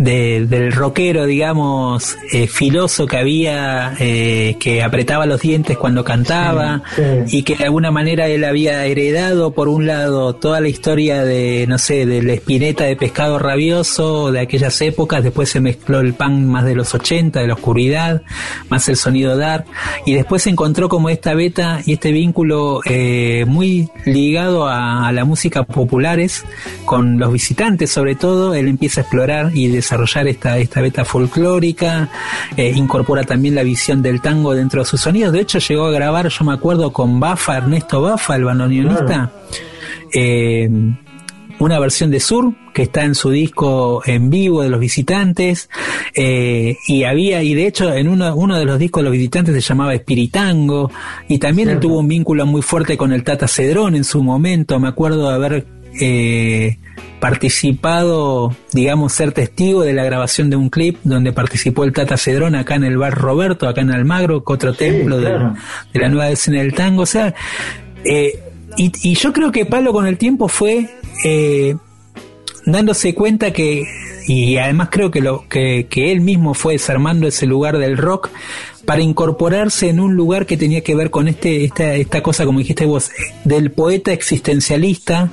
del 0.03 0.71
rockero, 0.71 1.25
digamos, 1.25 2.17
eh, 2.31 2.47
filoso 2.47 3.05
que 3.05 3.17
había, 3.17 3.93
eh, 3.99 4.55
que 4.59 4.81
apretaba 4.81 5.25
los 5.25 5.41
dientes 5.41 5.77
cuando 5.77 6.03
cantaba 6.03 6.81
y 7.27 7.43
que 7.43 7.55
de 7.55 7.65
alguna 7.65 7.91
manera 7.91 8.27
él 8.27 8.43
había 8.43 8.85
heredado, 8.85 9.51
por 9.51 9.67
un 9.67 9.85
lado, 9.85 10.33
toda 10.33 10.59
la 10.59 10.69
historia 10.69 11.23
de, 11.23 11.65
no 11.67 11.77
sé, 11.77 12.05
de 12.05 12.23
la 12.23 12.33
espineta 12.33 12.85
de 12.85 12.95
pescado 12.95 13.37
rabioso 13.37 14.31
de 14.31 14.39
aquellas 14.39 14.81
épocas, 14.81 15.23
después 15.23 15.49
se 15.49 15.59
mezcló 15.59 15.99
el 15.99 16.13
pan 16.13 16.47
más 16.47 16.65
de 16.65 16.75
los 16.75 16.93
80, 16.95 17.39
de 17.39 17.47
la 17.47 17.53
oscuridad, 17.53 18.23
más 18.69 18.89
el 18.89 18.95
sonido 18.95 19.37
dar, 19.37 19.65
y 20.05 20.13
después 20.13 20.43
se 20.43 20.49
encontró 20.49 20.89
como 20.89 21.09
esta 21.09 21.35
beta 21.35 21.81
y 21.85 21.93
este 21.93 22.11
vínculo 22.11 22.81
eh, 22.85 23.45
muy 23.47 23.89
ligado 24.05 24.67
a, 24.67 25.07
a 25.07 25.11
la 25.11 25.25
música 25.25 25.63
populares, 25.63 26.43
con 26.85 27.19
los 27.19 27.31
visitantes 27.31 27.91
sobre 27.91 28.15
todo, 28.15 28.55
él 28.55 28.67
empieza 28.67 29.01
a 29.01 29.03
explorar 29.03 29.51
y 29.53 29.67
desarrollar 29.67 29.90
desarrollar 29.91 30.27
esta, 30.27 30.57
esta 30.57 30.81
beta 30.81 31.03
folclórica, 31.03 32.09
eh, 32.55 32.71
incorpora 32.75 33.23
también 33.23 33.55
la 33.55 33.63
visión 33.63 34.01
del 34.01 34.21
tango 34.21 34.53
dentro 34.53 34.81
de 34.81 34.85
sus 34.85 35.01
sonidos. 35.01 35.33
De 35.33 35.41
hecho, 35.41 35.59
llegó 35.59 35.85
a 35.85 35.91
grabar, 35.91 36.29
yo 36.29 36.45
me 36.45 36.53
acuerdo, 36.53 36.93
con 36.93 37.19
Bafa, 37.19 37.57
Ernesto 37.57 38.01
Bafa, 38.01 38.35
el 38.35 38.45
bandoneonista, 38.45 39.31
eh, 40.13 40.69
una 41.59 41.77
versión 41.79 42.09
de 42.09 42.19
Sur 42.21 42.53
que 42.73 42.83
está 42.83 43.03
en 43.03 43.15
su 43.15 43.31
disco 43.31 44.01
en 44.05 44.29
vivo 44.29 44.63
de 44.63 44.69
los 44.69 44.79
visitantes 44.79 45.69
eh, 46.15 46.77
y 46.87 47.03
había 47.03 47.43
y 47.43 47.53
de 47.53 47.67
hecho 47.67 47.93
en 47.93 48.07
uno, 48.07 48.33
uno 48.33 48.57
de 48.57 48.65
los 48.65 48.79
discos 48.79 49.01
de 49.01 49.03
los 49.03 49.11
visitantes 49.11 49.53
se 49.53 49.61
llamaba 49.61 49.93
Espiritango 49.93 50.89
y 51.27 51.37
también 51.37 51.69
él 51.69 51.79
tuvo 51.79 51.99
un 51.99 52.07
vínculo 52.07 52.45
muy 52.47 52.63
fuerte 52.63 52.97
con 52.97 53.11
el 53.13 53.23
Tata 53.23 53.47
Cedrón 53.47 53.95
en 53.95 54.05
su 54.05 54.23
momento. 54.23 54.79
Me 54.79 54.87
acuerdo 54.87 55.29
de 55.29 55.35
haber 55.35 55.80
eh, 55.99 56.77
participado, 57.19 58.55
digamos, 58.73 59.13
ser 59.13 59.31
testigo 59.31 59.83
de 59.83 59.93
la 59.93 60.03
grabación 60.03 60.49
de 60.49 60.55
un 60.55 60.69
clip 60.69 60.97
donde 61.03 61.31
participó 61.31 61.83
el 61.83 61.93
Tata 61.93 62.17
Cedrón 62.17 62.55
acá 62.55 62.75
en 62.75 62.83
el 62.83 62.97
bar 62.97 63.13
Roberto, 63.13 63.67
acá 63.67 63.81
en 63.81 63.91
Almagro, 63.91 64.43
otro 64.45 64.73
templo 64.73 65.19
de, 65.19 65.31
la 65.93 66.09
nueva 66.09 66.29
escena 66.29 66.59
del 66.59 66.73
tango. 66.73 67.03
O 67.03 67.05
sea, 67.05 67.33
eh, 68.03 68.43
y, 68.77 69.15
yo 69.15 69.33
creo 69.33 69.51
que 69.51 69.65
Palo 69.65 69.93
con 69.93 70.07
el 70.07 70.17
tiempo 70.17 70.47
fue 70.47 70.89
eh, 71.23 71.75
dándose 72.65 73.13
cuenta 73.13 73.51
que, 73.51 73.83
y 74.27 74.57
además 74.57 74.89
creo 74.91 75.11
que, 75.11 75.21
lo, 75.21 75.47
que, 75.47 75.87
que 75.89 76.11
él 76.11 76.21
mismo 76.21 76.53
fue 76.53 76.73
desarmando 76.73 77.27
ese 77.27 77.45
lugar 77.45 77.77
del 77.77 77.97
rock, 77.97 78.29
para 78.85 79.01
incorporarse 79.01 79.89
en 79.89 79.99
un 79.99 80.15
lugar 80.15 80.45
que 80.45 80.57
tenía 80.57 80.81
que 80.81 80.95
ver 80.95 81.11
con 81.11 81.27
este, 81.27 81.63
esta, 81.65 81.95
esta 81.95 82.23
cosa, 82.23 82.45
como 82.45 82.59
dijiste 82.59 82.85
vos, 82.85 83.11
del 83.43 83.71
poeta 83.71 84.11
existencialista, 84.11 85.29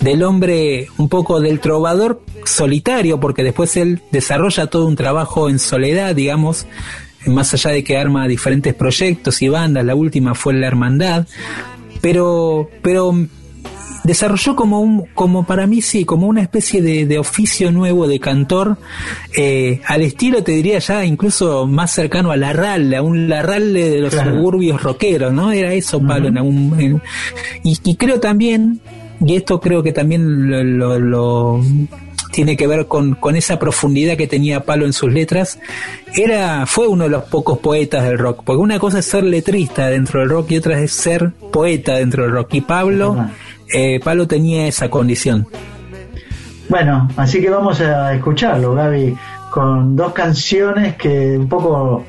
del 0.00 0.22
hombre 0.22 0.88
un 0.98 1.08
poco 1.08 1.40
del 1.40 1.60
trovador 1.60 2.22
solitario, 2.44 3.20
porque 3.20 3.42
después 3.42 3.76
él 3.76 4.02
desarrolla 4.10 4.66
todo 4.66 4.86
un 4.86 4.96
trabajo 4.96 5.48
en 5.48 5.58
soledad, 5.58 6.14
digamos, 6.14 6.66
más 7.26 7.52
allá 7.54 7.70
de 7.70 7.82
que 7.84 7.96
arma 7.96 8.28
diferentes 8.28 8.74
proyectos 8.74 9.42
y 9.42 9.48
bandas, 9.48 9.84
la 9.84 9.94
última 9.94 10.34
fue 10.34 10.54
La 10.54 10.66
Hermandad, 10.66 11.26
pero, 12.00 12.70
pero 12.82 13.12
desarrolló 14.06 14.56
como 14.56 14.80
un, 14.80 15.06
como 15.14 15.44
para 15.44 15.66
mí 15.66 15.82
sí, 15.82 16.04
como 16.04 16.26
una 16.26 16.42
especie 16.42 16.80
de, 16.82 17.18
oficio 17.18 17.72
nuevo 17.72 18.06
de 18.06 18.20
cantor, 18.20 18.78
eh, 19.36 19.80
al 19.86 20.02
estilo 20.02 20.42
te 20.42 20.52
diría 20.52 20.78
ya 20.78 21.04
incluso 21.04 21.66
más 21.66 21.90
cercano 21.92 22.30
a 22.30 22.36
la 22.36 22.52
ralle, 22.52 22.96
a 22.96 23.02
un 23.02 23.28
larralle 23.28 23.90
de 23.90 24.00
los 24.00 24.14
suburbios 24.14 24.82
rockeros, 24.82 25.32
¿no? 25.32 25.50
Era 25.52 25.72
eso, 25.72 26.00
Pablo, 26.00 26.28
en 26.28 26.38
algún, 26.38 27.02
y, 27.62 27.76
y 27.82 27.96
creo 27.96 28.20
también 28.20 28.80
y 29.24 29.36
esto 29.36 29.60
creo 29.60 29.82
que 29.82 29.92
también 29.92 30.78
lo, 30.78 31.60
tiene 32.32 32.56
que 32.56 32.66
ver 32.66 32.86
con, 32.86 33.14
con, 33.14 33.36
esa 33.36 33.58
profundidad 33.58 34.16
que 34.16 34.26
tenía 34.26 34.64
Palo 34.64 34.84
en 34.84 34.92
sus 34.92 35.12
letras, 35.12 35.58
era, 36.14 36.66
fue 36.66 36.86
uno 36.86 37.04
de 37.04 37.10
los 37.10 37.24
pocos 37.24 37.58
poetas 37.58 38.04
del 38.04 38.18
rock, 38.18 38.42
porque 38.44 38.60
una 38.60 38.78
cosa 38.78 38.98
es 38.98 39.06
ser 39.06 39.24
letrista 39.24 39.88
dentro 39.88 40.20
del 40.20 40.28
rock 40.30 40.50
y 40.50 40.58
otra 40.58 40.80
es 40.80 40.92
ser 40.92 41.32
poeta 41.52 41.96
dentro 41.96 42.24
del 42.24 42.32
rock. 42.32 42.54
Y 42.54 42.60
Pablo, 42.60 43.28
eh, 43.72 44.00
Pablo 44.02 44.26
tenía 44.26 44.66
esa 44.66 44.88
condición. 44.88 45.46
Bueno, 46.68 47.08
así 47.16 47.40
que 47.40 47.48
vamos 47.48 47.80
a 47.80 48.14
escucharlo, 48.14 48.74
Gaby, 48.74 49.16
con 49.50 49.94
dos 49.94 50.12
canciones 50.12 50.96
que 50.96 51.38
un 51.38 51.48
poco 51.48 52.04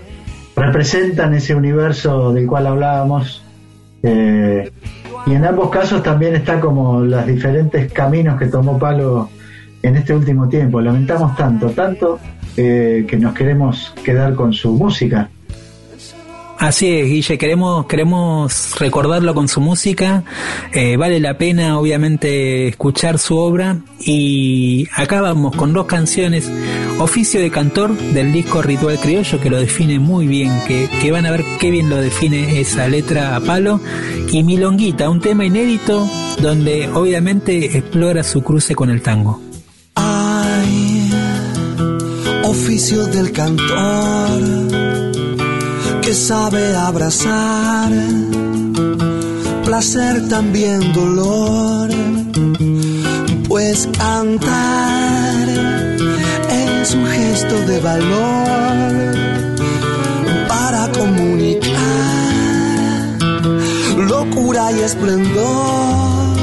representan 0.56 1.34
ese 1.36 1.54
universo 1.54 2.34
del 2.34 2.48
cual 2.48 2.68
hablábamos. 2.68 3.44
Eh, 4.02 4.72
y 5.26 5.34
en 5.34 5.46
ambos 5.46 5.70
casos 5.70 6.02
también 6.02 6.36
está 6.36 6.60
como 6.60 7.02
los 7.02 7.26
diferentes 7.28 7.92
caminos 7.92 8.40
que 8.40 8.48
tomó 8.48 8.80
Palo 8.80 9.30
en 9.84 9.96
este 9.96 10.14
último 10.14 10.50
tiempo. 10.50 10.82
Lamentamos 10.82 11.36
tanto, 11.36 11.70
tanto 11.70 12.20
eh, 12.56 13.06
que 13.08 13.18
nos 13.18 13.34
queremos 13.34 13.94
quedar 14.04 14.34
con 14.34 14.54
su 14.54 14.74
música. 14.74 15.30
Así 16.60 16.88
es, 16.88 17.08
Guille, 17.08 17.38
queremos, 17.38 17.86
queremos 17.86 18.80
recordarlo 18.80 19.36
con 19.36 19.48
su 19.48 19.62
música, 19.62 20.24
eh, 20.72 20.98
vale 20.98 21.20
la 21.20 21.38
pena 21.38 21.78
obviamente 21.78 22.68
escuchar 22.68 23.20
su 23.20 23.38
obra. 23.38 23.82
Y 24.00 24.88
acá 24.96 25.22
vamos 25.22 25.56
con 25.56 25.72
dos 25.74 25.86
canciones, 25.86 26.50
Oficio 26.98 27.40
de 27.40 27.52
Cantor 27.52 27.96
del 27.96 28.34
disco 28.34 28.64
Ritual 28.64 28.98
Criollo 29.00 29.40
que 29.40 29.52
lo 29.52 29.60
define 29.60 30.00
muy 30.00 30.26
bien, 30.26 30.52
que, 30.68 30.90
que 31.00 31.12
van 31.12 31.28
a 31.28 31.32
ver 31.32 31.44
qué 31.60 31.70
bien 31.70 31.92
lo 31.92 31.98
define 31.98 32.60
esa 32.60 32.88
letra 32.88 33.36
a 33.36 33.40
palo, 33.40 33.80
y 34.32 34.42
Milonguita, 34.42 35.12
un 35.12 35.20
tema 35.20 35.46
inédito 35.46 36.10
donde 36.42 36.90
obviamente 36.90 37.78
explora 37.78 38.24
su 38.24 38.42
cruce 38.42 38.74
con 38.74 38.90
el 38.90 39.04
tango. 39.04 39.40
Ay, 39.94 41.12
oficio 42.44 43.06
del 43.06 43.32
cantor 43.32 44.67
que 46.08 46.14
sabe 46.14 46.74
abrazar, 46.74 47.92
placer 49.66 50.30
también 50.30 50.94
dolor, 50.94 51.90
pues 53.50 53.90
cantar 53.98 55.50
es 56.50 56.94
un 56.96 57.06
gesto 57.08 57.56
de 57.66 57.80
valor 57.82 59.18
para 60.48 60.90
comunicar 60.94 61.76
locura 63.98 64.72
y 64.72 64.80
esplendor, 64.80 66.38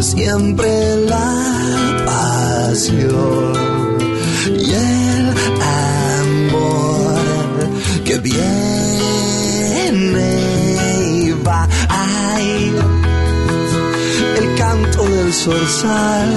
siempre 0.00 1.04
la 1.06 2.04
pasión 2.06 3.54
y 4.56 4.70
el 4.70 5.34
que 8.10 8.18
viene 8.18 8.40
y 11.06 11.30
va. 11.46 11.68
Ay, 11.88 12.74
el 14.38 14.54
canto 14.56 15.04
del 15.04 15.32
zorzal, 15.32 16.28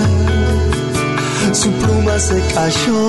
su 1.52 1.72
pluma 1.72 2.20
se 2.20 2.40
cayó, 2.54 3.04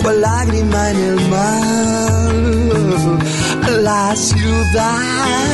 cual 0.00 0.20
lágrima 0.20 0.90
en 0.90 0.98
el 1.10 1.28
mar. 1.28 2.32
La 3.82 4.14
ciudad 4.14 5.50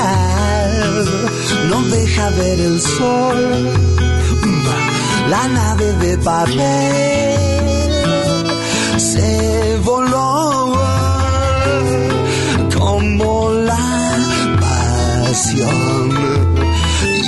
no 1.71 1.83
deja 1.97 2.31
ver 2.31 2.61
el 2.61 2.81
sol, 2.81 3.71
la 5.31 5.49
nave 5.49 5.93
de 6.05 6.19
papel 6.19 7.41
se 8.99 9.79
voló 9.83 10.60
y 15.33 15.33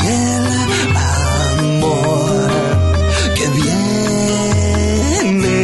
el 0.07 0.47
amor 1.61 2.51
que 3.37 3.47
viene 5.29 5.57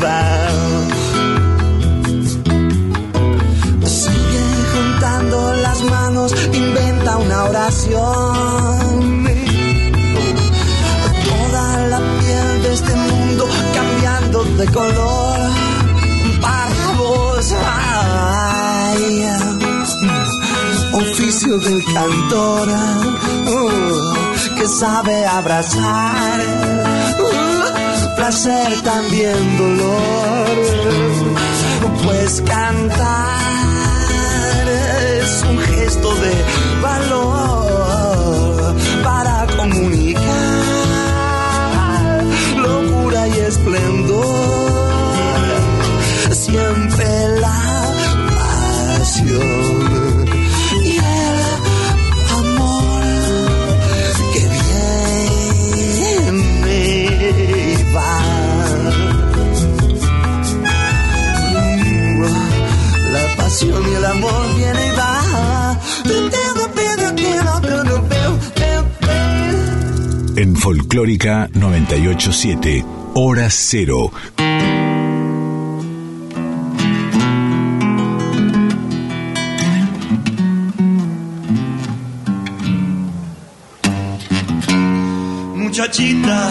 va. 0.00 0.22
Sigue 3.84 4.46
juntando 4.72 5.36
las 5.54 5.82
manos, 5.82 6.32
inventa 6.52 7.16
una 7.16 7.44
oración. 7.46 9.26
Toda 11.24 11.86
la 11.88 11.98
piel 12.20 12.62
de 12.62 12.72
este 12.72 12.94
mundo 12.94 13.48
cambiando 13.74 14.44
de 14.44 14.66
color 14.66 15.15
del 21.44 21.84
cantor 21.84 22.66
uh, 22.66 24.56
que 24.56 24.66
sabe 24.66 25.26
abrazar. 25.26 26.40
Uh, 27.20 28.16
placer 28.16 28.80
también 28.82 29.58
dolor, 29.58 30.46
pues 32.04 32.40
cantar 32.40 33.36
es 35.20 35.42
un 35.50 35.58
gesto 35.58 36.14
de 36.14 36.32
valor 36.80 38.74
para 39.04 39.46
comunicar 39.58 40.24
locura 42.56 43.28
y 43.28 43.38
esplendor. 43.40 44.24
Siempre 46.30 47.28
la 47.40 47.65
amor 64.16 64.56
viene 64.56 64.86
y 64.86 64.90
va. 64.96 65.16
En 70.36 70.54
Folclórica 70.54 71.48
987, 71.54 72.84
Hora 73.14 73.48
Cero. 73.48 74.12
Muchachita, 85.54 86.50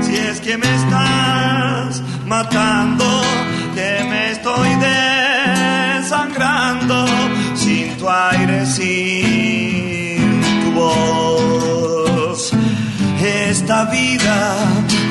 si 0.00 0.16
es 0.16 0.40
que 0.40 0.56
me 0.56 0.74
estás 0.74 2.02
matando, 2.26 3.11
Vida, 13.72 14.54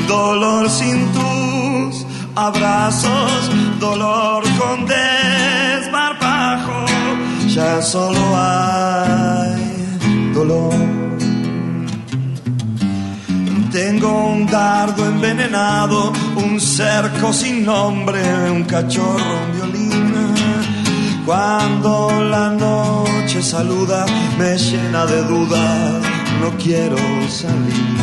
dolor 0.08 0.70
sin 0.70 1.12
tus 1.12 2.06
abrazos, 2.36 3.50
dolor 3.80 4.44
con 4.60 4.86
desbarbajo, 4.86 6.86
ya 7.48 7.82
solo 7.82 8.20
hay 8.36 9.90
dolor. 10.34 10.76
Tengo 13.72 14.28
un 14.28 14.46
dardo 14.46 15.08
envenenado, 15.08 16.14
un 16.36 16.62
cerco 16.62 17.34
sin 17.34 17.66
nombre, 17.66 18.22
un 18.52 18.64
cachorro, 18.64 19.44
un 19.44 19.52
violín. 19.54 20.14
Cuando 21.26 22.24
la 22.24 22.52
noche 22.52 23.42
saluda, 23.42 24.06
me 24.38 24.56
llena 24.58 25.08
de 25.08 25.24
dudas, 25.24 26.04
no 26.42 26.52
quiero 26.58 26.98
salir. 27.28 28.01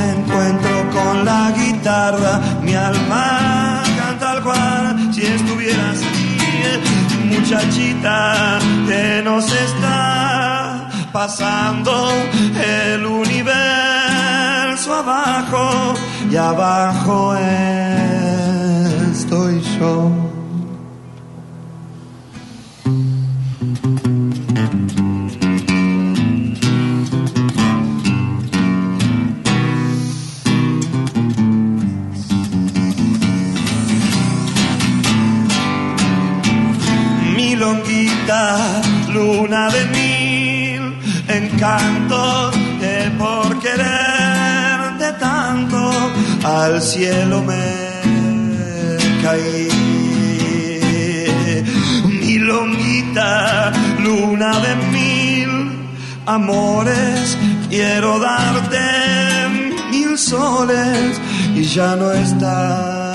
Me 0.00 0.12
encuentro 0.12 0.90
con 0.90 1.24
la 1.26 1.52
guitarra, 1.54 2.40
mi 2.62 2.74
alma 2.74 3.82
canta 3.98 4.30
al 4.32 4.42
cual 4.42 5.12
si 5.12 5.26
estuvieras 5.26 5.98
aquí, 6.08 7.26
muchachita, 7.26 8.58
que 8.88 9.20
nos 9.22 9.44
está 9.52 10.88
pasando 11.12 12.10
el 12.56 13.04
universo 13.04 14.94
abajo 14.94 15.94
y 16.30 16.36
abajo 16.36 17.36
estoy 19.12 19.60
yo. 19.78 20.19
Encantos 41.60 42.56
que 42.80 43.12
por 43.18 43.58
quererte 43.60 45.12
tanto 45.18 45.92
al 46.42 46.80
cielo 46.80 47.42
me 47.42 49.20
caí. 49.22 49.68
Milonguita, 52.08 53.72
luna 54.02 54.58
de 54.60 54.74
mil 54.94 55.50
amores, 56.24 57.36
quiero 57.68 58.18
darte 58.18 58.80
mil 59.90 60.16
soles 60.16 61.20
y 61.54 61.62
ya 61.64 61.94
no 61.94 62.10
está 62.12 63.12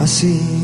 así. 0.00 0.59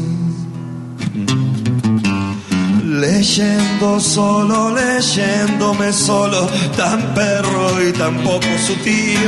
Leyendo 3.00 4.00
solo, 4.00 4.74
leyéndome 4.74 5.92
solo, 5.92 6.48
tan 6.78 6.98
perro 7.14 7.82
y 7.86 7.92
tan 7.92 8.16
poco 8.22 8.46
sutil. 8.66 9.20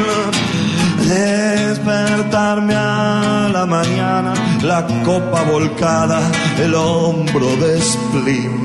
Despertarme 1.06 2.74
a 2.74 3.50
la 3.52 3.66
mañana, 3.66 4.32
la 4.62 4.86
copa 5.04 5.42
volcada, 5.42 6.22
el 6.58 6.74
hombro 6.74 7.56
de 7.56 7.78
splim. 7.82 8.62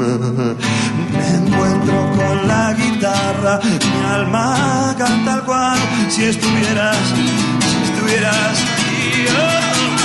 Me 1.12 1.28
encuentro 1.36 2.12
con 2.16 2.48
la 2.48 2.74
guitarra, 2.74 3.60
mi 3.64 4.06
alma 4.10 4.96
canta 4.98 5.34
al 5.34 5.44
cual, 5.44 5.80
si 6.08 6.24
estuvieras, 6.24 6.98
si 7.60 7.92
estuvieras 7.92 8.58
aquí, 8.74 9.26
oh, 9.28 9.52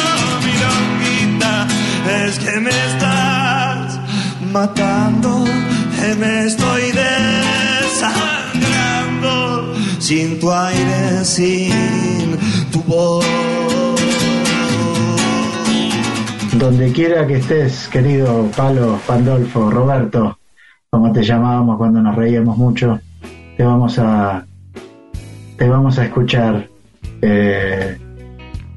oh, 0.07 0.41
mi 0.45 0.55
longuita, 0.65 1.69
es 2.27 2.39
que 2.41 2.59
me 2.59 2.71
estás 2.71 3.38
matando, 4.53 5.45
me 6.19 6.47
estoy 6.47 6.93
desangrando 7.91 9.75
sin 9.99 10.41
tu 10.41 10.51
aire, 10.51 11.25
sin 11.25 12.37
tu 12.73 12.81
voz. 12.83 13.25
Donde 16.59 16.91
quiera 16.93 17.27
que 17.27 17.37
estés, 17.37 17.89
querido 17.89 18.51
Palo, 18.57 18.99
Pandolfo, 19.07 19.71
Roberto, 19.71 20.39
como 20.91 21.13
te 21.13 21.23
llamábamos 21.23 21.77
cuando 21.77 22.01
nos 22.01 22.17
reíamos 22.17 22.57
mucho, 22.57 23.01
te 23.57 23.63
vamos 23.63 23.99
a 23.99 24.45
te 25.57 25.69
vamos 25.69 25.99
a 25.99 26.05
escuchar. 26.05 26.69
Eh, 27.21 27.99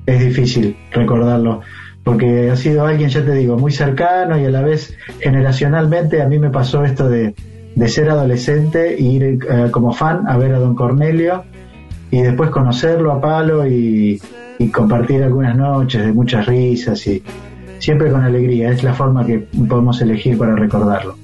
es 0.06 0.20
difícil 0.20 0.76
recordarlo 0.92 1.62
porque 2.04 2.50
ha 2.50 2.56
sido 2.56 2.86
alguien, 2.86 3.10
ya 3.10 3.24
te 3.24 3.34
digo, 3.34 3.58
muy 3.58 3.72
cercano 3.72 4.40
y 4.40 4.46
a 4.46 4.50
la 4.50 4.62
vez 4.62 4.96
generacionalmente 5.20 6.22
a 6.22 6.28
mí 6.28 6.40
me 6.40 6.50
pasó 6.50 6.84
esto 6.84 7.08
de, 7.08 7.36
de 7.76 7.88
ser 7.88 8.10
adolescente 8.10 8.96
e 8.96 9.02
ir 9.02 9.24
eh, 9.24 9.38
como 9.72 9.94
fan 9.94 10.28
a 10.28 10.38
ver 10.38 10.54
a 10.54 10.60
don 10.60 10.76
Cornelio 10.76 11.44
y 12.10 12.22
después 12.22 12.50
conocerlo 12.50 13.12
a 13.12 13.22
Palo 13.22 13.68
y, 13.68 14.22
compartir 14.72 15.24
algunas 15.24 15.58
noches 15.58 16.06
de 16.06 16.14
muchas 16.14 16.46
risas 16.46 17.08
y 17.08 17.24
siempre 17.80 18.12
con 18.12 18.22
alegría, 18.22 18.70
es 18.70 18.84
la 18.84 18.94
forma 18.94 19.26
que 19.26 19.40
podemos 19.40 20.00
elegir 20.04 20.38
para 20.38 20.56
recordarlo. 20.56 21.16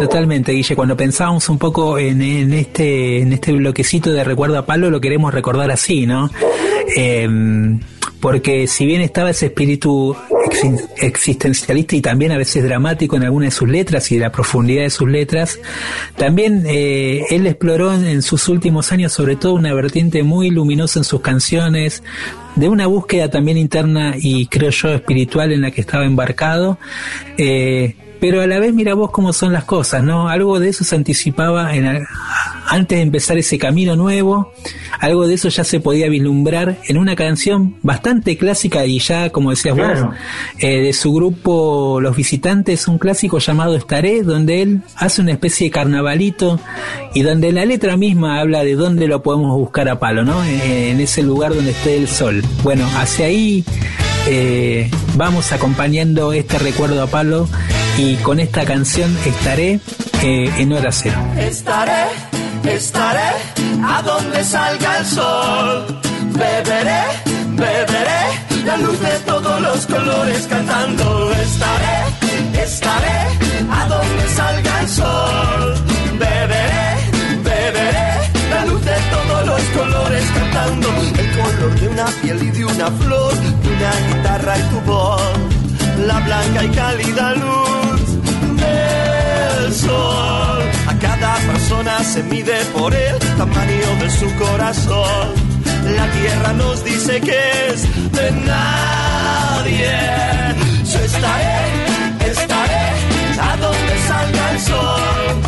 Totalmente, 0.00 0.50
Guille. 0.50 0.74
Cuando 0.74 0.96
pensábamos 0.96 1.48
un 1.48 1.56
poco 1.56 1.98
en, 1.98 2.20
en 2.20 2.52
este 2.52 3.20
en 3.20 3.32
este 3.32 3.52
bloquecito 3.52 4.10
de 4.10 4.24
recuerdo 4.24 4.58
a 4.58 4.66
Palo, 4.66 4.90
lo 4.90 5.00
queremos 5.00 5.32
recordar 5.32 5.70
así, 5.70 6.04
¿no? 6.04 6.28
Eh, 6.96 7.28
porque 8.26 8.66
si 8.66 8.86
bien 8.86 9.02
estaba 9.02 9.30
ese 9.30 9.46
espíritu 9.46 10.16
ex- 10.50 10.88
existencialista 10.96 11.94
y 11.94 12.00
también 12.00 12.32
a 12.32 12.36
veces 12.36 12.64
dramático 12.64 13.14
en 13.14 13.22
algunas 13.22 13.50
de 13.50 13.56
sus 13.56 13.68
letras 13.68 14.10
y 14.10 14.18
la 14.18 14.32
profundidad 14.32 14.82
de 14.82 14.90
sus 14.90 15.08
letras, 15.08 15.60
también 16.16 16.64
eh, 16.66 17.22
él 17.30 17.46
exploró 17.46 17.94
en, 17.94 18.04
en 18.04 18.22
sus 18.22 18.48
últimos 18.48 18.90
años 18.90 19.12
sobre 19.12 19.36
todo 19.36 19.54
una 19.54 19.72
vertiente 19.74 20.24
muy 20.24 20.50
luminosa 20.50 20.98
en 20.98 21.04
sus 21.04 21.20
canciones, 21.20 22.02
de 22.56 22.68
una 22.68 22.88
búsqueda 22.88 23.30
también 23.30 23.58
interna 23.58 24.16
y 24.18 24.48
creo 24.48 24.70
yo 24.70 24.88
espiritual 24.88 25.52
en 25.52 25.60
la 25.60 25.70
que 25.70 25.82
estaba 25.82 26.04
embarcado. 26.04 26.80
Eh, 27.38 27.94
pero 28.18 28.40
a 28.40 28.46
la 28.48 28.58
vez 28.58 28.74
mira 28.74 28.94
vos 28.94 29.12
cómo 29.12 29.32
son 29.32 29.52
las 29.52 29.64
cosas, 29.64 30.02
¿no? 30.02 30.28
Algo 30.28 30.58
de 30.58 30.70
eso 30.70 30.82
se 30.82 30.96
anticipaba 30.96 31.76
en, 31.76 32.04
antes 32.68 32.98
de 32.98 33.02
empezar 33.02 33.38
ese 33.38 33.58
camino 33.58 33.96
nuevo, 33.96 34.52
algo 34.98 35.26
de 35.26 35.34
eso 35.34 35.48
ya 35.48 35.64
se 35.64 35.80
podía 35.80 36.08
vislumbrar 36.08 36.78
en 36.86 36.98
una 36.98 37.16
canción 37.16 37.76
bastante 37.82 38.36
clásica 38.36 38.84
y 38.86 38.98
ya, 38.98 39.30
como 39.30 39.50
decías 39.50 39.76
vos, 39.76 40.14
eh, 40.58 40.82
de 40.82 40.92
su 40.92 41.12
grupo 41.12 42.00
Los 42.00 42.16
Visitantes, 42.16 42.88
un 42.88 42.98
clásico 42.98 43.38
llamado 43.38 43.76
Estaré, 43.76 44.22
donde 44.22 44.62
él 44.62 44.82
hace 44.96 45.22
una 45.22 45.32
especie 45.32 45.66
de 45.66 45.70
carnavalito 45.70 46.60
y 47.14 47.22
donde 47.22 47.52
la 47.52 47.64
letra 47.64 47.96
misma 47.96 48.40
habla 48.40 48.64
de 48.64 48.74
dónde 48.74 49.06
lo 49.06 49.22
podemos 49.22 49.56
buscar 49.56 49.88
a 49.88 49.98
palo, 49.98 50.24
¿no? 50.24 50.44
En 50.44 51.00
ese 51.00 51.22
lugar 51.22 51.54
donde 51.54 51.70
esté 51.70 51.96
el 51.96 52.08
sol. 52.08 52.42
Bueno, 52.62 52.86
hacia 52.96 53.26
ahí 53.26 53.64
eh, 54.28 54.90
vamos 55.14 55.52
acompañando 55.52 56.32
este 56.32 56.58
recuerdo 56.58 57.02
a 57.02 57.06
palo 57.06 57.48
y 57.96 58.16
con 58.16 58.40
esta 58.40 58.64
canción 58.64 59.16
estaré 59.24 59.80
eh, 60.22 60.50
en 60.58 60.72
hora 60.72 60.90
cero. 60.90 61.16
Estaré, 61.38 62.06
estaré 62.68 63.30
a 63.84 64.02
donde 64.02 64.44
salga 64.44 64.98
el 64.98 65.06
sol. 65.06 66.00
Beberé, 66.32 67.02
beberé 67.62 68.22
la 68.64 68.76
luz 68.78 69.00
de 69.00 69.18
todos 69.20 69.60
los 69.60 69.86
colores 69.86 70.46
cantando. 70.48 71.32
Estaré, 71.32 72.62
estaré 72.62 73.18
a 73.70 73.88
donde 73.88 74.28
salga 74.34 74.80
el 74.80 74.88
sol. 74.88 75.74
Beberé, 76.18 76.96
beberé 77.42 78.08
la 78.50 78.66
luz 78.66 78.84
de 78.84 78.96
todos 79.10 79.46
los 79.46 79.62
colores 79.78 80.24
cantando. 80.34 80.88
El 81.18 81.30
color 81.38 81.80
de 81.80 81.88
una 81.88 82.06
piel 82.22 82.42
y 82.42 82.50
de 82.50 82.64
una 82.64 82.90
flor, 82.90 83.34
de 83.34 83.68
una 83.76 83.92
guitarra 84.08 84.58
y 84.58 84.62
tu 84.62 84.80
voz. 84.80 85.22
La 86.06 86.20
blanca 86.20 86.64
y 86.64 86.68
cálida 86.68 87.34
luz 87.34 87.85
A 89.68 90.94
cada 91.00 91.34
persona 91.38 91.98
se 92.04 92.22
mide 92.22 92.54
por 92.66 92.94
el 92.94 93.18
tamaño 93.36 93.96
de 94.00 94.10
su 94.10 94.32
corazón. 94.36 95.34
La 95.96 96.06
tierra 96.12 96.52
nos 96.52 96.84
dice 96.84 97.20
que 97.20 97.70
es 97.70 97.82
de 98.12 98.30
nadie. 98.46 99.90
Yo 100.84 101.00
estaré, 101.00 102.30
estaré 102.30 102.86
a 103.40 103.56
donde 103.56 103.98
salga 104.06 104.50
el 104.52 104.60
sol. 104.60 105.45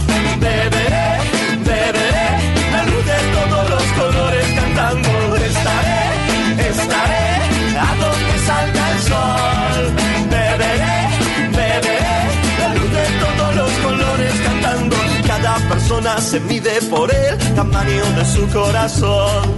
Mide 16.40 16.80
por 16.90 17.12
el 17.14 17.36
tamaño 17.54 18.04
de 18.16 18.24
su 18.24 18.46
corazón. 18.48 19.54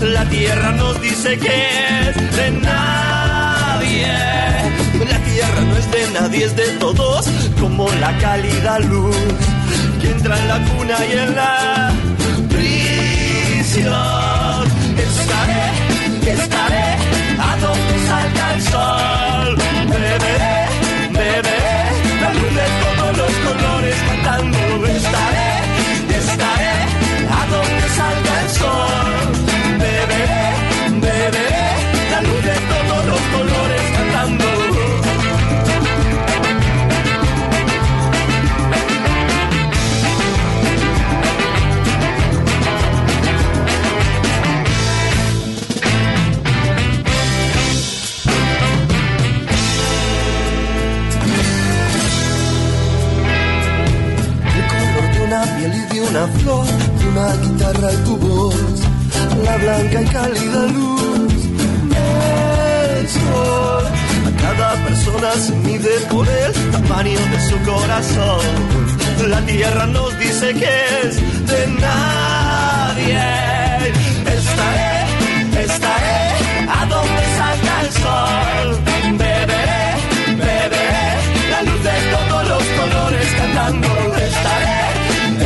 La 0.00 0.24
tierra 0.24 0.72
nos 0.72 1.00
dice 1.00 1.38
que 1.38 2.08
es 2.08 2.36
de 2.36 2.50
nadie. 2.50 4.06
La 5.10 5.18
tierra 5.18 5.60
no 5.60 5.76
es 5.76 5.90
de 5.90 6.10
nadie, 6.12 6.44
es 6.44 6.56
de 6.56 6.68
todos, 6.78 7.28
como 7.60 7.88
la 8.00 8.16
cálida 8.18 8.78
luz 8.80 9.16
que 10.00 10.10
entra 10.10 10.38
en 10.38 10.48
la 10.48 10.58
cuna 10.70 10.96
y 11.08 11.12
en 11.12 11.34
la 11.34 11.92
prisión. 12.48 13.94
Estaré, 14.96 16.32
estaré 16.32 16.96
a 17.38 17.56
donde 17.60 18.06
salga 18.08 18.54
el 18.54 18.62
sol. 18.62 19.58
Beberé 19.88 20.53
una 56.10 56.26
flor, 56.38 56.66
una 57.10 57.36
guitarra 57.36 57.92
y 57.92 57.96
tu 58.04 58.16
voz, 58.16 58.54
la 59.44 59.56
blanca 59.56 60.02
y 60.02 60.06
cálida 60.06 60.66
luz 60.66 61.42
del 61.94 63.08
sol. 63.08 63.84
A 64.26 64.42
cada 64.42 64.74
persona 64.84 65.32
se 65.32 65.52
mide 65.56 66.00
por 66.10 66.28
el 66.28 66.52
tamaño 66.72 67.18
de 67.32 67.40
su 67.48 67.56
corazón. 67.70 68.44
La 69.28 69.40
tierra 69.46 69.86
nos 69.86 70.18
dice 70.18 70.54
que 70.54 71.08
es 71.08 71.16
de 71.46 71.66
nadie. 71.80 73.63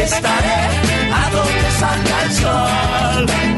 Estaré, 0.09 0.61
a 1.13 1.31
donde 1.31 1.71
salga 1.79 2.23
el 2.25 2.33
sol. 2.33 3.58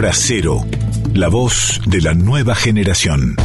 Hora 0.00 0.12
Cero, 0.14 0.64
la 1.12 1.28
voz 1.28 1.78
de 1.86 2.00
la 2.00 2.14
nueva 2.14 2.54
generación. 2.54 3.36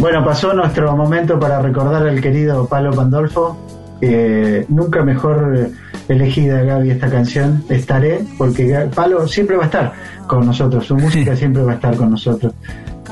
Bueno, 0.00 0.24
pasó 0.24 0.52
nuestro 0.54 0.96
momento 0.96 1.38
para 1.38 1.62
recordar 1.62 2.04
al 2.08 2.20
querido 2.20 2.66
Palo 2.66 2.90
Pandolfo. 2.90 3.56
Eh, 4.00 4.64
nunca 4.70 5.04
mejor 5.04 5.56
eh, 5.56 5.70
elegida, 6.08 6.62
Gaby, 6.64 6.90
esta 6.90 7.08
canción. 7.08 7.62
Estaré, 7.68 8.24
porque 8.36 8.88
Palo 8.92 9.28
siempre 9.28 9.56
va 9.56 9.62
a 9.62 9.66
estar 9.66 9.92
con 10.26 10.44
nosotros. 10.44 10.84
Su 10.84 10.96
música 10.98 11.36
siempre 11.36 11.62
va 11.62 11.70
a 11.70 11.74
estar 11.76 11.94
con 11.94 12.10
nosotros. 12.10 12.52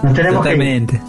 Nos 0.03 0.12
tenemos. 0.12 0.43
Totalmente. 0.43 1.01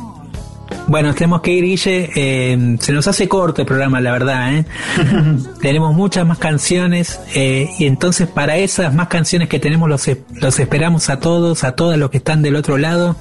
Bueno, 0.90 1.14
tenemos 1.14 1.42
que 1.42 1.52
ir, 1.52 1.66
Guille. 1.66 2.10
Eh, 2.16 2.78
se 2.80 2.92
nos 2.92 3.08
hace 3.08 3.28
corto 3.28 3.62
el 3.62 3.68
programa, 3.68 4.02
la 4.02 4.12
verdad. 4.12 4.56
¿eh? 4.56 4.66
tenemos 5.62 5.94
muchas 5.94 6.26
más 6.26 6.40
canciones 6.40 7.20
eh, 7.36 7.70
y 7.78 7.86
entonces 7.86 8.28
para 8.28 8.58
esas 8.58 8.96
más 8.96 9.08
canciones 9.08 9.50
que 9.50 9.60
tenemos 9.60 9.88
los, 9.88 10.10
los 10.42 10.60
esperamos 10.60 11.12
a 11.12 11.20
todos, 11.20 11.64
a 11.64 11.74
todas 11.74 12.00
los 12.00 12.10
que 12.10 12.18
están 12.18 12.42
del 12.42 12.56
otro 12.56 12.80
lado, 12.80 13.18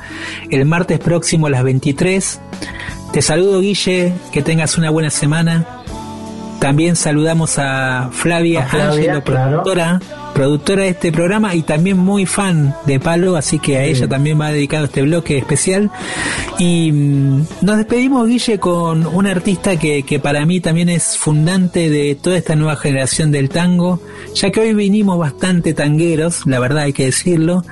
el 0.51 0.65
martes 0.65 0.99
próximo 0.99 1.47
a 1.49 1.51
las 1.51 1.63
23. 1.63 2.41
Te 3.13 3.21
saludo, 3.21 3.61
Guille. 3.61 4.15
Que 4.33 4.41
tengas 4.41 4.79
una 4.79 4.89
buena 4.89 5.11
semana. 5.11 5.67
También 6.61 6.97
saludamos 6.97 7.59
a 7.59 8.09
Flavia, 8.13 8.65
A 8.65 8.69
Flavia, 8.69 8.89
Ángelo, 8.93 9.25
claro. 9.25 9.51
productora, 9.51 10.01
productora 10.39 10.85
de 10.85 10.91
este 10.91 11.11
programa 11.11 11.57
y 11.57 11.63
también 11.63 11.99
muy 11.99 12.25
fan 12.25 12.73
de 12.87 13.01
Palo, 13.01 13.35
así 13.35 13.59
que 13.59 13.77
a 13.77 13.83
ella 13.83 14.07
también 14.07 14.41
va 14.41 14.53
dedicado 14.53 14.85
este 14.85 15.03
bloque 15.03 15.37
especial. 15.37 15.91
Y 16.61 16.93
mm, 16.93 17.47
nos 17.63 17.77
despedimos, 17.79 18.29
Guille, 18.29 18.61
con 18.61 19.05
un 19.05 19.27
artista 19.27 19.77
que, 19.77 20.05
que 20.05 20.21
para 20.21 20.47
mí 20.47 20.61
también 20.61 20.91
es 20.91 21.19
fundante 21.19 21.91
de 21.91 22.15
toda 22.15 22.37
esta 22.37 22.55
nueva 22.55 22.77
generación 22.77 23.33
del 23.33 23.49
tango, 23.49 24.01
ya 24.33 24.53
que 24.53 24.61
hoy 24.61 24.75
vinimos 24.75 25.19
bastante 25.19 25.75
tangueros, 25.75 26.47
la 26.47 26.61
verdad 26.61 26.85
hay 26.85 26.93
que 26.93 27.07
decirlo, 27.07 27.65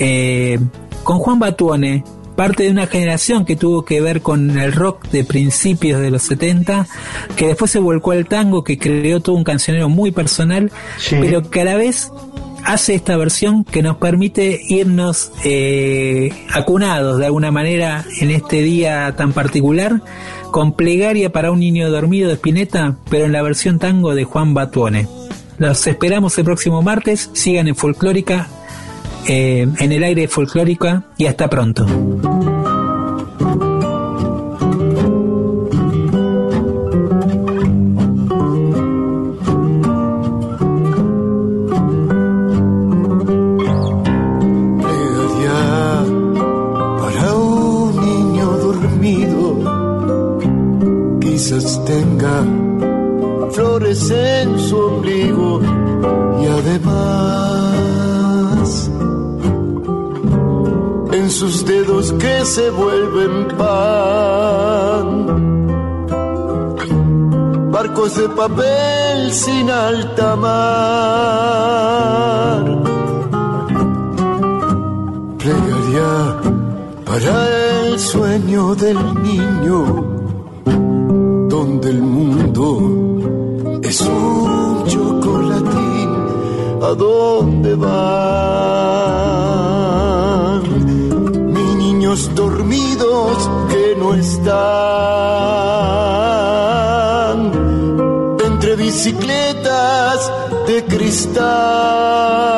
eh, 0.00 0.58
con 1.04 1.20
Juan 1.20 1.38
Batuone, 1.38 2.02
parte 2.38 2.62
de 2.62 2.70
una 2.70 2.86
generación 2.86 3.44
que 3.44 3.56
tuvo 3.56 3.84
que 3.84 4.00
ver 4.00 4.22
con 4.22 4.60
el 4.60 4.72
rock 4.72 5.08
de 5.08 5.24
principios 5.24 6.00
de 6.00 6.12
los 6.12 6.22
70, 6.22 6.86
que 7.34 7.48
después 7.48 7.68
se 7.68 7.80
volcó 7.80 8.12
al 8.12 8.26
tango, 8.26 8.62
que 8.62 8.78
creó 8.78 9.18
todo 9.18 9.34
un 9.34 9.42
cancionero 9.42 9.88
muy 9.88 10.12
personal, 10.12 10.70
pero 11.10 11.50
que 11.50 11.62
a 11.62 11.64
la 11.64 11.74
vez 11.74 12.12
hace 12.64 12.94
esta 12.94 13.16
versión 13.16 13.64
que 13.64 13.82
nos 13.82 13.96
permite 13.96 14.60
irnos 14.68 15.32
eh, 15.42 16.30
acunados 16.52 17.18
de 17.18 17.26
alguna 17.26 17.50
manera 17.50 18.04
en 18.20 18.30
este 18.30 18.62
día 18.62 19.16
tan 19.16 19.32
particular, 19.32 20.00
con 20.52 20.74
Plegaria 20.74 21.32
para 21.32 21.50
un 21.50 21.58
niño 21.58 21.90
dormido 21.90 22.28
de 22.28 22.34
Spinetta, 22.34 22.98
pero 23.10 23.24
en 23.24 23.32
la 23.32 23.42
versión 23.42 23.80
tango 23.80 24.14
de 24.14 24.22
Juan 24.22 24.54
Batuone. 24.54 25.08
Los 25.58 25.84
esperamos 25.88 26.38
el 26.38 26.44
próximo 26.44 26.82
martes, 26.82 27.30
sigan 27.32 27.66
en 27.66 27.74
Folclórica, 27.74 28.48
eh, 29.28 29.66
en 29.78 29.92
el 29.92 30.02
aire 30.04 30.22
de 30.22 30.28
Folclórica 30.28 31.04
y 31.18 31.26
hasta 31.26 31.50
pronto. 31.50 31.84
Flores 53.58 54.08
en 54.12 54.56
su 54.60 54.78
ombligo 54.78 55.60
y 56.40 56.46
además 56.46 57.68
en 61.12 61.28
sus 61.28 61.66
dedos 61.66 62.12
que 62.12 62.44
se 62.44 62.70
vuelven 62.70 63.48
pan. 63.58 65.08
Barcos 67.72 68.14
de 68.14 68.28
papel 68.28 69.32
sin 69.32 69.68
alta 69.70 70.36
mar. 70.36 71.44
Plegaria 75.38 76.12
para 77.04 77.34
el 77.86 77.98
sueño 77.98 78.76
del 78.76 78.98
niño, 79.20 79.78
donde 81.48 81.90
el 81.90 82.02
mundo 82.02 82.97
es 83.88 84.00
un 84.02 84.84
chocolatín. 84.86 86.08
¿A 86.82 86.94
dónde 86.94 87.74
van? 87.74 87.92
Mis 91.54 91.74
niños 91.76 92.30
dormidos 92.34 93.50
que 93.70 93.96
no 93.98 94.14
están 94.14 94.58
entre 98.44 98.76
bicicletas 98.76 100.30
de 100.66 100.84
cristal. 100.84 102.57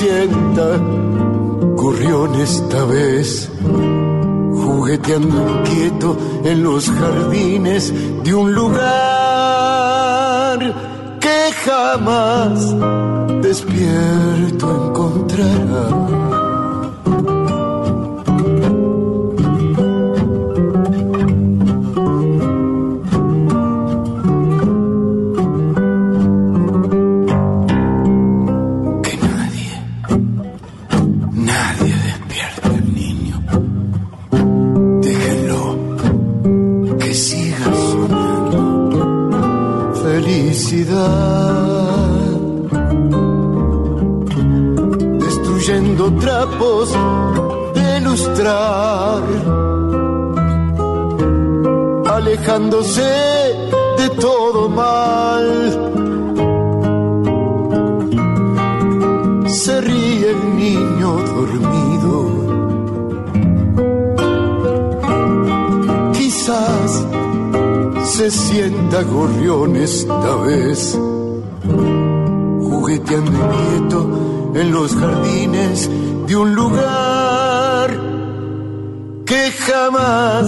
Sienta 0.00 0.80
corrión 1.76 2.34
esta 2.40 2.84
vez, 2.86 3.50
jugueteando 4.62 5.36
inquieto 5.58 6.16
en 6.42 6.62
los 6.62 6.88
jardines 6.88 7.92
de 8.24 8.34
un 8.34 8.54
lugar 8.54 8.78
que 11.20 11.52
jamás 11.66 12.74
despierto 13.42 14.86
encontrará. 14.86 16.29
Trapos 46.40 46.88
de 47.74 48.00
lustrar. 48.00 49.22
Alejándose 52.06 53.12
de 53.98 54.08
todo 54.20 54.68
mal. 54.68 55.46
se 59.48 59.80
ríe 59.80 60.30
el 60.30 60.56
niño 60.56 61.10
dormido. 61.34 62.14
Quizás 66.12 67.06
se 68.04 68.30
sienta 68.30 69.02
gorrión 69.02 69.76
esta 69.76 70.36
vez, 70.46 70.98
jugueteando 72.68 73.30
inquieto 73.32 74.30
en 74.54 74.72
los 74.72 74.94
jardines 74.94 75.90
de 76.30 76.36
un 76.36 76.54
lugar 76.54 77.90
que 79.26 79.50
jamás 79.50 80.46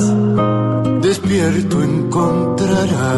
despierto 1.00 1.82
encontrará. 1.82 3.12